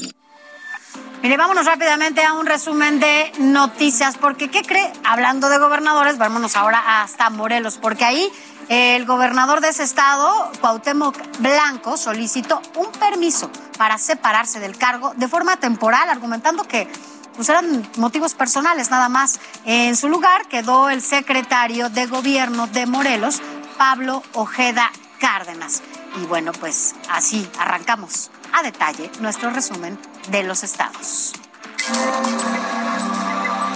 Mire, 1.24 1.36
vámonos 1.36 1.66
rápidamente 1.66 2.24
a 2.24 2.34
un 2.34 2.46
resumen 2.46 3.00
de 3.00 3.32
noticias, 3.40 4.16
porque 4.18 4.50
¿qué 4.50 4.62
cree? 4.62 4.94
Hablando 5.04 5.50
de 5.50 5.58
gobernadores, 5.58 6.20
vámonos 6.20 6.56
ahora 6.56 7.02
hasta 7.02 7.32
Morelos, 7.32 7.80
porque 7.80 8.06
ahí 8.06 8.32
el 8.70 9.06
gobernador 9.06 9.60
de 9.60 9.70
ese 9.70 9.82
estado, 9.82 10.52
Cuauhtémoc 10.62 11.18
Blanco, 11.40 11.98
solicitó 11.98 12.62
un 12.76 12.92
permiso 12.92 13.50
para 13.80 13.98
separarse 13.98 14.60
del 14.60 14.78
cargo 14.78 15.14
de 15.16 15.28
forma 15.28 15.58
temporal, 15.58 16.08
argumentando 16.08 16.66
que 16.66 16.88
pues 17.36 17.50
eran 17.50 17.88
motivos 17.98 18.36
personales 18.36 18.92
nada 18.92 19.10
más. 19.10 19.40
En 19.66 19.96
su 19.96 20.10
lugar 20.10 20.48
quedó 20.48 20.90
el 20.90 21.02
secretario 21.02 21.90
de 21.90 22.06
gobierno 22.06 22.68
de 22.68 22.86
Morelos, 22.86 23.42
Pablo 23.78 24.22
Ojeda 24.34 24.92
Cárdenas. 25.20 25.82
Y 26.22 26.26
bueno, 26.26 26.52
pues 26.52 26.96
así 27.10 27.50
arrancamos 27.60 28.30
a 28.54 28.62
detalle 28.62 29.10
nuestro 29.20 29.50
resumen 29.50 29.98
de 30.28 30.44
los 30.44 30.64
estados. 30.64 31.34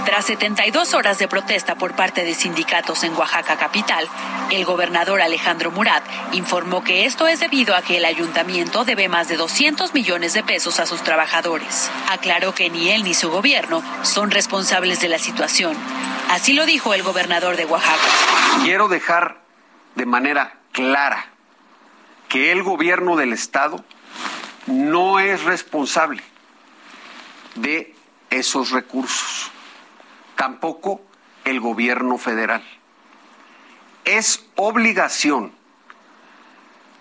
Tras 0.06 0.26
72 0.26 0.94
horas 0.94 1.20
de 1.20 1.28
protesta 1.28 1.76
por 1.76 1.96
parte 1.96 2.24
de 2.24 2.34
sindicatos 2.34 3.04
en 3.04 3.16
Oaxaca 3.16 3.58
capital, 3.58 4.08
el 4.52 4.66
gobernador 4.66 5.22
Alejandro 5.22 5.72
Murat 5.72 6.04
informó 6.34 6.84
que 6.84 7.06
esto 7.06 7.28
es 7.28 7.40
debido 7.40 7.76
a 7.76 7.82
que 7.82 7.98
el 7.98 8.06
ayuntamiento 8.06 8.84
debe 8.84 9.08
más 9.08 9.30
de 9.30 9.38
200 9.38 9.94
millones 9.94 10.34
de 10.34 10.44
pesos 10.44 10.80
a 10.80 10.86
sus 10.86 11.02
trabajadores. 11.04 11.90
Aclaró 12.10 12.54
que 12.54 12.70
ni 12.70 12.90
él 12.90 13.04
ni 13.04 13.14
su 13.14 13.30
gobierno 13.30 13.82
son 14.02 14.32
responsables 14.32 15.00
de 15.00 15.08
la 15.08 15.20
situación. 15.20 15.78
Así 16.30 16.54
lo 16.54 16.66
dijo 16.66 16.94
el 16.94 17.04
gobernador 17.04 17.56
de 17.56 17.66
Oaxaca. 17.66 18.10
Quiero 18.64 18.88
dejar 18.88 19.40
de 19.96 20.06
manera 20.06 20.58
clara 20.72 21.28
que 22.28 22.52
el 22.52 22.64
gobierno 22.64 23.16
del 23.16 23.34
estado 23.34 23.86
no 24.66 25.20
es 25.20 25.44
responsable 25.44 26.24
de 27.56 27.96
esos 28.30 28.72
recursos 28.72 29.52
tampoco 30.36 31.02
el 31.46 31.60
gobierno 31.60 32.18
federal. 32.18 32.64
Es 34.06 34.48
obligación 34.56 35.54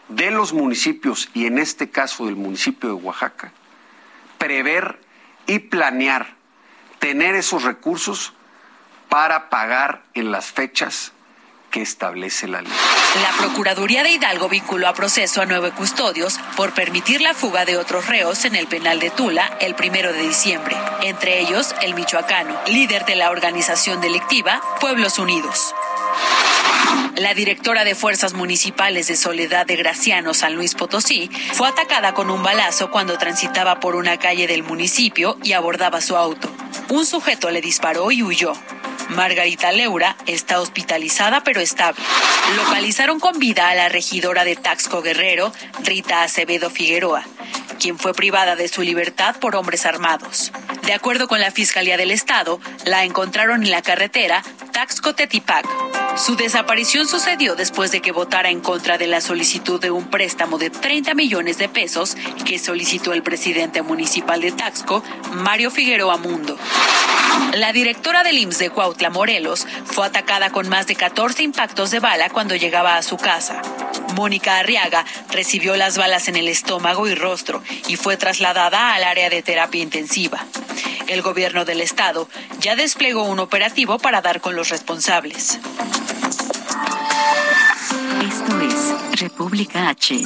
de 0.09 0.31
los 0.31 0.53
municipios, 0.53 1.31
y 1.35 1.47
en 1.47 1.59
este 1.59 1.91
caso 1.91 2.27
del 2.27 2.37
municipio 2.37 2.89
de 2.89 2.95
Oaxaca, 2.97 3.53
prever 4.39 5.01
y 5.47 5.61
planear 5.61 6.35
tener 6.99 7.35
esos 7.35 7.63
recursos 7.63 8.35
para 9.09 9.49
pagar 9.49 10.03
en 10.15 10.31
las 10.31 10.47
fechas 10.47 11.13
que 11.71 11.83
establece 11.83 12.49
la 12.49 12.63
ley. 12.63 12.73
La 13.23 13.37
Procuraduría 13.39 14.03
de 14.03 14.11
Hidalgo 14.11 14.49
vinculó 14.49 14.89
a 14.89 14.95
proceso 14.95 15.41
a 15.41 15.47
nueve 15.47 15.73
custodios 15.73 16.39
por 16.57 16.75
permitir 16.75 17.21
la 17.21 17.35
fuga 17.35 17.65
de 17.65 17.77
otros 17.77 18.07
reos 18.07 18.45
en 18.45 18.57
el 18.57 18.67
penal 18.67 19.01
de 19.01 19.11
Tula 19.11 19.57
el 19.61 19.75
primero 19.75 20.13
de 20.13 20.23
diciembre, 20.23 20.77
entre 21.03 21.41
ellos 21.41 21.75
el 21.83 21.95
michoacano, 21.95 22.59
líder 22.67 23.05
de 23.05 23.17
la 23.17 23.31
organización 23.31 24.01
delictiva 24.01 24.61
Pueblos 24.81 25.19
Unidos. 25.19 25.75
La 27.17 27.35
directora 27.35 27.85
de 27.85 27.95
Fuerzas 27.95 28.33
Municipales 28.33 29.07
de 29.07 29.17
Soledad 29.17 29.67
de 29.67 29.77
Graciano, 29.77 30.33
San 30.33 30.55
Luis 30.55 30.75
Potosí, 30.75 31.31
fue 31.53 31.69
atacada 31.69 32.15
con 32.15 32.31
un 32.31 32.43
balazo 32.43 32.91
cuando 32.91 33.19
transitaba 33.19 33.79
por 33.79 33.95
una 33.95 34.19
calle 34.19 34.47
del 34.47 34.63
municipio 34.63 35.37
y 35.43 35.53
abordaba 35.53 36.01
su 36.01 36.17
auto. 36.17 36.49
Un 36.89 37.05
sujeto 37.05 37.51
le 37.51 37.61
disparó 37.61 38.11
y 38.11 38.23
huyó. 38.23 38.55
Margarita 39.11 39.73
Leura 39.73 40.17
está 40.27 40.61
hospitalizada 40.61 41.43
pero 41.43 41.61
estable. 41.61 42.03
Localizaron 42.57 43.21
con 43.21 43.39
vida 43.39 43.69
a 43.69 43.75
la 43.75 43.89
regidora 43.89 44.45
de 44.45 44.57
Taxco 44.57 45.03
Guerrero, 45.03 45.53
Rita 45.83 46.23
Acevedo 46.23 46.71
Figueroa, 46.71 47.25
quien 47.79 47.99
fue 47.99 48.15
privada 48.15 48.57
de 48.57 48.69
su 48.69 48.83
libertad 48.83 49.37
por 49.41 49.57
hombres 49.57 49.85
armados. 49.85 50.53
De 50.83 50.93
acuerdo 50.93 51.29
con 51.29 51.41
la 51.41 51.51
Fiscalía 51.51 51.97
del 51.97 52.11
Estado, 52.11 52.61
la 52.85 53.05
encontraron 53.05 53.63
en 53.63 53.71
la 53.71 53.83
carretera 53.83 54.43
Taxco-Tetipac. 54.73 55.67
Su 56.17 56.37
desaparición 56.37 57.07
sucedió 57.07 57.55
después 57.55 57.93
de 57.93 58.01
que 58.01 58.13
votara 58.13 58.51
en 58.51 58.61
contra 58.61 58.99
de 58.99 59.07
la 59.07 59.21
solicitud 59.21 59.81
de 59.81 59.91
un 59.91 60.11
préstamo 60.11 60.59
de 60.59 60.71
30 60.71 61.15
millones 61.15 61.59
de 61.59 61.69
pesos 61.69 62.17
que 62.45 62.59
solicitó 62.59 63.13
el 63.13 63.23
presidente 63.23 63.83
municipal 63.83 64.41
de 64.41 64.53
Taxco, 64.53 65.03
Mario 65.33 65.71
Figueroa 65.71 66.17
Mundo. 66.17 66.59
La 67.55 67.73
directora 67.73 68.23
del 68.23 68.39
IMSS 68.39 68.59
de 68.59 68.71
Cuautla, 68.71 69.11
Morelos, 69.11 69.67
fue 69.85 70.07
atacada 70.07 70.51
con 70.51 70.69
más 70.69 70.87
de 70.87 70.97
14 70.97 71.43
impactos 71.43 71.91
de 71.91 72.01
bala 72.01 72.31
cuando 72.31 72.55
llegaba 72.55 72.97
a 72.97 73.03
su 73.03 73.17
casa. 73.17 73.63
Mónica 74.15 74.59
Arriaga 74.59 75.05
recibió 75.31 75.77
las 75.77 75.97
balas 75.97 76.29
en 76.29 76.37
el 76.37 76.49
estómago 76.49 77.09
y 77.09 77.15
rostro 77.15 77.63
y 77.89 77.97
fue 77.97 78.17
trasladada 78.17 78.95
al 78.95 79.05
área 79.05 79.31
de 79.31 79.43
terapia 79.43 79.83
intensiva. 79.83 80.45
El 81.07 81.23
gobierno 81.23 81.65
del 81.65 81.81
estado 81.81 82.29
ya 82.61 82.77
desplegó 82.77 83.25
un 83.25 83.41
operativo 83.41 83.99
para 83.99 84.21
dar 84.21 84.41
con 84.41 84.55
los 84.55 84.69
responsables. 84.69 85.59
Esto 88.23 88.61
es 88.61 89.21
República 89.21 89.89
H. 89.89 90.23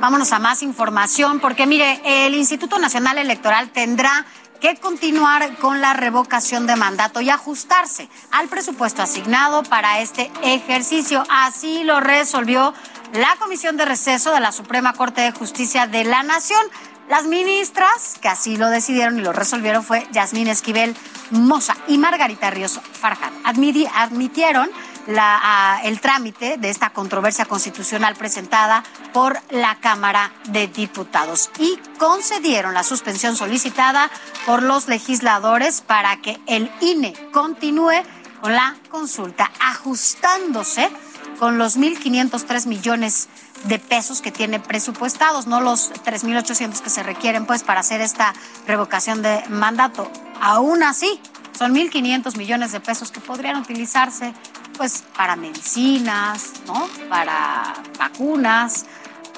Vámonos 0.00 0.32
a 0.32 0.38
más 0.40 0.62
información 0.62 1.38
porque 1.38 1.66
mire, 1.66 2.00
el 2.04 2.34
Instituto 2.34 2.78
Nacional 2.78 3.18
Electoral 3.18 3.70
tendrá 3.70 4.26
que 4.62 4.76
continuar 4.76 5.56
con 5.56 5.80
la 5.80 5.92
revocación 5.92 6.68
de 6.68 6.76
mandato 6.76 7.20
y 7.20 7.30
ajustarse 7.30 8.08
al 8.30 8.46
presupuesto 8.46 9.02
asignado 9.02 9.64
para 9.64 10.00
este 10.00 10.30
ejercicio. 10.44 11.24
Así 11.28 11.82
lo 11.82 11.98
resolvió 11.98 12.72
la 13.12 13.34
Comisión 13.40 13.76
de 13.76 13.84
Receso 13.84 14.32
de 14.32 14.38
la 14.38 14.52
Suprema 14.52 14.92
Corte 14.92 15.20
de 15.20 15.32
Justicia 15.32 15.88
de 15.88 16.04
la 16.04 16.22
Nación. 16.22 16.64
Las 17.08 17.24
ministras 17.24 18.18
que 18.22 18.28
así 18.28 18.56
lo 18.56 18.68
decidieron 18.68 19.18
y 19.18 19.22
lo 19.22 19.32
resolvieron 19.32 19.82
fue 19.82 20.06
Yasmín 20.12 20.46
Esquivel 20.46 20.94
Moza 21.32 21.76
y 21.88 21.98
Margarita 21.98 22.48
Ríos 22.50 22.80
Farjat. 22.92 23.32
admitieron 23.44 24.70
el 25.06 26.00
trámite 26.00 26.56
de 26.58 26.70
esta 26.70 26.90
controversia 26.90 27.44
constitucional 27.44 28.14
presentada 28.14 28.84
por 29.12 29.38
la 29.50 29.76
Cámara 29.76 30.32
de 30.48 30.68
Diputados 30.68 31.50
y 31.58 31.78
concedieron 31.98 32.74
la 32.74 32.84
suspensión 32.84 33.36
solicitada 33.36 34.10
por 34.46 34.62
los 34.62 34.88
legisladores 34.88 35.80
para 35.80 36.16
que 36.20 36.40
el 36.46 36.70
INE 36.80 37.14
continúe 37.32 38.02
con 38.40 38.52
la 38.52 38.76
consulta, 38.90 39.50
ajustándose 39.60 40.90
con 41.38 41.58
los 41.58 41.78
1.503 41.78 42.66
millones 42.66 43.28
de 43.64 43.78
pesos 43.78 44.20
que 44.20 44.32
tiene 44.32 44.60
presupuestados, 44.60 45.46
no 45.46 45.60
los 45.60 45.92
3.800 45.92 46.80
que 46.80 46.90
se 46.90 47.02
requieren 47.02 47.46
pues 47.46 47.62
para 47.62 47.80
hacer 47.80 48.00
esta 48.00 48.34
revocación 48.66 49.22
de 49.22 49.42
mandato. 49.48 50.10
Aún 50.40 50.82
así, 50.82 51.20
son 51.56 51.74
1.500 51.74 52.36
millones 52.36 52.72
de 52.72 52.80
pesos 52.80 53.12
que 53.12 53.20
podrían 53.20 53.56
utilizarse 53.56 54.34
pues 54.76 55.04
para 55.16 55.36
medicinas, 55.36 56.52
¿no? 56.66 56.88
Para 57.08 57.74
vacunas, 57.98 58.86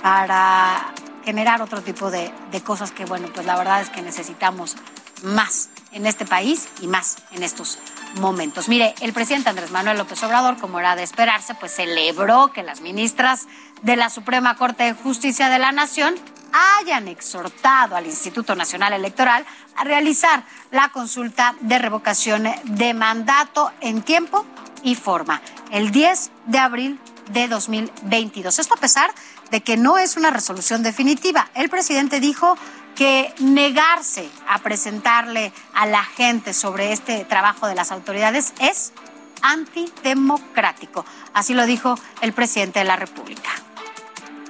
para 0.03 0.93
generar 1.25 1.63
otro 1.63 1.83
tipo 1.83 2.11
de, 2.11 2.33
de 2.51 2.61
cosas 2.63 2.93
que, 2.93 3.05
bueno, 3.05 3.29
pues 3.33 3.47
la 3.47 3.57
verdad 3.57 3.81
es 3.81 3.91
que 3.91 4.03
necesitamos 4.03 4.77
más 5.23 5.71
en 5.93 6.07
este 6.07 6.27
país 6.27 6.69
y 6.81 6.87
más 6.87 7.17
en 7.33 7.43
estos 7.43 7.79
momentos. 8.17 8.69
Mire, 8.69 8.95
el 9.01 9.13
presidente 9.13 9.49
Andrés 9.49 9.71
Manuel 9.71 9.97
López 9.97 10.23
Obrador, 10.23 10.59
como 10.59 10.81
era 10.81 10.97
de 10.97 11.03
esperarse, 11.03 11.55
pues 11.55 11.75
celebró 11.75 12.53
que 12.53 12.63
las 12.63 12.81
ministras 12.81 13.47
de 13.83 13.97
la 13.97 14.11
Suprema 14.11 14.57
Corte 14.57 14.85
de 14.85 14.95
Justicia 14.95 15.49
de 15.49 15.59
la 15.59 15.73
Nación 15.73 16.15
hayan 16.79 17.09
exhortado 17.09 17.97
al 17.97 18.07
Instituto 18.07 18.55
Nacional 18.55 18.93
Electoral 18.93 19.45
a 19.77 19.85
realizar 19.85 20.45
la 20.71 20.91
consulta 20.91 21.55
de 21.61 21.79
revocación 21.79 22.49
de 22.65 22.95
mandato 22.95 23.73
en 23.81 24.03
tiempo 24.03 24.45
y 24.85 24.95
forma, 24.95 25.43
el 25.73 25.91
10 25.91 26.31
de 26.47 26.59
abril 26.59 27.01
de 27.31 27.49
2022. 27.49 28.59
Esto 28.59 28.75
a 28.75 28.77
pesar 28.77 29.11
de 29.51 29.63
que 29.63 29.77
no 29.77 29.99
es 29.99 30.17
una 30.17 30.31
resolución 30.31 30.83
definitiva. 30.83 31.49
El 31.55 31.69
presidente 31.69 32.21
dijo 32.21 32.57
que 32.95 33.35
negarse 33.41 34.29
a 34.47 34.59
presentarle 34.59 35.53
a 35.75 35.87
la 35.87 36.05
gente 36.05 36.53
sobre 36.53 36.93
este 36.93 37.25
trabajo 37.25 37.67
de 37.67 37.75
las 37.75 37.91
autoridades 37.91 38.53
es 38.61 38.93
antidemocrático. 39.43 41.05
Así 41.33 41.55
lo 41.55 41.67
dijo 41.67 41.99
el 42.21 42.33
presidente 42.33 42.79
de 42.79 42.85
la 42.85 42.97
República. 42.97 43.51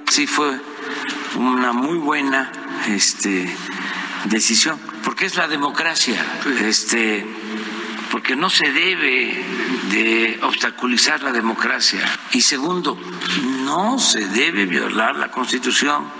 Sí, 0.09 0.27
fue 0.27 0.59
una 1.35 1.73
muy 1.73 1.97
buena 1.97 2.51
este, 2.87 3.53
decisión, 4.25 4.79
porque 5.03 5.25
es 5.25 5.35
la 5.35 5.47
democracia. 5.47 6.23
Este, 6.61 7.25
porque 8.11 8.35
no 8.35 8.49
se 8.49 8.71
debe 8.71 9.43
de 9.95 10.39
obstaculizar 10.43 11.23
la 11.23 11.31
democracia. 11.31 12.01
Y 12.33 12.41
segundo, 12.41 12.97
no 13.63 13.97
se 13.97 14.27
debe 14.27 14.65
violar 14.65 15.15
la 15.15 15.31
Constitución. 15.31 16.11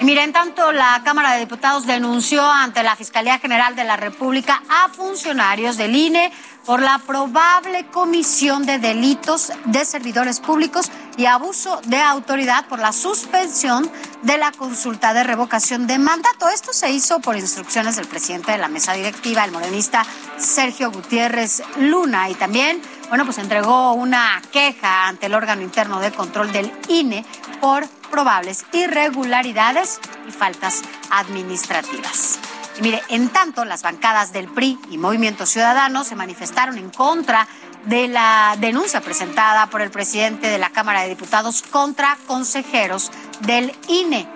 Miren, 0.00 0.32
tanto 0.32 0.72
la 0.72 1.02
Cámara 1.04 1.32
de 1.32 1.40
Diputados 1.40 1.86
denunció 1.86 2.42
ante 2.42 2.82
la 2.82 2.96
Fiscalía 2.96 3.38
General 3.38 3.76
de 3.76 3.84
la 3.84 3.96
República 3.96 4.62
a 4.68 4.88
funcionarios 4.88 5.76
del 5.76 5.96
INE 5.96 6.32
por 6.66 6.82
la 6.82 6.98
probable 6.98 7.86
comisión 7.86 8.66
de 8.66 8.78
delitos 8.78 9.52
de 9.66 9.84
servidores 9.84 10.40
públicos 10.40 10.90
y 11.16 11.26
abuso 11.26 11.80
de 11.86 12.00
autoridad 12.00 12.66
por 12.66 12.80
la 12.80 12.92
suspensión 12.92 13.90
de 14.22 14.36
la 14.36 14.50
consulta 14.50 15.14
de 15.14 15.22
revocación 15.22 15.86
de 15.86 15.98
mandato. 15.98 16.48
Esto 16.48 16.72
se 16.72 16.90
hizo 16.90 17.20
por 17.20 17.36
instrucciones 17.36 17.96
del 17.96 18.08
presidente 18.08 18.50
de 18.50 18.58
la 18.58 18.68
mesa 18.68 18.94
directiva, 18.94 19.44
el 19.44 19.52
morenista 19.52 20.04
Sergio 20.36 20.90
Gutiérrez 20.90 21.62
Luna, 21.78 22.28
y 22.28 22.34
también, 22.34 22.82
bueno, 23.08 23.24
pues 23.24 23.38
entregó 23.38 23.92
una 23.92 24.42
queja 24.52 25.06
ante 25.06 25.26
el 25.26 25.34
órgano 25.34 25.62
interno 25.62 26.00
de 26.00 26.10
control 26.10 26.52
del 26.52 26.72
INE 26.88 27.24
por 27.60 27.86
probables 28.10 28.64
irregularidades 28.72 30.00
y 30.28 30.32
faltas 30.32 30.82
administrativas. 31.10 32.38
Mire, 32.80 33.02
en 33.08 33.30
tanto, 33.30 33.64
las 33.64 33.82
bancadas 33.82 34.32
del 34.32 34.48
PRI 34.48 34.78
y 34.90 34.98
Movimiento 34.98 35.46
Ciudadano 35.46 36.04
se 36.04 36.14
manifestaron 36.14 36.76
en 36.76 36.90
contra 36.90 37.48
de 37.86 38.06
la 38.08 38.56
denuncia 38.58 39.00
presentada 39.00 39.68
por 39.68 39.80
el 39.80 39.90
presidente 39.90 40.48
de 40.48 40.58
la 40.58 40.70
Cámara 40.70 41.02
de 41.02 41.08
Diputados 41.08 41.62
contra 41.62 42.18
consejeros 42.26 43.10
del 43.40 43.74
INE. 43.88 44.28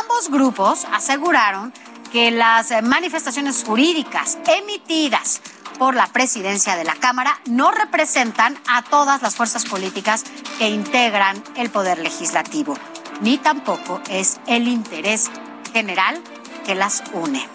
Ambos 0.00 0.30
grupos 0.30 0.86
aseguraron 0.92 1.72
que 2.12 2.30
las 2.30 2.70
manifestaciones 2.82 3.64
jurídicas 3.64 4.38
emitidas 4.46 5.40
por 5.78 5.94
la 5.94 6.06
presidencia 6.06 6.76
de 6.76 6.84
la 6.84 6.94
Cámara 6.94 7.40
no 7.46 7.70
representan 7.70 8.58
a 8.68 8.82
todas 8.82 9.22
las 9.22 9.34
fuerzas 9.34 9.64
políticas 9.64 10.24
que 10.58 10.68
integran 10.68 11.42
el 11.56 11.70
Poder 11.70 11.98
Legislativo, 11.98 12.76
ni 13.20 13.38
tampoco 13.38 14.00
es 14.08 14.38
el 14.46 14.68
interés 14.68 15.30
general 15.72 16.20
que 16.64 16.74
las 16.74 17.02
une. 17.12 17.48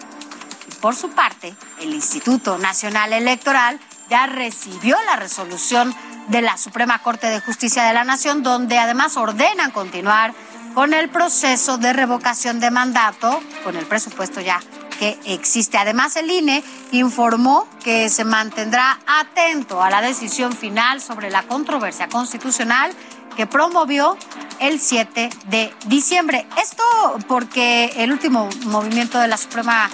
Por 0.84 0.94
su 0.94 1.08
parte, 1.12 1.54
el 1.80 1.94
Instituto 1.94 2.58
Nacional 2.58 3.14
Electoral 3.14 3.80
ya 4.10 4.26
recibió 4.26 4.98
la 5.06 5.16
resolución 5.16 5.94
de 6.28 6.42
la 6.42 6.58
Suprema 6.58 6.98
Corte 6.98 7.26
de 7.28 7.40
Justicia 7.40 7.84
de 7.84 7.94
la 7.94 8.04
Nación, 8.04 8.42
donde 8.42 8.76
además 8.76 9.16
ordenan 9.16 9.70
continuar 9.70 10.34
con 10.74 10.92
el 10.92 11.08
proceso 11.08 11.78
de 11.78 11.94
revocación 11.94 12.60
de 12.60 12.70
mandato, 12.70 13.40
con 13.64 13.76
el 13.76 13.86
presupuesto 13.86 14.42
ya 14.42 14.60
que 14.98 15.18
existe. 15.24 15.78
Además, 15.78 16.16
el 16.16 16.30
INE 16.30 16.62
informó 16.92 17.66
que 17.82 18.10
se 18.10 18.24
mantendrá 18.24 19.00
atento 19.06 19.82
a 19.82 19.88
la 19.88 20.02
decisión 20.02 20.52
final 20.52 21.00
sobre 21.00 21.30
la 21.30 21.44
controversia 21.44 22.10
constitucional 22.10 22.92
que 23.38 23.46
promovió 23.46 24.18
el 24.60 24.78
7 24.78 25.30
de 25.46 25.72
diciembre. 25.86 26.46
Esto 26.60 26.84
porque 27.26 27.90
el 27.96 28.12
último 28.12 28.50
movimiento 28.66 29.18
de 29.18 29.28
la 29.28 29.38
Suprema 29.38 29.88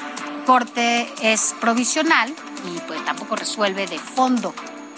Corte 0.51 1.09
es 1.23 1.55
provisional 1.61 2.35
y 2.67 2.81
pues 2.81 3.05
tampoco 3.05 3.37
resuelve 3.37 3.87
de 3.87 4.01
fondo 4.01 4.53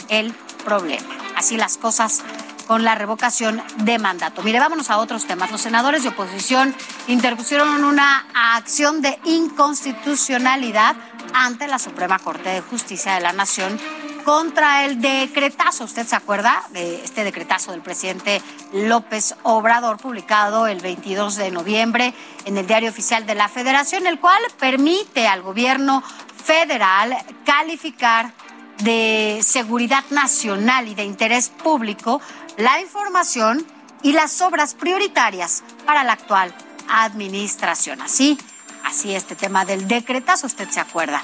el 0.09 0.33
problema. 0.65 1.15
Así 1.37 1.59
las 1.59 1.77
cosas 1.77 2.23
con 2.67 2.85
la 2.85 2.95
revocación 2.95 3.63
de 3.85 3.99
mandato. 3.99 4.43
Mire, 4.43 4.61
vámonos 4.61 4.89
a 4.89 4.97
otros 4.97 5.27
temas. 5.27 5.51
Los 5.51 5.61
senadores 5.61 6.05
de 6.05 6.09
oposición 6.09 6.75
interpusieron 7.07 7.85
una 7.85 8.25
acción 8.57 9.03
de 9.03 9.21
inconstitucionalidad 9.27 10.97
ante 11.35 11.69
la 11.69 11.79
Suprema 11.79 12.19
Corte 12.19 12.49
de 12.49 12.63
Justicia 12.63 13.13
de 13.13 13.21
la 13.21 13.35
Nación 13.35 13.79
contra 14.25 14.85
el 14.85 15.01
decretazo. 15.01 15.85
¿Usted 15.85 16.07
se 16.07 16.17
acuerda 16.17 16.63
de 16.71 17.03
este 17.05 17.25
decretazo 17.25 17.73
del 17.73 17.81
presidente 17.81 18.41
López 18.73 19.35
Obrador 19.43 19.99
publicado 19.99 20.67
el 20.67 20.81
22 20.81 21.37
de 21.37 21.51
noviembre 21.51 22.15
en 22.45 22.57
el 22.57 22.67
Diario 22.67 22.91
Oficial 22.91 23.27
de 23.27 23.35
la 23.35 23.49
Federación, 23.49 24.07
el 24.07 24.19
cual 24.19 24.41
permite 24.59 25.27
al 25.27 25.43
gobierno 25.43 26.03
federal 26.45 27.17
calificar 27.45 28.33
de 28.79 29.41
seguridad 29.43 30.05
nacional 30.11 30.89
y 30.89 30.95
de 30.95 31.05
interés 31.05 31.49
público 31.49 32.21
la 32.57 32.81
información 32.81 33.65
y 34.03 34.13
las 34.13 34.41
obras 34.41 34.75
prioritarias 34.75 35.63
para 35.87 36.05
la 36.05 36.15
actual 36.15 36.53
administración. 36.89 38.01
Así, 38.03 38.39
así 38.85 39.15
este 39.15 39.37
tema 39.37 39.65
del 39.65 39.87
decretazo, 39.87 40.47
usted 40.47 40.69
se 40.71 40.81
acuerda. 40.81 41.23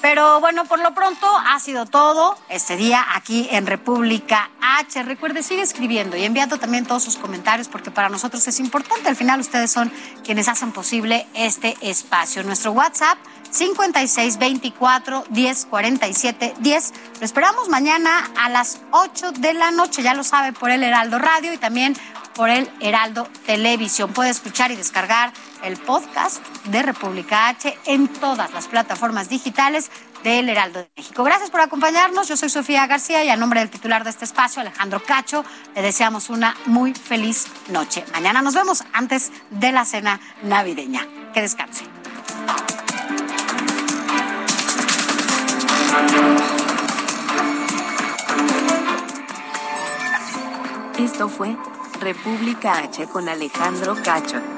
Pero 0.00 0.40
bueno, 0.40 0.64
por 0.64 0.78
lo 0.78 0.94
pronto 0.94 1.26
ha 1.46 1.58
sido 1.58 1.84
todo 1.86 2.38
este 2.48 2.76
día 2.76 3.04
aquí 3.14 3.48
en 3.50 3.66
República 3.66 4.50
H. 4.60 5.02
Recuerde, 5.02 5.42
sigue 5.42 5.62
escribiendo 5.62 6.16
y 6.16 6.24
enviando 6.24 6.58
también 6.58 6.86
todos 6.86 7.02
sus 7.02 7.16
comentarios 7.16 7.68
porque 7.68 7.90
para 7.90 8.08
nosotros 8.08 8.46
es 8.46 8.60
importante. 8.60 9.08
Al 9.08 9.16
final 9.16 9.40
ustedes 9.40 9.72
son 9.72 9.92
quienes 10.24 10.48
hacen 10.48 10.72
posible 10.72 11.26
este 11.34 11.76
espacio. 11.80 12.44
Nuestro 12.44 12.72
WhatsApp 12.72 13.18
56 13.50 14.38
24 14.38 15.24
10 15.30 15.66
47 15.66 16.54
10. 16.58 16.94
Lo 17.18 17.24
esperamos 17.24 17.68
mañana 17.68 18.30
a 18.40 18.48
las 18.48 18.80
8 18.92 19.32
de 19.32 19.54
la 19.54 19.70
noche, 19.72 20.02
ya 20.02 20.14
lo 20.14 20.22
sabe, 20.22 20.52
por 20.52 20.70
el 20.70 20.82
Heraldo 20.82 21.18
Radio 21.18 21.52
y 21.52 21.58
también 21.58 21.96
por 22.34 22.50
el 22.50 22.70
Heraldo 22.80 23.28
Televisión. 23.46 24.12
Puede 24.12 24.30
escuchar 24.30 24.70
y 24.70 24.76
descargar 24.76 25.32
el 25.62 25.76
podcast 25.76 26.44
de 26.66 26.82
República 26.82 27.48
H 27.48 27.76
en 27.86 28.08
todas 28.08 28.52
las 28.52 28.68
plataformas 28.68 29.28
digitales 29.28 29.90
del 30.22 30.48
Heraldo 30.48 30.80
de 30.80 30.90
México. 30.96 31.24
Gracias 31.24 31.50
por 31.50 31.60
acompañarnos. 31.60 32.28
Yo 32.28 32.36
soy 32.36 32.48
Sofía 32.48 32.86
García 32.86 33.24
y 33.24 33.28
a 33.28 33.36
nombre 33.36 33.60
del 33.60 33.70
titular 33.70 34.04
de 34.04 34.10
este 34.10 34.24
espacio, 34.24 34.60
Alejandro 34.60 35.02
Cacho, 35.02 35.44
le 35.74 35.82
deseamos 35.82 36.30
una 36.30 36.56
muy 36.66 36.94
feliz 36.94 37.46
noche. 37.68 38.04
Mañana 38.12 38.42
nos 38.42 38.54
vemos 38.54 38.84
antes 38.92 39.30
de 39.50 39.72
la 39.72 39.84
cena 39.84 40.20
navideña. 40.42 41.06
Que 41.32 41.42
descanse. 41.42 41.84
Esto 50.98 51.28
fue 51.28 51.56
República 52.00 52.78
H 52.78 53.06
con 53.06 53.28
Alejandro 53.28 53.96
Cacho. 54.02 54.57